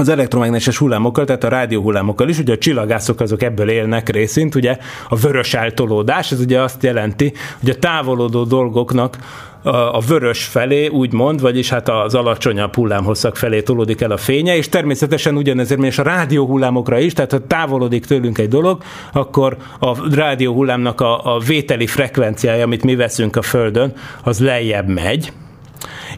az 0.00 0.08
elektromágneses 0.08 0.78
hullámokkal, 0.78 1.24
tehát 1.24 1.44
a 1.44 1.48
rádióhullámokkal 1.48 2.28
is, 2.28 2.38
ugye 2.38 2.52
a 2.52 2.58
csillagászok 2.58 3.20
azok 3.20 3.42
ebből 3.42 3.68
élnek 3.68 4.08
részint, 4.08 4.54
ugye 4.54 4.78
a 5.08 5.16
vörös 5.16 5.54
eltolódás, 5.54 6.32
ez 6.32 6.40
ugye 6.40 6.60
azt 6.60 6.82
jelenti, 6.82 7.32
hogy 7.60 7.70
a 7.70 7.78
távolodó 7.78 8.44
dolgoknak 8.44 9.16
a, 9.62 10.00
vörös 10.00 10.44
felé, 10.44 10.86
úgymond, 10.86 11.40
vagyis 11.40 11.70
hát 11.70 11.88
az 11.88 12.14
alacsonyabb 12.14 12.74
hullámhosszak 12.74 13.36
felé 13.36 13.62
tolódik 13.62 14.00
el 14.00 14.10
a 14.10 14.16
fénye, 14.16 14.56
és 14.56 14.68
természetesen 14.68 15.36
ugyanezért, 15.36 15.82
és 15.82 15.98
a 15.98 16.02
rádió 16.02 16.46
hullámokra 16.46 16.98
is, 16.98 17.12
tehát 17.12 17.32
ha 17.32 17.46
távolodik 17.46 18.06
tőlünk 18.06 18.38
egy 18.38 18.48
dolog, 18.48 18.82
akkor 19.12 19.56
a 19.80 20.14
rádió 20.14 20.52
hullámnak 20.52 21.00
a, 21.00 21.34
a 21.34 21.38
vételi 21.38 21.86
frekvenciája, 21.86 22.64
amit 22.64 22.84
mi 22.84 22.94
veszünk 22.94 23.36
a 23.36 23.42
Földön, 23.42 23.92
az 24.22 24.40
lejjebb 24.40 24.88
megy, 24.88 25.32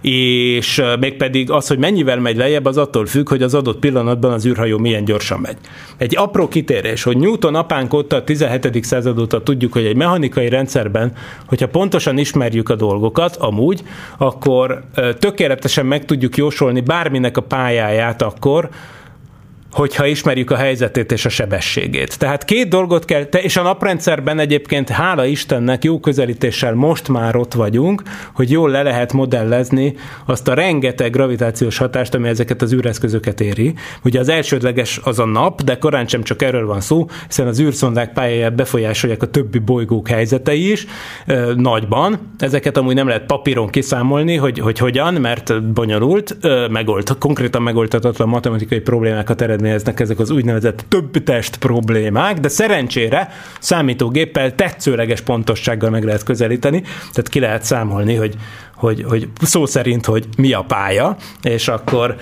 és 0.01 0.83
mégpedig 1.01 1.51
az, 1.51 1.67
hogy 1.67 1.79
mennyivel 1.79 2.21
megy 2.21 2.37
lejjebb, 2.37 2.65
az 2.65 2.77
attól 2.77 3.07
függ, 3.07 3.29
hogy 3.29 3.43
az 3.43 3.55
adott 3.55 3.79
pillanatban 3.79 4.33
az 4.33 4.47
űrhajó 4.47 4.79
milyen 4.79 5.05
gyorsan 5.05 5.41
megy. 5.41 5.57
Egy 5.97 6.17
apró 6.17 6.49
kitérés, 6.49 7.03
hogy 7.03 7.17
Newton 7.17 7.55
apánk 7.55 7.95
óta, 7.95 8.17
a 8.17 8.25
17. 8.25 8.85
század 8.85 9.19
óta 9.19 9.43
tudjuk, 9.43 9.73
hogy 9.73 9.85
egy 9.85 9.97
mechanikai 9.97 10.49
rendszerben, 10.49 11.13
hogyha 11.47 11.69
pontosan 11.69 12.19
ismerjük 12.19 12.69
a 12.69 12.75
dolgokat, 12.75 13.37
amúgy, 13.37 13.83
akkor 14.19 14.83
tökéletesen 15.19 15.87
meg 15.87 16.05
tudjuk 16.05 16.37
jósolni 16.37 16.81
bárminek 16.81 17.37
a 17.37 17.41
pályáját 17.41 18.23
akkor, 18.23 18.69
hogyha 19.73 20.07
ismerjük 20.07 20.51
a 20.51 20.57
helyzetét 20.57 21.13
és 21.13 21.25
a 21.25 21.29
sebességét. 21.29 22.19
Tehát 22.19 22.45
két 22.45 22.69
dolgot 22.69 23.05
kell, 23.05 23.23
és 23.23 23.57
a 23.57 23.63
naprendszerben 23.63 24.39
egyébként 24.39 24.89
hála 24.89 25.25
Istennek 25.25 25.85
jó 25.85 26.01
közelítéssel 26.01 26.75
most 26.75 27.09
már 27.09 27.37
ott 27.37 27.55
vagyunk, 27.55 28.03
hogy 28.35 28.51
jól 28.51 28.71
le 28.71 28.83
lehet 28.83 29.13
modellezni 29.13 29.95
azt 30.27 30.49
a 30.49 30.55
rengeteg 30.55 31.11
gravitációs 31.11 31.79
hatást, 31.79 32.15
ami 32.15 32.29
ezeket 32.29 32.63
az 32.63 32.73
űreszközöket 32.73 33.41
éri. 33.41 33.75
Ugye 34.05 34.21
az 34.21 34.29
elsődleges 34.29 35.01
az 35.05 35.19
a 35.19 35.25
nap, 35.25 35.63
de 35.63 35.79
korán 35.79 36.07
sem 36.07 36.23
csak 36.23 36.43
erről 36.43 36.67
van 36.67 36.81
szó, 36.81 37.07
hiszen 37.27 37.47
az 37.47 37.61
űrszondák 37.61 38.13
pályáját 38.13 38.55
befolyásolják 38.55 39.23
a 39.23 39.27
többi 39.27 39.59
bolygók 39.59 40.09
helyzetei 40.09 40.71
is 40.71 40.87
ö, 41.27 41.53
nagyban. 41.57 42.33
Ezeket 42.39 42.77
amúgy 42.77 42.95
nem 42.95 43.07
lehet 43.07 43.27
papíron 43.27 43.69
kiszámolni, 43.69 44.37
hogy, 44.37 44.59
hogy 44.59 44.79
hogyan, 44.79 45.15
mert 45.15 45.73
bonyolult, 45.73 46.37
ö, 46.41 46.69
megold, 46.69 47.19
konkrétan 47.19 47.63
megoldhatatlan 47.63 48.29
matematikai 48.29 48.81
problémákat 48.81 49.41
eredményeznek 49.63 50.01
ezek 50.01 50.19
az 50.19 50.31
úgynevezett 50.31 50.85
több 50.89 51.23
test 51.25 51.57
problémák, 51.57 52.41
de 52.41 52.49
szerencsére 52.49 53.29
számítógéppel 53.61 54.55
tetszőleges 54.55 55.21
pontossággal 55.21 55.91
meg 55.91 56.05
lehet 56.05 56.23
közelíteni, 56.23 56.81
tehát 56.81 57.29
ki 57.29 57.41
lehet 57.41 57.63
számolni, 57.65 58.15
hogy, 58.15 58.35
hogy, 58.75 59.05
hogy 59.09 59.29
szó 59.41 59.67
szerint, 59.67 60.07
hogy 60.07 60.27
mi 60.37 60.53
a 60.53 60.65
pálya, 60.69 61.17
és 61.43 61.69
akkor, 61.69 62.17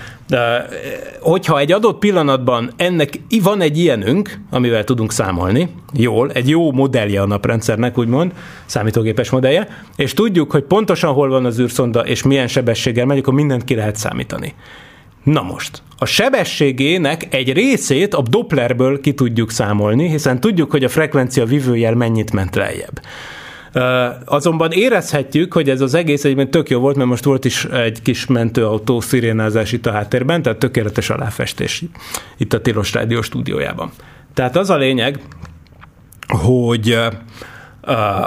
hogyha 1.19 1.59
egy 1.59 1.71
adott 1.71 1.99
pillanatban 1.99 2.71
ennek 2.75 3.19
van 3.43 3.61
egy 3.61 3.77
ilyenünk, 3.77 4.39
amivel 4.49 4.83
tudunk 4.83 5.11
számolni, 5.11 5.69
jól, 5.93 6.31
egy 6.31 6.49
jó 6.49 6.71
modellje 6.71 7.21
a 7.21 7.27
naprendszernek, 7.27 7.97
úgymond, 7.97 8.31
számítógépes 8.65 9.29
modellje, 9.29 9.67
és 9.95 10.13
tudjuk, 10.13 10.51
hogy 10.51 10.63
pontosan 10.63 11.13
hol 11.13 11.29
van 11.29 11.45
az 11.45 11.59
űrszonda, 11.59 11.99
és 11.99 12.23
milyen 12.23 12.47
sebességgel 12.47 13.05
megy, 13.05 13.17
akkor 13.17 13.33
mindent 13.33 13.63
ki 13.63 13.75
lehet 13.75 13.95
számítani. 13.95 14.53
Na 15.23 15.41
most, 15.41 15.81
a 15.97 16.05
sebességének 16.05 17.33
egy 17.33 17.53
részét 17.53 18.13
a 18.13 18.21
Dopplerből 18.21 19.01
ki 19.01 19.13
tudjuk 19.13 19.51
számolni, 19.51 20.09
hiszen 20.09 20.39
tudjuk, 20.39 20.71
hogy 20.71 20.83
a 20.83 20.89
frekvencia 20.89 21.45
vívőjel 21.45 21.95
mennyit 21.95 22.31
ment 22.33 22.55
lejjebb. 22.55 23.01
Azonban 24.25 24.71
érezhetjük, 24.71 25.53
hogy 25.53 25.69
ez 25.69 25.81
az 25.81 25.93
egész 25.93 26.23
egyben 26.25 26.51
tök 26.51 26.69
jó 26.69 26.79
volt, 26.79 26.95
mert 26.95 27.09
most 27.09 27.23
volt 27.23 27.45
is 27.45 27.65
egy 27.65 28.01
kis 28.01 28.25
mentőautó 28.25 28.99
szirénázás 28.99 29.71
itt 29.71 29.85
a 29.85 29.91
háttérben, 29.91 30.41
tehát 30.41 30.59
tökéletes 30.59 31.09
aláfestés 31.09 31.83
itt 32.37 32.53
a 32.53 32.61
Tilos 32.61 32.93
Rádió 32.93 33.21
stúdiójában. 33.21 33.91
Tehát 34.33 34.55
az 34.55 34.69
a 34.69 34.77
lényeg, 34.77 35.19
hogy 36.27 36.97
uh, 37.87 38.23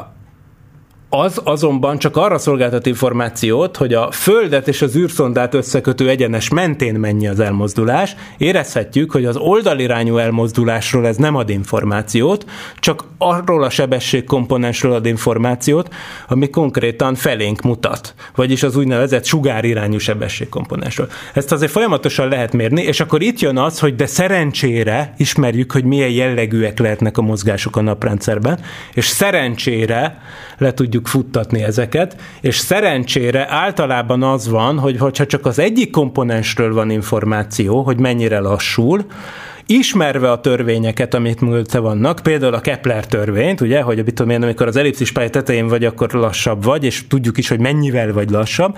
az 1.15 1.41
azonban 1.45 1.99
csak 1.99 2.17
arra 2.17 2.39
szolgáltat 2.39 2.87
információt, 2.87 3.77
hogy 3.77 3.95
a 3.95 4.11
Földet 4.11 4.69
és 4.69 4.83
az 4.83 4.97
űrszondát 4.97 5.55
összekötő 5.55 6.09
egyenes 6.09 6.49
mentén 6.49 6.95
mennyi 6.95 7.29
az 7.29 7.41
elmozdulás. 7.41 8.15
Érezhetjük, 8.39 9.13
hogy 9.13 9.25
az 9.25 9.37
oldalirányú 9.37 10.17
elmozdulásról 10.17 11.07
ez 11.07 11.17
nem 11.17 11.35
ad 11.37 11.49
információt, 11.49 12.45
csak 12.79 13.05
arról 13.19 13.63
a 13.63 13.71
sebességkomponensről 13.71 14.93
ad 14.93 15.07
információt, 15.07 15.89
ami 16.29 16.51
konkrétan 16.51 17.15
felénk 17.15 17.63
mutat, 17.63 18.15
vagyis 18.35 18.63
az 18.63 18.77
úgynevezett 18.77 19.25
sugárirányú 19.25 19.99
sebességkomponensről. 19.99 21.09
Ezt 21.35 21.53
azért 21.53 21.73
folyamatosan 21.73 22.29
lehet 22.29 22.53
mérni, 22.53 22.83
és 22.83 23.01
akkor 23.01 23.23
itt 23.23 23.41
jön 23.41 23.59
az, 23.59 23.79
hogy 23.79 23.95
de 23.95 24.07
szerencsére 24.07 25.15
ismerjük, 25.17 25.73
hogy 25.73 25.85
milyen 25.85 26.11
jellegűek 26.11 26.79
lehetnek 26.79 27.19
a 27.19 27.23
mozgások 27.23 27.77
a 27.77 27.81
naprendszerben, 27.81 28.61
és 28.95 29.07
szerencsére 29.07 30.23
le 30.59 30.75
tudjuk 30.75 31.04
futtatni 31.07 31.63
ezeket, 31.63 32.17
és 32.41 32.57
szerencsére 32.57 33.47
általában 33.51 34.23
az 34.23 34.49
van, 34.49 34.79
hogy 34.79 34.99
ha 34.99 35.11
csak 35.11 35.47
az 35.47 35.59
egyik 35.59 35.91
komponensről 35.91 36.75
van 36.75 36.91
információ, 36.91 37.83
hogy 37.83 37.99
mennyire 37.99 38.39
lassul, 38.39 39.07
ismerve 39.67 40.31
a 40.31 40.41
törvényeket, 40.41 41.15
amit 41.15 41.41
mögötte 41.41 41.79
vannak, 41.79 42.21
például 42.23 42.55
a 42.55 42.61
Kepler 42.61 43.07
törvényt, 43.07 43.61
ugye, 43.61 43.81
hogy 43.81 44.05
mit 44.05 44.15
tudom 44.15 44.43
amikor 44.43 44.67
az 44.67 44.77
ellipszis 44.77 45.13
pálya 45.13 45.31
tetején 45.31 45.67
vagy, 45.67 45.85
akkor 45.85 46.13
lassabb 46.13 46.65
vagy, 46.65 46.85
és 46.85 47.07
tudjuk 47.07 47.39
is, 47.39 47.49
hogy 47.49 47.59
mennyivel 47.59 48.13
vagy 48.13 48.31
lassabb, 48.31 48.77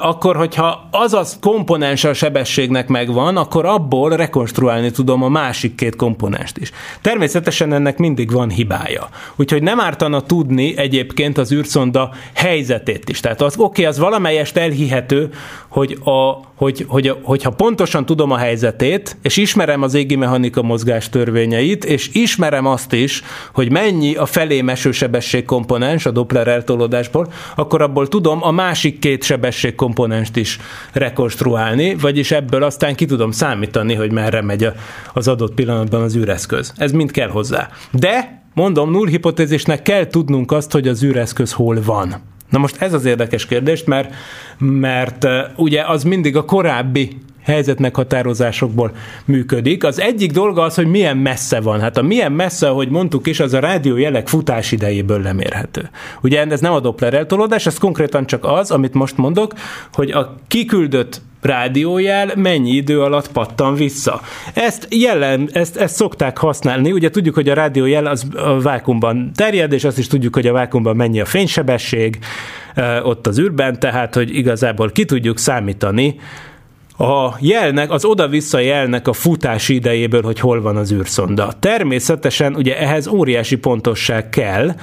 akkor, 0.00 0.36
hogyha 0.36 0.88
az 0.90 1.14
a 1.14 1.24
komponens 1.40 2.04
a 2.04 2.14
sebességnek 2.14 2.88
megvan, 2.88 3.36
akkor 3.36 3.66
abból 3.66 4.16
rekonstruálni 4.16 4.90
tudom 4.90 5.22
a 5.22 5.28
másik 5.28 5.74
két 5.74 5.96
komponenst 5.96 6.58
is. 6.58 6.72
Természetesen 7.00 7.72
ennek 7.72 7.98
mindig 7.98 8.32
van 8.32 8.48
hibája. 8.48 9.08
Úgyhogy 9.36 9.62
nem 9.62 9.80
ártana 9.80 10.20
tudni 10.20 10.76
egyébként 10.76 11.38
az 11.38 11.52
űrszonda 11.52 12.10
helyzetét 12.34 13.08
is. 13.08 13.20
Tehát 13.20 13.40
az 13.40 13.54
oké, 13.56 13.62
okay, 13.64 13.84
az 13.84 13.98
valamelyest 13.98 14.56
elhihető, 14.56 15.30
hogy, 15.68 15.98
a, 16.04 16.47
hogy, 16.58 16.84
hogy, 16.88 17.14
hogyha 17.22 17.50
pontosan 17.50 18.06
tudom 18.06 18.30
a 18.30 18.36
helyzetét, 18.36 19.16
és 19.22 19.36
ismerem 19.36 19.82
az 19.82 19.94
égi 19.94 20.16
mechanika 20.16 20.62
mozgás 20.62 21.08
törvényeit, 21.08 21.84
és 21.84 22.10
ismerem 22.12 22.66
azt 22.66 22.92
is, 22.92 23.22
hogy 23.52 23.70
mennyi 23.70 24.14
a 24.14 24.26
felé 24.26 24.60
meső 24.60 24.90
sebesség 24.90 25.44
komponens 25.44 26.06
a 26.06 26.10
Doppler 26.10 26.48
eltolódásból, 26.48 27.32
akkor 27.56 27.82
abból 27.82 28.08
tudom 28.08 28.42
a 28.42 28.50
másik 28.50 28.98
két 28.98 29.22
sebesség 29.22 29.74
komponenst 29.74 30.36
is 30.36 30.58
rekonstruálni, 30.92 31.94
vagyis 31.94 32.30
ebből 32.30 32.62
aztán 32.62 32.94
ki 32.94 33.04
tudom 33.04 33.30
számítani, 33.30 33.94
hogy 33.94 34.12
merre 34.12 34.42
megy 34.42 34.68
az 35.12 35.28
adott 35.28 35.54
pillanatban 35.54 36.02
az 36.02 36.16
űreszköz. 36.16 36.72
Ez 36.76 36.92
mind 36.92 37.10
kell 37.10 37.28
hozzá. 37.28 37.68
De, 37.90 38.42
mondom, 38.54 38.90
null 38.90 39.08
hipotézisnek 39.08 39.82
kell 39.82 40.06
tudnunk 40.06 40.52
azt, 40.52 40.72
hogy 40.72 40.88
az 40.88 41.04
űreszköz 41.04 41.52
hol 41.52 41.78
van. 41.84 42.36
Na 42.50 42.58
most 42.58 42.82
ez 42.82 42.92
az 42.92 43.04
érdekes 43.04 43.46
kérdés, 43.46 43.84
mert, 43.84 44.14
mert 44.58 45.26
ugye 45.56 45.82
az 45.82 46.02
mindig 46.02 46.36
a 46.36 46.44
korábbi 46.44 47.18
helyzetmeghatározásokból 47.48 48.92
működik. 49.24 49.84
Az 49.84 50.00
egyik 50.00 50.32
dolga 50.32 50.62
az, 50.62 50.74
hogy 50.74 50.86
milyen 50.86 51.16
messze 51.16 51.60
van. 51.60 51.80
Hát 51.80 51.96
a 51.96 52.02
milyen 52.02 52.32
messze, 52.32 52.68
ahogy 52.68 52.88
mondtuk 52.88 53.26
is, 53.26 53.40
az 53.40 53.52
a 53.52 53.58
rádiójelek 53.58 54.28
futás 54.28 54.72
idejéből 54.72 55.22
lemérhető. 55.22 55.90
Ugye 56.22 56.46
ez 56.46 56.60
nem 56.60 56.72
a 56.72 56.80
Doppler 56.80 57.14
eltolódás, 57.14 57.66
ez 57.66 57.78
konkrétan 57.78 58.26
csak 58.26 58.44
az, 58.44 58.70
amit 58.70 58.94
most 58.94 59.16
mondok, 59.16 59.52
hogy 59.92 60.10
a 60.10 60.34
kiküldött 60.48 61.20
rádiójel 61.40 62.32
mennyi 62.36 62.70
idő 62.70 63.00
alatt 63.00 63.32
pattan 63.32 63.74
vissza. 63.74 64.20
Ezt, 64.54 64.86
jelen, 64.90 65.48
ezt, 65.52 65.76
ezt 65.76 65.94
szokták 65.94 66.38
használni, 66.38 66.92
ugye 66.92 67.10
tudjuk, 67.10 67.34
hogy 67.34 67.48
a 67.48 67.54
rádiójel 67.54 68.06
az 68.06 68.26
a 68.34 68.60
vákumban 68.60 69.30
terjed, 69.34 69.72
és 69.72 69.84
azt 69.84 69.98
is 69.98 70.06
tudjuk, 70.06 70.34
hogy 70.34 70.46
a 70.46 70.52
vákumban 70.52 70.96
mennyi 70.96 71.20
a 71.20 71.24
fénysebesség 71.24 72.18
ott 73.02 73.26
az 73.26 73.38
űrben, 73.38 73.78
tehát, 73.80 74.14
hogy 74.14 74.36
igazából 74.36 74.90
ki 74.90 75.04
tudjuk 75.04 75.38
számítani 75.38 76.16
a 76.98 77.36
jelnek, 77.40 77.90
az 77.90 78.04
oda-vissza 78.04 78.58
jelnek 78.58 79.08
a 79.08 79.12
futási 79.12 79.74
idejéből, 79.74 80.22
hogy 80.22 80.40
hol 80.40 80.60
van 80.60 80.76
az 80.76 80.92
űrszonda. 80.92 81.52
Természetesen 81.60 82.54
ugye 82.54 82.78
ehhez 82.78 83.06
óriási 83.06 83.56
pontosság 83.56 84.28
kell, 84.28 84.74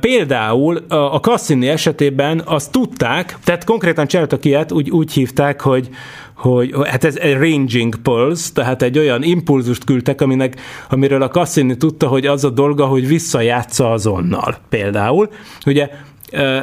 Például 0.00 0.76
a 0.88 1.20
Cassini 1.20 1.68
esetében 1.68 2.42
azt 2.44 2.72
tudták, 2.72 3.38
tehát 3.44 3.64
konkrétan 3.64 4.06
csináltak 4.06 4.44
ilyet, 4.44 4.72
úgy, 4.72 4.90
úgy 4.90 5.12
hívták, 5.12 5.60
hogy, 5.60 5.88
hogy 6.34 6.74
hát 6.84 7.04
ez 7.04 7.16
egy 7.16 7.34
ranging 7.34 7.96
pulse, 7.96 8.52
tehát 8.54 8.82
egy 8.82 8.98
olyan 8.98 9.22
impulzust 9.22 9.84
küldtek, 9.84 10.20
aminek, 10.20 10.60
amiről 10.90 11.22
a 11.22 11.28
Cassini 11.28 11.76
tudta, 11.76 12.06
hogy 12.06 12.26
az 12.26 12.44
a 12.44 12.50
dolga, 12.50 12.86
hogy 12.86 13.06
visszajátsza 13.06 13.90
azonnal. 13.92 14.56
Például, 14.68 15.28
ugye 15.66 15.88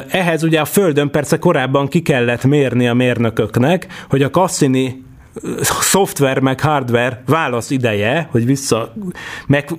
ehhez 0.08 0.42
ugye 0.42 0.60
a 0.60 0.64
Földön 0.64 1.10
persze 1.10 1.38
korábban 1.38 1.88
ki 1.88 2.02
kellett 2.02 2.44
mérni 2.44 2.88
a 2.88 2.94
mérnököknek, 2.94 3.86
hogy 4.08 4.22
a 4.22 4.30
Cassini 4.30 5.02
szoftver 5.60 6.38
meg 6.38 6.60
hardware 6.60 7.22
válasz 7.26 7.70
ideje, 7.70 8.28
hogy 8.30 8.46
vissza, 8.46 8.94
meg 9.46 9.70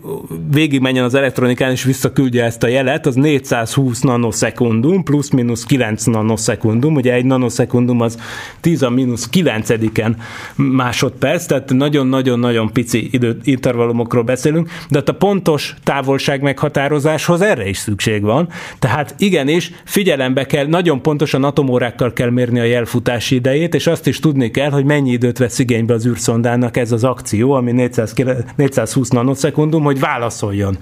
végigmenjen 0.51 1.03
az 1.03 1.13
elektronikán 1.13 1.71
és 1.71 1.83
visszaküldje 1.83 2.43
ezt 2.43 2.63
a 2.63 2.67
jelet, 2.67 3.05
az 3.05 3.15
420 3.15 4.01
nanoszekundum, 4.01 5.03
plusz-minusz 5.03 5.63
9 5.63 6.03
nanoszekundum, 6.03 6.95
ugye 6.95 7.13
egy 7.13 7.25
nanoszekundum 7.25 8.01
az 8.01 8.19
10 8.61 8.81
a 8.81 8.89
mínusz 8.89 9.29
9-en 9.31 10.15
másodperc, 10.55 11.45
tehát 11.45 11.73
nagyon-nagyon-nagyon 11.73 12.71
pici 12.73 13.09
idő, 13.11 13.37
intervallumokról 13.43 14.23
beszélünk, 14.23 14.69
de 14.89 15.03
a 15.05 15.11
pontos 15.11 15.75
távolság 15.83 16.41
meghatározáshoz 16.41 17.41
erre 17.41 17.67
is 17.67 17.77
szükség 17.77 18.21
van. 18.21 18.49
Tehát 18.79 19.15
igenis 19.17 19.71
figyelembe 19.85 20.45
kell, 20.45 20.65
nagyon 20.65 21.01
pontosan 21.01 21.43
atomórákkal 21.43 22.13
kell 22.13 22.29
mérni 22.29 22.59
a 22.59 22.63
jelfutási 22.63 23.35
idejét, 23.35 23.75
és 23.75 23.87
azt 23.87 24.07
is 24.07 24.19
tudni 24.19 24.51
kell, 24.51 24.69
hogy 24.69 24.85
mennyi 24.85 25.11
időt 25.11 25.39
vesz 25.45 25.59
igénybe 25.59 25.93
az 25.93 26.05
űrszondának 26.07 26.77
ez 26.77 26.91
az 26.91 27.03
akció, 27.03 27.51
ami 27.51 27.71
400, 27.71 28.13
420 28.55 29.09
nanoszekundum, 29.09 29.83
hogy 29.83 29.99
válaszoljon. 29.99 30.77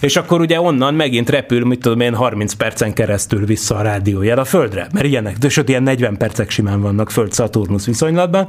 És 0.00 0.16
akkor 0.16 0.40
ugye 0.40 0.60
onnan 0.60 0.94
megint 0.94 1.30
repül, 1.30 1.64
mit 1.64 1.80
tudom 1.80 2.00
én, 2.00 2.14
30 2.14 2.52
percen 2.52 2.92
keresztül 2.92 3.46
vissza 3.46 3.76
a 3.76 3.82
rádiójel 3.82 4.38
a 4.38 4.44
Földre. 4.44 4.86
Mert 4.92 5.06
ilyenek, 5.06 5.38
de 5.38 5.48
sőt, 5.48 5.68
ilyen 5.68 5.82
40 5.82 6.16
percek 6.16 6.50
simán 6.50 6.80
vannak 6.80 7.10
Föld-Szaturnusz 7.10 7.86
viszonylatban. 7.86 8.48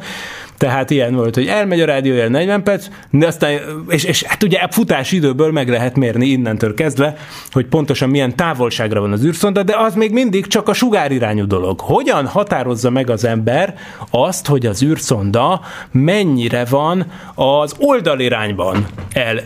Tehát 0.58 0.89
ilyen 0.89 1.16
volt, 1.16 1.36
hogy 1.36 1.47
elmegy 1.47 1.82
a 1.82 1.86
rádiójel 1.86 2.28
40 2.28 2.64
perc, 2.64 2.88
de 3.10 3.28
aztán, 3.28 3.60
és, 3.88 4.04
és 4.04 4.24
hát 4.24 4.43
ugye 4.43 4.68
futás 4.72 5.12
időből 5.12 5.52
meg 5.52 5.70
lehet 5.70 5.95
mérni 5.95 6.28
innentől 6.28 6.74
kezdve, 6.74 7.16
hogy 7.52 7.66
pontosan 7.66 8.10
milyen 8.10 8.36
távolságra 8.36 9.00
van 9.00 9.12
az 9.12 9.24
űrszonda, 9.24 9.64
de 9.64 9.78
az 9.78 9.95
még 9.95 10.12
mindig 10.12 10.47
csak 10.47 10.70
a 10.70 10.74
sugárirányú 10.74 11.47
dolog. 11.47 11.80
Hogyan 11.80 12.28
határozza 12.28 12.89
meg 12.89 13.10
az 13.10 13.26
ember 13.26 13.76
azt, 14.12 14.47
hogy 14.47 14.66
az 14.66 14.84
űrszonda 14.84 15.62
mennyire 15.91 16.66
van 16.66 17.06
az 17.36 17.76
oldalirányban 17.78 18.88
el 19.14 19.41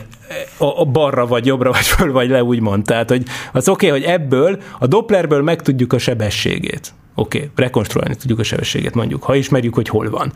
a, 0.56 0.80
a 0.80 0.84
balra 0.84 1.26
vagy 1.26 1.46
jobbra 1.46 1.70
vagy 1.70 1.86
föl 1.86 2.12
vagy 2.12 2.28
le 2.28 2.42
úgymond. 2.42 2.84
Tehát, 2.84 3.08
hogy 3.08 3.22
az 3.52 3.68
oké, 3.68 3.86
okay, 3.86 4.00
hogy 4.00 4.10
ebből 4.10 4.58
a 4.78 4.86
Dopplerből 4.86 5.42
megtudjuk 5.42 5.92
a 5.92 5.98
sebességét. 5.98 6.94
Oké, 7.14 7.38
okay, 7.38 7.50
rekonstruálni 7.56 8.16
tudjuk 8.16 8.38
a 8.38 8.42
sebességet 8.42 8.94
mondjuk, 8.94 9.22
ha 9.22 9.34
ismerjük, 9.34 9.74
hogy 9.74 9.88
hol 9.88 10.10
van. 10.10 10.32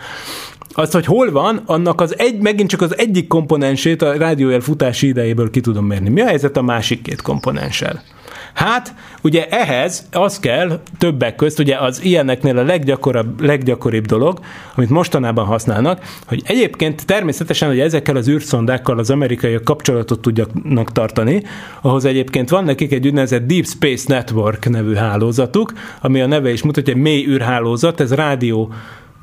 Azt, 0.79 0.93
hogy 0.93 1.05
hol 1.05 1.31
van, 1.31 1.63
annak 1.67 2.01
az 2.01 2.19
egy, 2.19 2.41
megint 2.41 2.69
csak 2.69 2.81
az 2.81 2.99
egyik 2.99 3.27
komponensét 3.27 4.03
a 4.03 4.13
rádiójel 4.13 4.61
futási 4.61 5.07
idejéből 5.07 5.51
ki 5.51 5.61
tudom 5.61 5.87
mérni. 5.87 6.09
Mi 6.09 6.21
a 6.21 6.27
helyzet 6.27 6.57
a 6.57 6.63
másik 6.63 7.03
két 7.03 7.23
komponenssel? 7.23 8.03
Hát, 8.55 8.95
ugye 9.23 9.49
ehhez 9.49 10.07
az 10.13 10.41
kell 10.41 10.81
többek 10.99 11.37
közt, 11.37 11.59
ugye 11.59 11.77
az 11.77 12.05
ilyeneknél 12.05 12.59
a 12.59 12.63
leggyakoribb, 12.63 13.41
leggyakoribb 13.41 14.07
dolog, 14.07 14.41
amit 14.75 14.91
mostanában 14.91 15.45
használnak, 15.45 16.01
hogy 16.27 16.43
egyébként 16.45 17.07
természetesen, 17.07 17.69
hogy 17.69 17.81
ezekkel 17.81 18.17
az 18.17 18.29
űrszondákkal 18.29 18.99
az 18.99 19.11
amerikaiak 19.11 19.65
kapcsolatot 19.65 20.21
tudjanak 20.21 20.93
tartani, 20.93 21.43
ahhoz 21.81 22.05
egyébként 22.05 22.51
van 22.51 22.65
nekik 22.65 22.93
egy 22.93 23.07
úgynevezett 23.07 23.47
Deep 23.47 23.67
Space 23.67 24.05
Network 24.09 24.69
nevű 24.69 24.95
hálózatuk, 24.95 25.73
ami 26.01 26.21
a 26.21 26.27
neve 26.27 26.53
is 26.53 26.63
mutatja, 26.63 26.97
mély 26.97 27.27
űrhálózat, 27.27 28.01
ez 28.01 28.15
rádió 28.15 28.73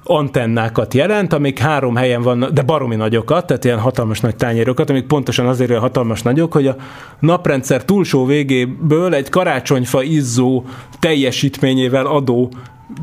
antennákat 0.08 0.94
jelent, 0.94 1.34
amik 1.34 1.60
három 1.60 1.96
helyen 1.96 2.22
vannak, 2.22 2.52
de 2.52 2.62
baromi 2.62 2.96
nagyokat, 2.96 3.46
tehát 3.46 3.66
ilyen 3.66 3.80
hatalmas 3.80 4.20
nagy 4.20 4.36
tányérokat, 4.36 4.90
amik 4.90 5.06
pontosan 5.06 5.48
azért 5.48 5.70
olyan 5.70 5.82
hatalmas 5.82 6.22
nagyok, 6.22 6.54
hogy 6.54 6.68
a 6.68 6.76
naprendszer 7.20 7.86
túlsó 7.86 8.26
végéből 8.26 9.14
egy 9.14 9.30
karácsonyfa 9.30 10.04
izzó 10.04 10.66
teljesítményével 11.00 12.06
adó 12.06 12.52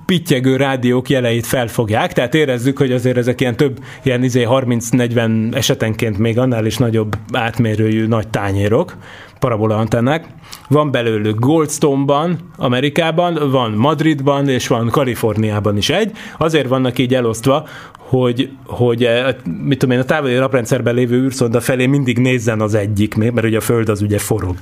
pittyegő 0.07 0.57
rádiók 0.57 1.09
jeleit 1.09 1.47
felfogják, 1.47 2.13
tehát 2.13 2.35
érezzük, 2.35 2.79
hogy 2.79 2.93
azért 2.93 3.17
ezek 3.17 3.41
ilyen 3.41 3.57
több, 3.57 3.79
ilyen 4.03 4.23
izé 4.23 4.47
30-40 4.49 5.55
esetenként 5.55 6.19
még 6.19 6.39
annál 6.39 6.67
is 6.67 6.77
nagyobb 6.77 7.17
átmérőjű 7.33 8.07
nagy 8.07 8.29
tányérok, 8.29 8.97
parabola 9.43 9.77
antennák. 9.77 10.27
Van 10.69 10.91
belőlük 10.91 11.39
Goldstone-ban, 11.39 12.39
Amerikában, 12.57 13.51
van 13.51 13.71
Madridban, 13.71 14.49
és 14.49 14.67
van 14.67 14.89
Kaliforniában 14.89 15.77
is 15.77 15.91
egy. 15.91 16.11
Azért 16.39 16.69
vannak 16.69 16.99
így 16.99 17.15
elosztva, 17.15 17.67
hogy, 17.97 18.51
hogy 18.67 19.05
eh, 19.05 19.35
mit 19.63 19.79
tudom 19.79 19.97
én, 19.97 20.03
a 20.03 20.05
távoli 20.05 20.35
naprendszerben 20.35 20.95
lévő 20.95 21.23
űrszonda 21.23 21.61
felé 21.61 21.87
mindig 21.87 22.19
nézzen 22.19 22.61
az 22.61 22.75
egyik, 22.75 23.15
mert 23.15 23.43
ugye 23.43 23.57
a 23.57 23.61
Föld 23.61 23.89
az 23.89 24.03
ugye 24.03 24.19
forog. 24.19 24.57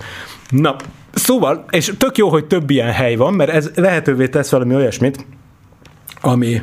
Na, 0.49 0.77
szóval, 1.15 1.65
és 1.71 1.93
tök 1.99 2.17
jó, 2.17 2.29
hogy 2.29 2.45
több 2.45 2.71
ilyen 2.71 2.93
hely 2.93 3.17
van, 3.17 3.35
mert 3.35 3.51
ez 3.51 3.71
lehetővé 3.75 4.29
tesz 4.29 4.51
valami 4.51 4.75
olyasmit, 4.75 5.27
ami, 6.21 6.63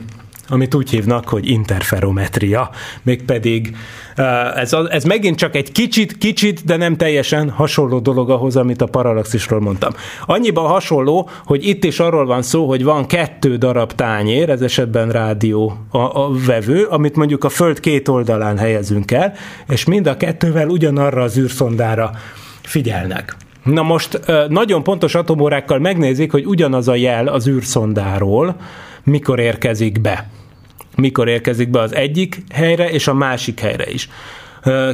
amit 0.50 0.76
úgy 0.76 0.90
hívnak, 0.90 1.30
hogy 1.30 1.50
interferometria, 1.50 2.70
mégpedig 3.04 3.76
eh, 4.16 4.56
ez, 4.56 4.74
ez 4.90 5.04
megint 5.04 5.38
csak 5.38 5.56
egy 5.56 5.72
kicsit, 5.72 6.18
kicsit, 6.18 6.66
de 6.66 6.78
nem 6.78 6.96
teljesen 6.96 7.50
hasonló 7.50 8.00
dolog 8.00 8.30
ahhoz, 8.30 8.56
amit 8.56 8.82
a 8.82 8.86
paralaxisról 8.86 9.60
mondtam. 9.60 9.94
Annyiban 10.26 10.68
hasonló, 10.68 11.30
hogy 11.46 11.68
itt 11.68 11.84
is 11.84 12.00
arról 12.00 12.26
van 12.26 12.42
szó, 12.42 12.68
hogy 12.68 12.84
van 12.84 13.06
kettő 13.06 13.56
darab 13.56 13.94
tányér, 13.94 14.50
ez 14.50 14.62
esetben 14.62 15.12
rádió 15.12 15.78
a, 15.92 15.98
a 15.98 16.30
vevő, 16.46 16.84
amit 16.84 17.16
mondjuk 17.16 17.44
a 17.44 17.50
Föld 17.50 17.80
két 17.80 18.08
oldalán 18.08 18.58
helyezünk 18.58 19.12
el, 19.12 19.34
és 19.68 19.86
mind 19.86 20.08
a 20.08 20.18
kettővel 20.18 20.68
ugyanarra 20.68 21.22
az 21.22 21.38
űrszondára 21.38 22.12
figyelnek. 22.62 23.36
Na 23.64 23.82
most 23.82 24.16
eh, 24.16 24.48
nagyon 24.48 24.84
pontos 24.84 25.16
atomórákkal 25.16 25.80
megnézik, 25.80 26.32
hogy 26.32 26.46
ugyanaz 26.46 26.88
a 26.88 26.96
jel 26.96 27.28
az 27.28 27.48
űrszondáról, 27.48 28.56
mikor 29.08 29.40
érkezik 29.40 30.02
be 30.02 30.30
mikor 30.98 31.28
érkezik 31.28 31.70
be 31.70 31.80
az 31.80 31.96
egyik 31.96 32.44
helyre 32.54 32.90
és 32.90 33.08
a 33.08 33.14
másik 33.14 33.60
helyre 33.60 33.90
is. 33.90 34.10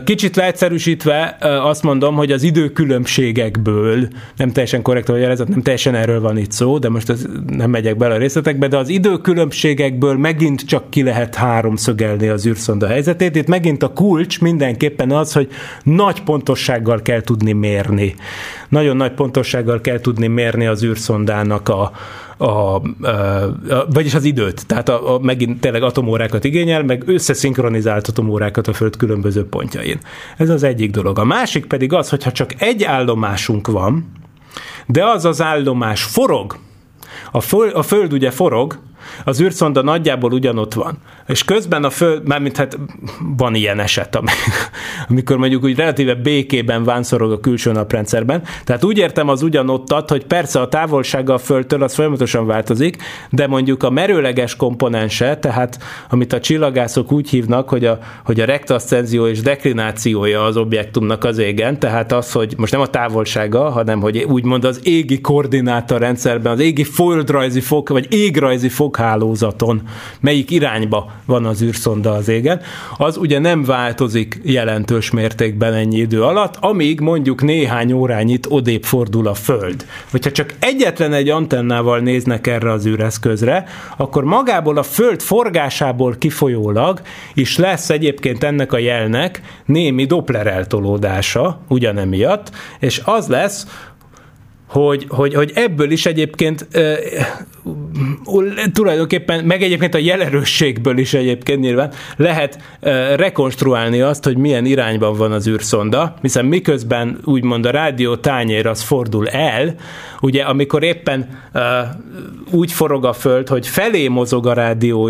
Kicsit 0.03 0.35
leegyszerűsítve 0.35 1.37
azt 1.41 1.83
mondom, 1.83 2.15
hogy 2.15 2.31
az 2.31 2.43
időkülönbségekből, 2.43 4.07
nem 4.37 4.51
teljesen 4.51 4.81
korrekt 4.81 5.09
a 5.09 5.17
jelezet, 5.17 5.47
nem 5.47 5.61
teljesen 5.61 5.95
erről 5.95 6.21
van 6.21 6.37
itt 6.37 6.51
szó, 6.51 6.77
de 6.77 6.89
most 6.89 7.13
nem 7.47 7.69
megyek 7.69 7.97
bele 7.97 8.13
a 8.13 8.17
részletekbe, 8.17 8.67
de 8.67 8.77
az 8.77 8.89
időkülönbségekből 8.89 10.17
megint 10.17 10.65
csak 10.65 10.89
ki 10.89 11.03
lehet 11.03 11.35
háromszögelni 11.35 12.27
az 12.27 12.45
űrszonda 12.45 12.87
helyzetét. 12.87 13.35
Itt 13.35 13.47
megint 13.47 13.83
a 13.83 13.93
kulcs 13.93 14.41
mindenképpen 14.41 15.11
az, 15.11 15.33
hogy 15.33 15.47
nagy 15.83 16.23
pontossággal 16.23 17.01
kell 17.01 17.21
tudni 17.21 17.51
mérni. 17.51 18.15
Nagyon 18.69 18.97
nagy 18.97 19.11
pontossággal 19.11 19.81
kell 19.81 19.99
tudni 19.99 20.27
mérni 20.27 20.65
az 20.65 20.83
űrszondának 20.83 21.69
a, 21.69 21.91
a, 22.37 22.45
a, 22.45 22.79
a, 23.07 23.85
vagyis 23.89 24.13
az 24.13 24.23
időt, 24.23 24.67
tehát 24.67 24.89
a, 24.89 25.15
a, 25.15 25.19
megint 25.19 25.59
tényleg 25.59 25.83
atomórákat 25.83 26.43
igényel, 26.43 26.83
meg 26.83 27.03
összeszinkronizált 27.05 28.07
atomórákat 28.07 28.67
a 28.67 28.73
Föld 28.73 28.97
különböző 28.97 29.45
pontjain. 29.45 29.99
Ez 30.37 30.49
az 30.49 30.63
egyik 30.63 30.91
dolog. 30.91 31.19
A 31.19 31.23
másik 31.23 31.65
pedig 31.65 31.93
az, 31.93 32.09
hogyha 32.09 32.31
csak 32.31 32.61
egy 32.61 32.83
állomásunk 32.83 33.67
van, 33.67 34.11
de 34.85 35.05
az 35.05 35.25
az 35.25 35.41
állomás 35.41 36.03
forog, 36.03 36.57
a 37.31 37.41
föld, 37.41 37.75
a 37.75 37.81
föld 37.81 38.13
ugye 38.13 38.31
forog, 38.31 38.79
az 39.23 39.41
űrszonda 39.41 39.81
nagyjából 39.81 40.31
ugyanott 40.31 40.73
van. 40.73 40.97
És 41.27 41.43
közben 41.43 41.83
a 41.83 41.89
föld, 41.89 42.27
mármint 42.27 42.57
hát 42.57 42.77
van 43.37 43.55
ilyen 43.55 43.79
eset, 43.79 44.19
amikor 45.09 45.37
mondjuk 45.37 45.63
úgy 45.63 45.75
relatíve 45.75 46.15
békében 46.15 46.83
vánszorog 46.83 47.31
a 47.31 47.39
külső 47.39 47.71
naprendszerben. 47.71 48.43
Tehát 48.63 48.83
úgy 48.83 48.97
értem 48.97 49.29
az 49.29 49.41
ugyanottat, 49.41 50.09
hogy 50.09 50.25
persze 50.25 50.59
a 50.59 50.67
távolsága 50.67 51.33
a 51.33 51.37
földtől 51.37 51.83
az 51.83 51.93
folyamatosan 51.93 52.45
változik, 52.45 52.97
de 53.29 53.47
mondjuk 53.47 53.83
a 53.83 53.89
merőleges 53.89 54.55
komponense, 54.55 55.37
tehát 55.37 55.77
amit 56.09 56.33
a 56.33 56.39
csillagászok 56.39 57.11
úgy 57.11 57.29
hívnak, 57.29 57.69
hogy 57.69 57.85
a, 57.85 57.99
hogy 58.25 58.39
a 58.39 58.45
rektaszcenzió 58.45 59.27
és 59.27 59.41
deklinációja 59.41 60.43
az 60.43 60.57
objektumnak 60.57 61.23
az 61.23 61.37
égen, 61.37 61.79
tehát 61.79 62.11
az, 62.11 62.31
hogy 62.31 62.53
most 62.57 62.71
nem 62.71 62.81
a 62.81 62.87
távolsága, 62.87 63.69
hanem 63.69 64.01
hogy 64.01 64.17
úgymond 64.17 64.65
az 64.65 64.79
égi 64.83 65.21
koordináta 65.21 65.97
rendszerben, 65.97 66.51
az 66.51 66.59
égi 66.59 66.83
földrajzi 66.83 67.59
fok, 67.59 67.89
vagy 67.89 68.13
égrajzi 68.13 68.69
foghálózaton 69.03 69.81
melyik 70.19 70.51
irányba 70.51 71.11
van 71.25 71.45
az 71.45 71.61
űrszonda 71.61 72.11
az 72.11 72.27
égen, 72.27 72.61
az 72.97 73.17
ugye 73.17 73.39
nem 73.39 73.63
változik 73.63 74.39
jelentős 74.43 75.11
mértékben 75.11 75.73
ennyi 75.73 75.97
idő 75.97 76.23
alatt, 76.23 76.55
amíg 76.59 76.99
mondjuk 76.99 77.41
néhány 77.41 77.91
órányit 77.91 78.45
odébb 78.49 78.83
fordul 78.83 79.27
a 79.27 79.33
Föld. 79.33 79.85
Hogyha 80.11 80.31
csak 80.31 80.53
egyetlen 80.59 81.13
egy 81.13 81.29
antennával 81.29 81.99
néznek 81.99 82.47
erre 82.47 82.71
az 82.71 82.85
űreszközre, 82.85 83.65
akkor 83.97 84.23
magából 84.23 84.77
a 84.77 84.83
Föld 84.83 85.21
forgásából 85.21 86.15
kifolyólag 86.17 87.01
is 87.33 87.57
lesz 87.57 87.89
egyébként 87.89 88.43
ennek 88.43 88.73
a 88.73 88.77
jelnek 88.77 89.41
némi 89.65 90.05
Doppler 90.05 90.47
eltolódása, 90.47 91.59
ugyanemiatt, 91.67 92.51
és 92.79 93.01
az 93.05 93.27
lesz, 93.27 93.67
hogy, 94.73 95.05
hogy, 95.09 95.33
hogy 95.33 95.51
ebből 95.53 95.91
is 95.91 96.05
egyébként 96.05 96.67
tulajdonképpen, 98.73 99.45
meg 99.45 99.61
egyébként 99.61 99.93
a 99.93 99.97
jelerősségből 99.97 100.97
is 100.97 101.13
egyébként 101.13 101.59
nyilván 101.59 101.91
lehet 102.17 102.59
rekonstruálni 103.15 104.01
azt, 104.01 104.23
hogy 104.23 104.37
milyen 104.37 104.65
irányban 104.65 105.13
van 105.17 105.31
az 105.31 105.47
űrszonda, 105.47 106.15
hiszen 106.21 106.45
miközben 106.45 107.19
úgymond 107.23 107.65
a 107.65 107.71
rádió 107.71 108.15
tányér 108.15 108.67
az 108.67 108.81
fordul 108.81 109.29
el, 109.29 109.75
ugye 110.21 110.43
amikor 110.43 110.83
éppen 110.83 111.41
úgy 112.51 112.71
forog 112.71 113.05
a 113.05 113.13
föld, 113.13 113.47
hogy 113.47 113.67
felé 113.67 114.07
mozog 114.07 114.47
a 114.47 114.53
rádió 114.53 115.09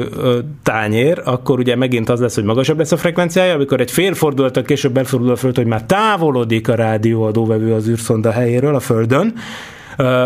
tányér, 0.63 1.21
akkor 1.25 1.59
ugye 1.59 1.75
megint 1.75 2.09
az 2.09 2.19
lesz, 2.19 2.35
hogy 2.35 2.43
magasabb 2.43 2.77
lesz 2.77 2.91
a 2.91 2.97
frekvenciája, 2.97 3.53
amikor 3.53 3.81
egy 3.81 3.91
fél 3.91 4.13
fordulattal 4.13 4.63
később 4.63 4.93
befordul 4.93 5.31
a 5.31 5.35
föld, 5.35 5.55
hogy 5.55 5.65
már 5.65 5.83
távolodik 5.83 6.69
a 6.69 6.75
rádióadóvevő 6.75 7.73
az 7.73 7.87
űrszonda 7.87 8.31
helyéről 8.31 8.75
a 8.75 8.79
földön, 8.79 9.33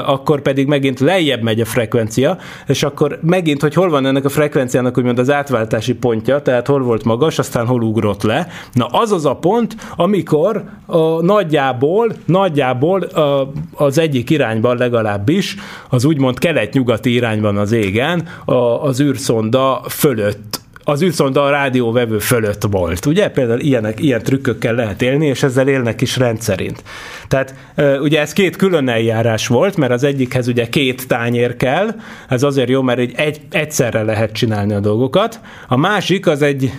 akkor 0.06 0.42
pedig 0.42 0.68
megint 0.68 1.00
lejjebb 1.00 1.42
megy 1.42 1.62
a 1.62 1.66
frekvencia, 1.66 2.38
és 2.68 2.84
akkor 2.84 3.20
megint, 3.22 3.62
hogy 3.62 3.74
hol 3.74 3.90
van 3.90 4.06
ennek 4.06 4.26
a 4.26 4.30
frekvenciának 4.30 4.98
úgymond 4.98 5.20
az 5.20 5.32
átváltási 5.32 5.94
pontja, 5.94 6.42
tehát 6.42 6.68
hol 6.68 6.82
volt 6.82 7.04
magas, 7.04 7.40
aztán 7.40 7.66
hol 7.66 7.82
ugrott 7.82 8.24
le. 8.24 8.48
Na 8.74 8.86
az 8.86 9.12
az 9.12 9.26
a 9.26 9.36
pont, 9.36 9.76
amikor 9.96 10.64
a, 10.86 11.22
nagyjából, 11.22 12.12
nagyjából 12.26 13.02
a, 13.02 13.52
az 13.74 13.98
egyik 13.98 14.30
irányban 14.30 14.78
legalábbis, 14.78 15.56
az 15.90 16.06
úgymond 16.06 16.40
kelet-nyugati 16.40 17.14
irányban 17.14 17.58
az 17.58 17.72
égen, 17.72 18.28
a, 18.46 18.54
az 18.54 19.02
űrszonda 19.02 19.82
fölött 19.90 20.66
az 20.90 21.04
űrszonda 21.04 21.44
a 21.44 21.50
rádióvevő 21.50 22.20
fölött 22.20 22.64
volt. 22.72 23.06
Ugye 23.06 23.30
például 23.30 23.60
ilyenek, 23.60 24.00
ilyen 24.00 24.24
trükkökkel 24.24 24.74
lehet 24.74 25.02
élni, 25.02 25.26
és 25.26 25.44
ezzel 25.44 25.68
élnek 25.68 26.02
is 26.02 26.18
rendszerint. 26.18 26.84
Tehát 27.28 27.56
ugye 28.02 28.20
ez 28.20 28.34
két 28.34 28.56
külön 28.56 28.90
eljárás 28.90 29.48
volt, 29.48 29.78
mert 29.78 29.92
az 29.92 30.04
egyikhez 30.04 30.48
ugye 30.48 30.70
két 30.70 31.08
tányér 31.08 31.56
kell, 31.58 31.88
ez 32.30 32.44
azért 32.44 32.70
jó, 32.70 32.82
mert 32.82 33.00
egy, 33.00 33.14
egy 33.16 33.42
egyszerre 33.52 34.04
lehet 34.04 34.32
csinálni 34.32 34.74
a 34.74 34.80
dolgokat. 34.80 35.40
A 35.68 35.78
másik 35.78 36.28
az 36.28 36.42
egy 36.42 36.72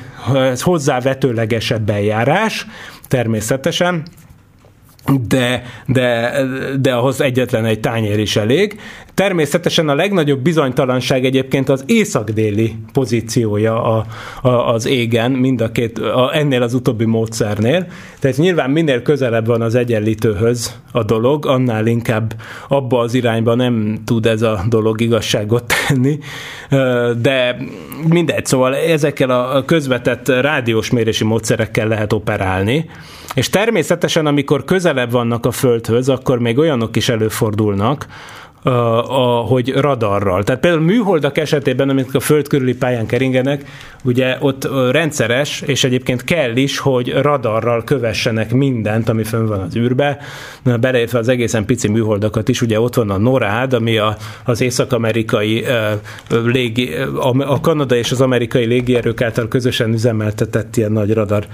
hozzávetőlegesebb 0.61 1.91
eljárás, 1.91 2.67
természetesen, 3.09 4.03
de, 5.29 5.63
de, 5.87 6.33
de 6.81 6.95
ahhoz 6.95 7.21
egyetlen 7.21 7.65
egy 7.65 7.81
tányér 7.81 8.19
is 8.19 8.37
elég. 8.37 8.81
Természetesen 9.15 9.89
a 9.89 9.95
legnagyobb 9.95 10.41
bizonytalanság 10.41 11.25
egyébként 11.25 11.69
az 11.69 11.85
észak-déli 11.87 12.77
pozíciója 12.93 13.83
a, 13.83 14.07
a, 14.43 14.49
az 14.49 14.87
égen, 14.87 15.31
mind 15.31 15.61
a 15.61 15.73
két, 15.73 15.99
a, 15.99 16.31
ennél 16.37 16.63
az 16.63 16.75
utóbbi 16.75 17.05
módszernél. 17.05 17.87
Tehát 18.19 18.37
nyilván 18.37 18.71
minél 18.71 19.03
közelebb 19.03 19.47
van 19.47 19.61
az 19.61 19.75
egyenlítőhöz 19.75 20.81
a 20.93 21.03
dolog, 21.03 21.47
annál 21.47 21.87
inkább 21.87 22.35
abba 22.69 22.99
az 22.99 23.15
irányba 23.15 23.55
nem 23.55 23.99
tud 24.05 24.27
ez 24.27 24.43
a 24.43 24.65
dolog 24.69 25.01
igazságot 25.01 25.75
tenni, 25.87 26.19
de 27.21 27.57
mindegy, 28.09 28.47
szóval 28.47 28.77
ezekkel 28.77 29.31
a 29.31 29.65
közvetett 29.65 30.29
rádiós 30.29 30.91
mérési 30.91 31.25
módszerekkel 31.25 31.89
lehet 31.89 32.13
operálni, 32.13 32.85
és 33.35 33.51
természetesen, 33.51 34.27
amikor 34.27 34.65
közelebb 34.65 35.11
vannak 35.11 35.47
a 35.47 35.51
Földhöz, 35.51 36.09
akkor 36.09 36.39
még 36.39 36.59
olyanok 36.59 36.97
is 36.97 37.09
előfordulnak, 37.09 38.07
a, 38.63 38.71
a, 39.39 39.41
hogy 39.41 39.73
radarral. 39.73 40.43
Tehát 40.43 40.61
például 40.61 40.83
műholdak 40.83 41.39
esetében, 41.39 41.89
amik 41.89 42.15
a 42.15 42.21
föld 42.21 42.49
körüli 42.49 42.75
pályán 42.75 43.07
keringenek, 43.07 43.65
ugye 44.05 44.37
ott 44.41 44.69
rendszeres, 44.91 45.61
és 45.61 45.85
egyébként 45.85 46.25
kell 46.25 46.57
is, 46.57 46.79
hogy 46.79 47.13
radarral 47.13 47.85
kövessenek 47.85 48.53
mindent, 48.53 49.09
ami 49.09 49.25
fönn 49.25 49.47
van 49.47 49.61
az 49.61 49.77
űrbe, 49.77 50.19
beleértve 50.81 51.19
az 51.19 51.29
egészen 51.29 51.65
pici 51.65 51.89
műholdakat 51.89 52.49
is, 52.49 52.63
ugye 52.63 52.81
ott 52.81 52.95
van 52.95 53.11
a 53.11 53.19
NORAD, 53.19 53.73
ami 53.73 53.99
a, 53.99 54.17
az 54.45 54.61
észak-amerikai 54.61 55.61
uh, 55.61 56.45
légi, 56.45 56.95
a, 56.95 57.53
a 57.53 57.61
Kanada 57.61 57.97
és 57.97 58.11
az 58.11 58.21
amerikai 58.21 58.65
légierők 58.65 59.23
által 59.23 59.49
közösen 59.49 59.93
üzemeltetett 59.93 60.77
ilyen 60.77 60.93
nagy 60.93 61.13
radar 61.13 61.47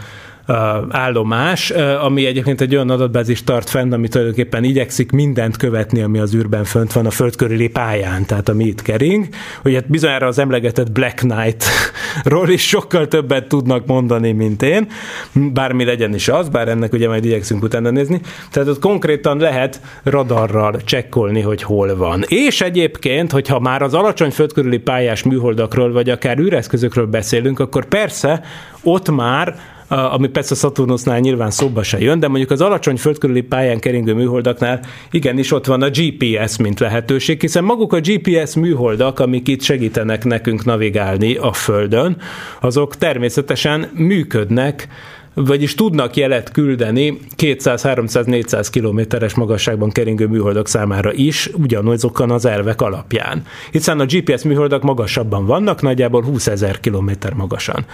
állomás, 0.89 1.71
ami 2.01 2.27
egyébként 2.27 2.61
egy 2.61 2.75
olyan 2.75 2.91
adatbázis 2.91 3.45
tart 3.45 3.71
fenn, 3.71 3.93
ami 3.93 4.09
tulajdonképpen 4.09 4.65
igyekszik 4.65 5.11
mindent 5.11 5.57
követni, 5.57 6.03
ami 6.03 6.19
az 6.19 6.35
űrben 6.35 6.65
fönt 6.65 6.93
van 6.93 7.07
a 7.07 7.11
föld 7.11 7.37
körüli 7.37 7.69
pályán, 7.69 8.27
tehát 8.27 8.49
ami 8.49 8.65
itt 8.65 8.83
kering. 8.83 9.29
Ugye 9.65 9.75
hát 9.75 9.91
bizonyára 9.91 10.27
az 10.27 10.39
emlegetett 10.39 10.93
Black 10.93 11.17
Knight-ról 11.17 12.49
is 12.49 12.69
sokkal 12.69 13.09
többet 13.09 13.49
tudnak 13.49 13.87
mondani, 13.87 14.33
mint 14.33 14.63
én, 14.63 14.87
bármi 15.33 15.85
legyen 15.85 16.15
is 16.15 16.29
az, 16.29 16.49
bár 16.49 16.69
ennek 16.69 16.93
ugye 16.93 17.09
majd 17.09 17.25
igyekszünk 17.25 17.63
utána 17.63 17.91
nézni. 17.91 18.21
Tehát 18.51 18.69
ott 18.69 18.79
konkrétan 18.79 19.39
lehet 19.39 19.81
radarral 20.03 20.81
csekkolni, 20.85 21.41
hogy 21.41 21.63
hol 21.63 21.97
van. 21.97 22.25
És 22.29 22.61
egyébként, 22.61 23.33
hogyha 23.33 23.61
már 23.61 23.83
az 23.83 23.95
alacsony 23.95 24.31
földkörüli 24.31 24.79
pályás 24.79 25.23
műholdakról, 25.23 25.93
vagy 25.93 26.11
akár 26.11 26.39
űreszközökről 26.39 27.07
beszélünk, 27.07 27.61
akkor 27.61 27.85
persze 27.85 28.43
ott 28.83 29.11
már 29.11 29.73
ami 29.95 30.29
persze 30.29 30.55
Saturnusnál 30.55 31.19
nyilván 31.19 31.51
szóba 31.51 31.83
se 31.83 31.99
jön, 31.99 32.21
de 32.21 32.29
mondjuk 32.29 32.51
az 32.51 32.61
alacsony 32.61 32.97
földkörüli 32.97 33.41
pályán 33.43 33.79
keringő 33.79 34.15
műholdaknál 34.15 34.81
igenis 35.11 35.53
ott 35.53 35.67
van 35.67 35.83
a 35.83 35.89
GPS, 35.89 36.57
mint 36.57 36.81
lehetőség, 36.81 37.41
hiszen 37.41 37.65
maguk 37.65 37.93
a 37.93 38.01
GPS 38.01 38.55
műholdak, 38.55 39.19
amik 39.19 39.49
itt 39.49 39.63
segítenek 39.63 40.25
nekünk 40.25 40.65
navigálni 40.65 41.35
a 41.35 41.53
Földön, 41.53 42.17
azok 42.61 42.97
természetesen 42.97 43.91
működnek 43.95 44.89
vagyis 45.35 45.75
tudnak 45.75 46.17
jelet 46.17 46.51
küldeni 46.51 47.19
200-300-400 47.37 48.67
kilométeres 48.71 49.35
magasságban 49.35 49.91
keringő 49.91 50.27
műholdak 50.27 50.69
számára 50.69 51.13
is, 51.13 51.51
ugyanazokon 51.53 52.31
az 52.31 52.45
elvek 52.45 52.81
alapján. 52.83 53.43
Hiszen 53.71 54.01
a 54.01 54.05
GPS 54.05 54.43
műholdak 54.43 54.83
magasabban 54.83 55.47
vannak, 55.47 55.83
nagyjából 55.83 56.23
20 56.23 56.47
ezer 56.47 56.81
kilométer 56.81 57.33
magasan. 57.33 57.85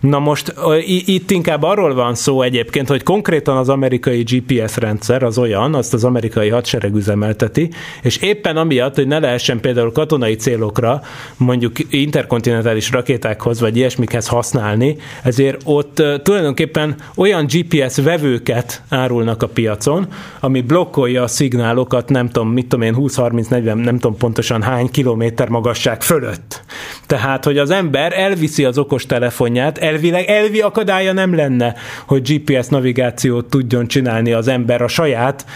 Na 0.00 0.18
most 0.18 0.54
itt 0.86 1.30
inkább 1.30 1.62
arról 1.62 1.94
van 1.94 2.14
szó 2.14 2.42
egyébként, 2.42 2.88
hogy 2.88 3.02
konkrétan 3.02 3.56
az 3.56 3.68
amerikai 3.68 4.22
GPS 4.22 4.76
rendszer 4.76 5.22
az 5.22 5.38
olyan, 5.38 5.74
azt 5.74 5.94
az 5.94 6.04
amerikai 6.04 6.48
hadsereg 6.48 6.94
üzemelteti, 6.94 7.70
és 8.02 8.16
éppen 8.16 8.56
amiatt, 8.56 8.94
hogy 8.94 9.06
ne 9.06 9.18
lehessen 9.18 9.60
például 9.60 9.92
katonai 9.92 10.34
célokra, 10.34 11.00
mondjuk 11.36 11.72
interkontinentális 11.90 12.90
rakétákhoz 12.90 13.60
vagy 13.60 13.76
ilyesmikhez 13.76 14.26
használni, 14.26 14.96
ezért 15.22 15.60
ott 15.64 16.02
tulajdonképpen 16.22 16.89
olyan 17.16 17.46
GPS 17.46 17.96
vevőket 17.96 18.82
árulnak 18.88 19.42
a 19.42 19.48
piacon, 19.48 20.06
ami 20.40 20.60
blokkolja 20.60 21.22
a 21.22 21.26
szignálokat, 21.26 22.08
nem 22.08 22.28
tudom, 22.28 22.48
mit 22.48 22.66
tudom 22.66 22.84
én, 22.84 22.94
20-30-40, 22.98 23.74
nem 23.74 23.98
tudom 23.98 24.16
pontosan 24.16 24.62
hány 24.62 24.90
kilométer 24.90 25.48
magasság 25.48 26.02
fölött. 26.02 26.62
Tehát, 27.06 27.44
hogy 27.44 27.58
az 27.58 27.70
ember 27.70 28.12
elviszi 28.18 28.64
az 28.64 28.78
okos 28.78 29.06
telefonját, 29.06 29.78
elvileg 29.78 30.28
elvi 30.28 30.60
akadálya 30.60 31.12
nem 31.12 31.34
lenne, 31.34 31.74
hogy 32.06 32.32
GPS 32.32 32.66
navigációt 32.66 33.44
tudjon 33.44 33.86
csinálni 33.86 34.32
az 34.32 34.48
ember 34.48 34.82
a 34.82 34.88
saját 34.88 35.46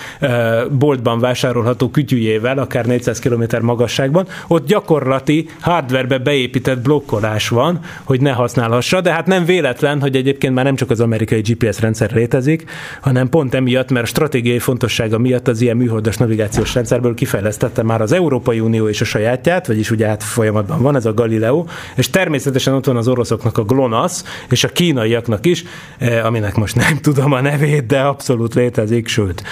boltban 0.71 1.19
vásárolható 1.21 1.91
kütyüjével, 1.91 2.59
akár 2.59 2.87
400 2.87 3.19
km 3.19 3.43
magasságban. 3.61 4.27
Ott 4.47 4.67
gyakorlati 4.67 5.49
hardwarebe 5.61 6.19
beépített 6.19 6.79
blokkolás 6.79 7.49
van, 7.49 7.81
hogy 8.05 8.21
ne 8.21 8.31
használhassa, 8.31 9.01
de 9.01 9.13
hát 9.13 9.27
nem 9.27 9.45
véletlen, 9.45 10.01
hogy 10.01 10.17
egyébként 10.17 10.55
már 10.55 10.65
nem 10.65 10.77
csak 10.77 10.91
az 10.91 11.01
amerikai 11.01 11.23
GPS 11.31 11.81
rendszer 11.81 12.13
létezik, 12.13 12.65
hanem 13.01 13.29
pont 13.29 13.55
emiatt, 13.55 13.91
mert 13.91 14.07
stratégiai 14.07 14.59
fontossága 14.59 15.19
miatt 15.19 15.49
az 15.49 15.61
ilyen 15.61 15.77
műholdas 15.77 16.17
navigációs 16.17 16.75
rendszerből 16.75 17.15
kifejlesztette 17.15 17.83
már 17.83 18.01
az 18.01 18.13
Európai 18.13 18.61
Unió 18.61 18.89
és 18.89 19.01
a 19.01 19.05
sajátját, 19.05 19.67
vagyis 19.67 19.91
ugye 19.91 20.07
hát 20.07 20.23
folyamatban 20.23 20.83
van 20.83 20.97
ez 20.97 21.07
a 21.07 21.15
Galileo 21.15 21.65
és 21.97 22.11
természetesen 22.11 22.75
ott 22.75 22.87
van 22.87 22.97
az 22.97 23.09
oroszoknak 23.09 23.59
a 23.59 23.63
GLONASS, 23.63 24.23
és 24.51 24.65
a 24.65 24.69
kínaiaknak 24.69 25.47
is, 25.47 25.65
eh, 25.99 26.27
aminek 26.27 26.55
most 26.55 26.75
nem 26.75 26.99
tudom 27.07 27.33
a 27.33 27.41
nevét, 27.41 27.87
de 27.87 28.01
abszolút 28.01 28.55
létezik, 28.55 29.09
sőt, 29.09 29.43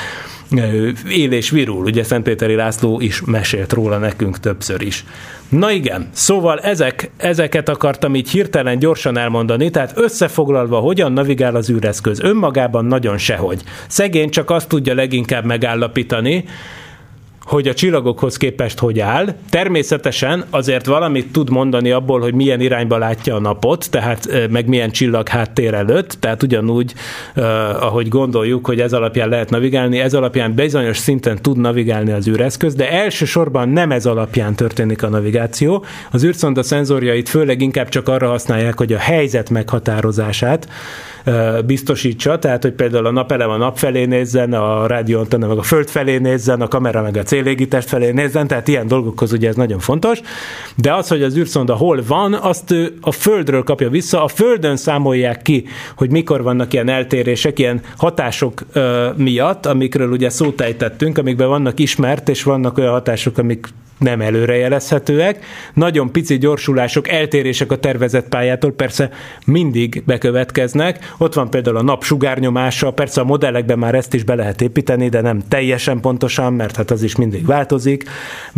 él 1.08 1.32
és 1.32 1.50
virul, 1.50 1.84
ugye 1.84 2.04
Szentpéteri 2.04 2.54
László 2.54 3.00
is 3.00 3.22
mesélt 3.24 3.72
róla 3.72 3.98
nekünk 3.98 4.40
többször 4.40 4.82
is. 4.82 5.04
Na 5.48 5.70
igen, 5.70 6.08
szóval 6.12 6.58
ezek, 6.58 7.10
ezeket 7.16 7.68
akartam 7.68 8.14
így 8.14 8.30
hirtelen 8.30 8.78
gyorsan 8.78 9.18
elmondani, 9.18 9.70
tehát 9.70 9.92
összefoglalva, 9.96 10.78
hogyan 10.78 11.12
navigál 11.12 11.56
az 11.56 11.70
űreszköz. 11.70 12.20
Önmagában 12.20 12.84
nagyon 12.84 13.18
sehogy. 13.18 13.62
Szegény 13.86 14.30
csak 14.30 14.50
azt 14.50 14.68
tudja 14.68 14.94
leginkább 14.94 15.44
megállapítani, 15.44 16.44
hogy 17.44 17.68
a 17.68 17.74
csillagokhoz 17.74 18.36
képest 18.36 18.78
hogy 18.78 19.00
áll. 19.00 19.34
Természetesen 19.50 20.44
azért 20.50 20.86
valamit 20.86 21.32
tud 21.32 21.50
mondani 21.50 21.90
abból, 21.90 22.20
hogy 22.20 22.34
milyen 22.34 22.60
irányba 22.60 22.98
látja 22.98 23.34
a 23.34 23.40
napot, 23.40 23.90
tehát 23.90 24.48
meg 24.50 24.66
milyen 24.66 24.90
csillag 24.90 25.28
háttér 25.28 25.74
előtt, 25.74 26.16
tehát 26.20 26.42
ugyanúgy, 26.42 26.94
ahogy 27.80 28.08
gondoljuk, 28.08 28.66
hogy 28.66 28.80
ez 28.80 28.92
alapján 28.92 29.28
lehet 29.28 29.50
navigálni, 29.50 29.98
ez 29.98 30.14
alapján 30.14 30.54
bizonyos 30.54 30.96
szinten 30.96 31.38
tud 31.42 31.56
navigálni 31.56 32.12
az 32.12 32.28
űreszköz, 32.28 32.74
de 32.74 32.90
elsősorban 32.90 33.68
nem 33.68 33.90
ez 33.90 34.06
alapján 34.06 34.54
történik 34.54 35.02
a 35.02 35.08
navigáció. 35.08 35.84
Az 36.10 36.24
űrszonda 36.24 36.62
szenzorjait 36.62 37.28
főleg 37.28 37.60
inkább 37.60 37.88
csak 37.88 38.08
arra 38.08 38.28
használják, 38.28 38.78
hogy 38.78 38.92
a 38.92 38.98
helyzet 38.98 39.50
meghatározását 39.50 40.68
biztosítsa, 41.66 42.38
tehát 42.38 42.62
hogy 42.62 42.72
például 42.72 43.06
a 43.06 43.10
napelem 43.10 43.50
a 43.50 43.56
nap 43.56 43.78
felé 43.78 44.04
nézzen, 44.04 44.52
a 44.52 44.86
rádióantenna 44.86 45.46
meg 45.46 45.58
a 45.58 45.62
föld 45.62 45.88
felé 45.88 46.18
nézzen, 46.18 46.60
a 46.60 46.68
kamera 46.68 47.02
meg 47.02 47.16
a 47.16 47.22
célégítést 47.32 47.88
felé 47.88 48.10
nézzen, 48.10 48.46
tehát 48.46 48.68
ilyen 48.68 48.86
dolgokhoz 48.86 49.32
ugye 49.32 49.48
ez 49.48 49.54
nagyon 49.54 49.78
fontos, 49.78 50.20
de 50.76 50.94
az, 50.94 51.08
hogy 51.08 51.22
az 51.22 51.36
űrszonda 51.36 51.74
hol 51.74 52.02
van, 52.06 52.34
azt 52.34 52.74
a 53.00 53.12
Földről 53.12 53.62
kapja 53.62 53.90
vissza, 53.90 54.24
a 54.24 54.28
Földön 54.28 54.76
számolják 54.76 55.42
ki, 55.42 55.64
hogy 55.96 56.10
mikor 56.10 56.42
vannak 56.42 56.72
ilyen 56.72 56.88
eltérések, 56.88 57.58
ilyen 57.58 57.80
hatások 57.96 58.60
ö, 58.72 59.10
miatt, 59.16 59.66
amikről 59.66 60.10
ugye 60.10 60.28
szót 60.28 60.60
amikben 61.18 61.48
vannak 61.48 61.80
ismert, 61.80 62.28
és 62.28 62.42
vannak 62.42 62.78
olyan 62.78 62.92
hatások, 62.92 63.38
amik 63.38 63.66
nem 64.02 64.20
előrejelezhetőek. 64.20 65.44
Nagyon 65.74 66.12
pici 66.12 66.38
gyorsulások, 66.38 67.08
eltérések 67.08 67.72
a 67.72 67.78
tervezett 67.78 68.28
pályától 68.28 68.72
persze 68.72 69.10
mindig 69.46 70.02
bekövetkeznek. 70.06 71.14
Ott 71.18 71.34
van 71.34 71.50
például 71.50 71.76
a 71.76 71.82
nap 71.82 72.04
sugárnyomása, 72.04 72.90
persze 72.90 73.20
a 73.20 73.24
modellekben 73.24 73.78
már 73.78 73.94
ezt 73.94 74.14
is 74.14 74.24
be 74.24 74.34
lehet 74.34 74.60
építeni, 74.60 75.08
de 75.08 75.20
nem 75.20 75.42
teljesen 75.48 76.00
pontosan, 76.00 76.52
mert 76.52 76.76
hát 76.76 76.90
az 76.90 77.02
is 77.02 77.16
mindig 77.16 77.46
változik. 77.46 78.04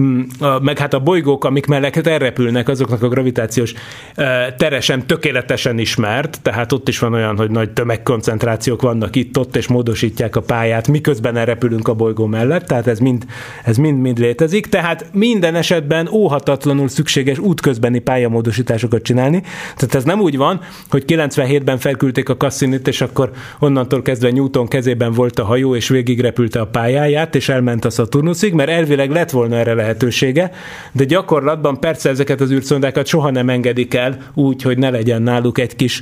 Mm, 0.01 0.21
Meg 0.63 0.79
hát 0.79 0.95
a 0.95 1.01
bolygók, 1.01 1.45
amik 1.45 1.67
mellett 1.67 2.07
elrepülnek, 2.07 2.69
azoknak 2.69 3.03
a 3.03 3.09
gravitációs 3.09 3.75
eh, 4.15 4.47
tere 4.57 4.81
sem 4.81 5.07
tökéletesen 5.07 5.79
ismert, 5.79 6.43
tehát 6.43 6.73
ott 6.73 6.89
is 6.89 6.99
van 6.99 7.13
olyan, 7.13 7.37
hogy 7.37 7.51
nagy 7.51 7.71
tömegkoncentrációk 7.71 8.83
vannak 8.83 9.17
itt-ott, 9.17 9.57
és 9.57 9.69
módosítják 9.69 10.37
a 10.37 10.41
pályát, 10.41 10.89
miközben 10.89 11.37
elrepülünk 11.37 11.89
a 11.89 11.95
bolygó 11.95 12.27
mellett, 12.27 12.67
tehát 12.67 12.87
ez 12.87 12.99
mind, 12.99 13.25
ez 13.65 13.77
mind-mind 13.77 14.19
létezik, 14.19 14.67
tehát 14.67 15.07
minden 15.35 15.55
esetben 15.55 16.09
óhatatlanul 16.09 16.89
szükséges 16.89 17.39
útközbeni 17.39 17.99
pályamódosításokat 17.99 19.03
csinálni, 19.03 19.43
tehát 19.77 19.95
ez 19.95 20.05
nem 20.05 20.21
úgy 20.21 20.37
van, 20.37 20.61
hogy 20.91 21.05
97-ben 21.07 21.79
felküldték 21.79 22.29
a 22.29 22.37
Cassinit, 22.37 22.89
és 22.89 23.01
akkor 23.01 23.31
onnantól 23.59 24.03
kezdve 24.03 24.31
Newton 24.31 24.69
kezében 24.69 25.13
volt 25.13 25.39
a 25.39 25.45
hajó, 25.45 25.75
és 25.75 25.89
végigrepülte 25.89 26.61
a 26.61 26.67
pályáját, 26.67 27.35
és 27.35 27.49
elment 27.49 27.85
a 27.85 27.91
Saturnusig, 27.91 28.53
mert 28.53 28.71
elvileg 28.71 29.11
lett 29.11 29.31
volna 29.31 29.57
erre 29.57 29.75
lehetősége, 29.75 30.51
de 30.93 31.05
gyakorlatban 31.05 31.81
persze 31.81 32.09
ezeket 32.09 32.41
az 32.41 32.51
űrszondákat 32.51 33.07
soha 33.07 33.31
nem 33.31 33.49
engedik 33.49 33.95
el 33.95 34.19
úgy, 34.35 34.63
hogy 34.63 34.79
ne 34.79 34.91
legyen 34.91 35.23
náluk 35.23 35.59
egy 35.59 35.77
kis 35.77 36.01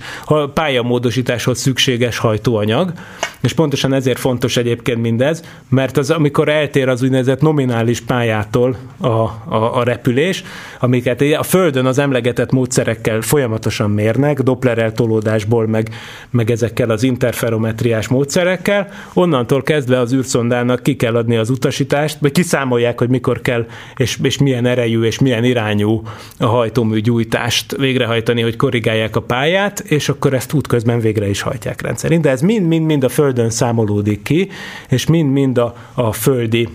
pályamódosításhoz 0.54 1.58
szükséges 1.58 2.18
hajtóanyag, 2.18 2.92
és 3.40 3.52
pontosan 3.52 3.92
ezért 3.92 4.18
fontos 4.18 4.56
egyébként 4.56 5.00
mindez, 5.00 5.42
mert 5.68 5.96
az, 5.96 6.10
amikor 6.10 6.48
eltér 6.48 6.88
az 6.88 7.02
úgynevezett 7.02 7.40
nominális 7.40 8.00
pályától 8.00 8.76
a, 8.98 9.11
a, 9.12 9.78
a 9.78 9.82
repülés, 9.82 10.44
amiket 10.80 11.20
a 11.38 11.42
Földön 11.42 11.86
az 11.86 11.98
emlegetett 11.98 12.52
módszerekkel 12.52 13.20
folyamatosan 13.20 13.90
mérnek, 13.90 14.40
Doppler 14.40 14.78
eltolódásból, 14.78 15.66
meg, 15.66 15.88
meg 16.30 16.50
ezekkel 16.50 16.90
az 16.90 17.02
interferometriás 17.02 18.08
módszerekkel, 18.08 18.88
onnantól 19.14 19.62
kezdve 19.62 19.98
az 19.98 20.14
űrszondának 20.14 20.82
ki 20.82 20.96
kell 20.96 21.16
adni 21.16 21.36
az 21.36 21.50
utasítást, 21.50 22.18
vagy 22.20 22.32
kiszámolják, 22.32 22.98
hogy 22.98 23.08
mikor 23.08 23.40
kell, 23.40 23.66
és, 23.96 24.18
és 24.22 24.38
milyen 24.38 24.66
erejű 24.66 25.02
és 25.02 25.18
milyen 25.18 25.44
irányú 25.44 26.02
a 26.38 26.46
hajtómű 26.46 27.00
gyújtást 27.00 27.76
végrehajtani, 27.76 28.42
hogy 28.42 28.56
korrigálják 28.56 29.16
a 29.16 29.20
pályát, 29.20 29.80
és 29.80 30.08
akkor 30.08 30.34
ezt 30.34 30.52
útközben 30.52 31.00
végre 31.00 31.28
is 31.28 31.40
hajtják 31.40 31.82
rendszerint. 31.82 32.22
De 32.22 32.30
ez 32.30 32.40
mind-mind-mind 32.40 33.04
a 33.04 33.08
Földön 33.08 33.50
számolódik 33.50 34.22
ki, 34.22 34.48
és 34.88 35.06
mind-mind 35.06 35.58
a, 35.58 35.74
a 35.94 36.12
földi 36.12 36.68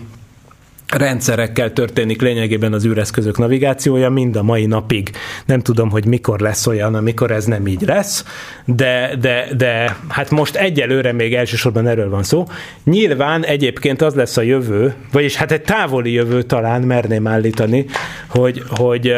rendszerekkel 0.96 1.72
történik 1.72 2.22
lényegében 2.22 2.72
az 2.72 2.86
űreszközök 2.86 3.38
navigációja 3.38 4.10
mind 4.10 4.36
a 4.36 4.42
mai 4.42 4.66
napig. 4.66 5.10
Nem 5.46 5.60
tudom, 5.60 5.90
hogy 5.90 6.06
mikor 6.06 6.40
lesz 6.40 6.66
olyan, 6.66 6.94
amikor 6.94 7.30
ez 7.30 7.44
nem 7.44 7.66
így 7.66 7.82
lesz, 7.82 8.24
de, 8.64 9.16
de, 9.20 9.48
de 9.56 9.96
hát 10.08 10.30
most 10.30 10.56
egyelőre 10.56 11.12
még 11.12 11.34
elsősorban 11.34 11.86
erről 11.86 12.10
van 12.10 12.22
szó. 12.22 12.46
Nyilván 12.84 13.44
egyébként 13.44 14.02
az 14.02 14.14
lesz 14.14 14.36
a 14.36 14.42
jövő, 14.42 14.94
vagyis 15.12 15.36
hát 15.36 15.52
egy 15.52 15.62
távoli 15.62 16.12
jövő 16.12 16.42
talán 16.42 16.82
merném 16.82 17.26
állítani, 17.26 17.84
hogy, 18.28 18.62
hogy 18.68 19.14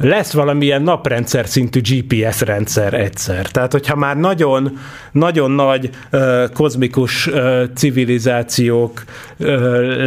lesz 0.00 0.32
valamilyen 0.32 0.82
naprendszer 0.82 1.46
szintű 1.46 1.80
GPS 1.80 2.40
rendszer 2.40 2.94
egyszer. 2.94 3.46
Tehát, 3.46 3.72
hogyha 3.72 3.96
már 3.96 4.16
nagyon, 4.16 4.78
nagyon 5.12 5.50
nagy 5.50 5.90
uh, 6.12 6.48
kozmikus 6.52 7.26
uh, 7.26 7.62
civilizációk 7.74 9.04
uh, 9.38 9.48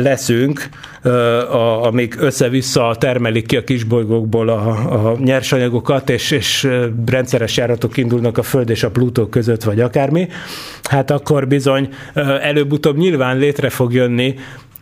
leszünk, 0.02 0.70
a, 1.50 1.86
amik 1.86 2.22
össze-vissza 2.22 2.96
termelik 3.00 3.46
ki 3.46 3.58
a 3.58 3.64
kisbolygókból 3.64 4.50
a, 4.50 4.70
a 5.10 5.18
nyersanyagokat, 5.18 6.10
és, 6.10 6.32
és 6.32 6.68
rendszeres 7.06 7.58
járatok 7.58 7.98
indulnak 7.98 8.38
a 8.38 8.44
Föld 8.44 8.70
és 8.70 8.84
a 8.84 8.91
Plutó 8.91 9.26
között, 9.26 9.64
vagy 9.64 9.80
akármi, 9.80 10.28
hát 10.84 11.12
akkor 11.12 11.48
bizony 11.48 11.89
előbb-utóbb 12.41 12.98
nyilván 12.98 13.38
létre 13.38 13.70
fog 13.70 13.94
jönni 13.94 14.36
ö, 14.36 14.72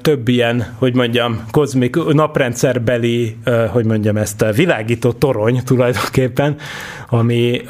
több 0.00 0.28
ilyen, 0.28 0.74
hogy 0.78 0.94
mondjam, 0.94 1.44
kozmik, 1.50 1.96
naprendszerbeli, 2.12 3.36
hogy 3.68 3.84
mondjam 3.84 4.16
ezt, 4.16 4.44
világító 4.54 5.12
torony 5.12 5.60
tulajdonképpen, 5.64 6.56
ami 7.08 7.60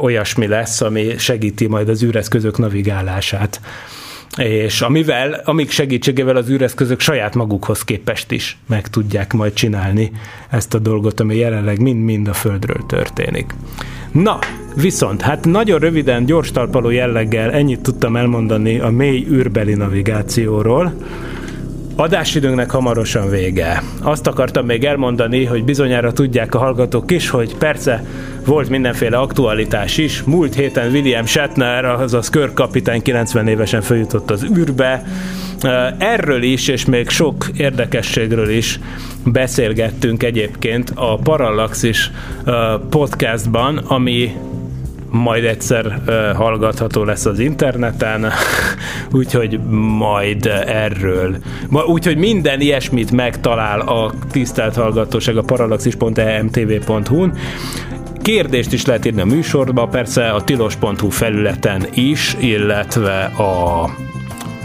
olyasmi 0.00 0.46
lesz, 0.46 0.80
ami 0.80 1.18
segíti 1.18 1.66
majd 1.66 1.88
az 1.88 2.02
űreszközök 2.02 2.58
navigálását 2.58 3.60
és 4.36 4.80
amivel, 4.80 5.40
amik 5.44 5.70
segítségével 5.70 6.36
az 6.36 6.48
űreszközök 6.48 7.00
saját 7.00 7.34
magukhoz 7.34 7.84
képest 7.84 8.30
is 8.30 8.56
meg 8.66 8.88
tudják 8.88 9.32
majd 9.32 9.52
csinálni 9.52 10.10
ezt 10.50 10.74
a 10.74 10.78
dolgot, 10.78 11.20
ami 11.20 11.36
jelenleg 11.36 11.80
mind-mind 11.80 12.28
a 12.28 12.32
Földről 12.32 12.86
történik. 12.86 13.54
Na, 14.12 14.38
viszont, 14.74 15.20
hát 15.20 15.44
nagyon 15.44 15.78
röviden, 15.78 16.24
gyors 16.24 16.50
talpaló 16.50 16.90
jelleggel 16.90 17.52
ennyit 17.52 17.80
tudtam 17.80 18.16
elmondani 18.16 18.78
a 18.78 18.90
mély 18.90 19.26
űrbeli 19.30 19.74
navigációról. 19.74 20.92
Adásidőnknek 21.96 22.70
hamarosan 22.70 23.30
vége. 23.30 23.82
Azt 24.02 24.26
akartam 24.26 24.66
még 24.66 24.84
elmondani, 24.84 25.44
hogy 25.44 25.64
bizonyára 25.64 26.12
tudják 26.12 26.54
a 26.54 26.58
hallgatók 26.58 27.10
is, 27.10 27.28
hogy 27.28 27.56
persze 27.56 28.04
volt 28.46 28.68
mindenféle 28.68 29.16
aktualitás 29.16 29.98
is. 29.98 30.22
Múlt 30.22 30.54
héten 30.54 30.90
William 30.90 31.26
Shatner, 31.26 31.84
azaz 31.84 32.28
körkapitány 32.28 33.02
90 33.02 33.48
évesen 33.48 33.82
feljutott 33.82 34.30
az 34.30 34.46
űrbe. 34.58 35.04
Erről 35.98 36.42
is, 36.42 36.68
és 36.68 36.84
még 36.84 37.08
sok 37.08 37.46
érdekességről 37.56 38.48
is 38.48 38.80
beszélgettünk 39.24 40.22
egyébként 40.22 40.92
a 40.94 41.16
Parallaxis 41.16 42.10
podcastban, 42.90 43.76
ami 43.76 44.32
majd 45.10 45.44
egyszer 45.44 46.00
hallgatható 46.36 47.04
lesz 47.04 47.26
az 47.26 47.38
interneten, 47.38 48.26
úgyhogy 49.12 49.60
majd 49.98 50.46
erről. 50.66 51.36
Úgyhogy 51.86 52.16
minden 52.16 52.60
ilyesmit 52.60 53.10
megtalál 53.10 53.80
a 53.80 54.12
tisztelt 54.30 54.74
hallgatóság 54.74 55.36
a 55.36 55.42
parallaxis.emtv.hu-n. 55.42 57.32
Kérdést 58.22 58.72
is 58.72 58.86
lehet 58.86 59.06
írni 59.06 59.20
a 59.20 59.24
műsorba, 59.24 59.86
persze 59.86 60.30
a 60.30 60.44
tilos.hu 60.44 61.08
felületen 61.08 61.86
is, 61.94 62.36
illetve 62.40 63.24
a 63.24 63.84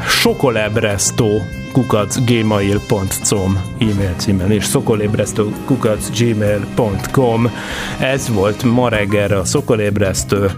sokolebresztó 0.08 1.42
kukacgmail.com 1.72 3.62
e-mail 3.80 4.14
címen 4.18 4.52
és 4.52 4.66
szokolébresztő 4.66 5.44
kukacgmail.com 5.66 7.50
Ez 8.00 8.30
volt 8.30 8.64
ma 8.64 8.90
reggelre 8.90 9.38
a 9.38 9.46
szokolébresztő 9.46 10.52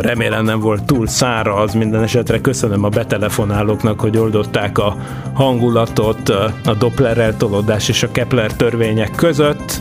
remélem 0.00 0.44
nem 0.44 0.60
volt 0.60 0.84
túl 0.84 1.06
száraz, 1.06 1.74
minden 1.74 2.02
esetre 2.02 2.40
köszönöm 2.40 2.84
a 2.84 2.88
betelefonálóknak, 2.88 4.00
hogy 4.00 4.18
oldották 4.18 4.78
a 4.78 4.96
hangulatot 5.32 6.28
a 6.64 6.74
Doppler 6.78 7.18
eltolódás 7.18 7.88
és 7.88 8.02
a 8.02 8.10
Kepler 8.10 8.52
törvények 8.52 9.10
között. 9.16 9.80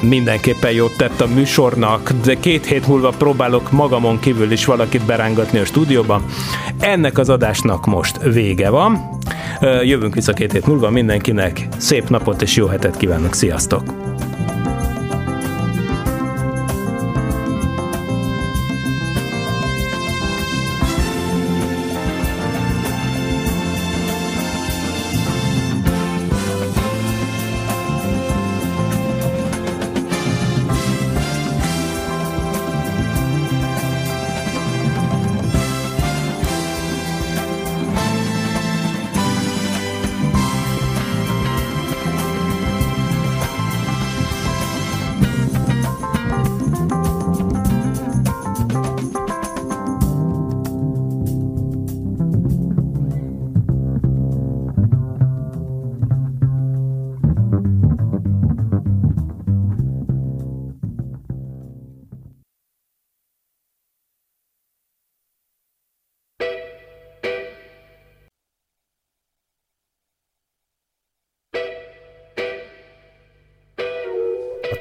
Mindenképpen 0.00 0.72
jót 0.72 0.96
tett 0.96 1.20
a 1.20 1.26
műsornak, 1.26 2.12
de 2.24 2.34
két 2.34 2.66
hét 2.66 2.86
múlva 2.86 3.10
próbálok 3.10 3.70
magamon 3.72 4.18
kívül 4.18 4.50
is 4.50 4.64
valakit 4.64 5.06
berángatni 5.06 5.58
a 5.58 5.64
stúdióba. 5.64 6.22
Ennek 6.78 7.18
az 7.18 7.28
adásnak 7.28 7.86
most 7.86 8.22
vége 8.22 8.70
van. 8.70 9.18
Jövünk 9.82 10.14
vissza 10.14 10.32
két 10.32 10.52
hét 10.52 10.66
múlva 10.66 10.90
mindenkinek. 10.90 11.68
Szép 11.76 12.08
napot 12.08 12.42
és 12.42 12.56
jó 12.56 12.66
hetet 12.66 12.96
kívánok. 12.96 13.34
Sziasztok! 13.34 14.09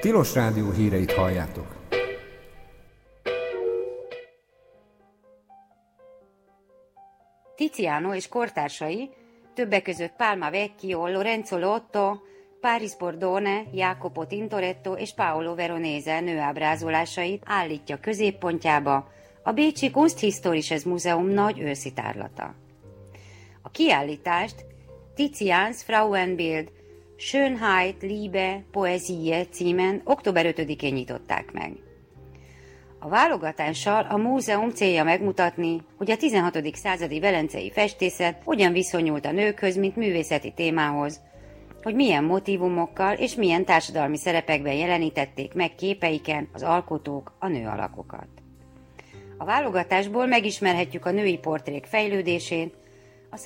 Tilos 0.10 0.34
Rádió 0.34 0.72
híreit 0.72 1.12
halljátok. 1.12 1.68
Tiziano 7.56 8.14
és 8.14 8.28
kortársai, 8.28 9.10
többek 9.54 9.84
között 9.84 10.14
Palma 10.18 10.50
Vecchio, 10.52 11.08
Lorenzo 11.08 11.58
Lotto, 11.58 12.18
Paris 12.62 12.96
Bordone, 12.98 13.64
Jacopo 13.72 14.26
Tintoretto 14.26 14.94
és 14.94 15.14
Paolo 15.14 15.56
Veronese 15.56 16.20
nőábrázolásait 16.20 17.44
állítja 17.46 18.00
középpontjába 18.00 19.12
a 19.44 19.52
Bécsi 19.52 19.92
Kunsthistorisches 19.92 20.84
Museum 20.84 21.28
nagy 21.28 21.60
őszi 21.60 21.94
tárlata. 21.94 22.56
A 23.62 23.70
kiállítást 23.70 24.66
Tizians 25.16 25.84
Frauenbild 25.84 26.79
Schönheit, 27.22 28.02
Liebe, 28.02 28.64
Poesie 28.72 29.46
címen 29.46 30.02
október 30.04 30.54
5-én 30.58 30.94
nyitották 30.94 31.52
meg. 31.52 31.72
A 33.00 33.08
válogatással 33.10 34.06
a 34.10 34.18
múzeum 34.18 34.70
célja 34.70 35.04
megmutatni, 35.04 35.82
hogy 35.98 36.12
a 36.12 36.18
16. 36.18 36.76
századi 36.76 37.20
velencei 37.20 37.72
festészet 37.72 38.42
hogyan 38.44 38.72
viszonyult 38.72 39.26
a 39.26 39.32
nőkhöz, 39.32 39.78
mint 39.78 39.96
művészeti 39.96 40.54
témához, 40.56 41.20
hogy 41.84 41.96
milyen 41.96 42.24
motivumokkal 42.24 43.14
és 43.14 43.36
milyen 43.36 43.66
társadalmi 43.66 44.18
szerepekben 44.18 44.74
jelenítették 44.74 45.54
meg 45.54 45.76
képeiken 45.76 46.50
az 46.54 46.64
alkotók 46.64 47.36
a 47.40 47.48
nő 47.48 47.68
alakokat. 47.68 48.28
A 49.38 49.46
válogatásból 49.46 50.26
megismerhetjük 50.26 51.06
a 51.06 51.12
női 51.12 51.38
portrék 51.38 51.86
fejlődését, 51.86 52.74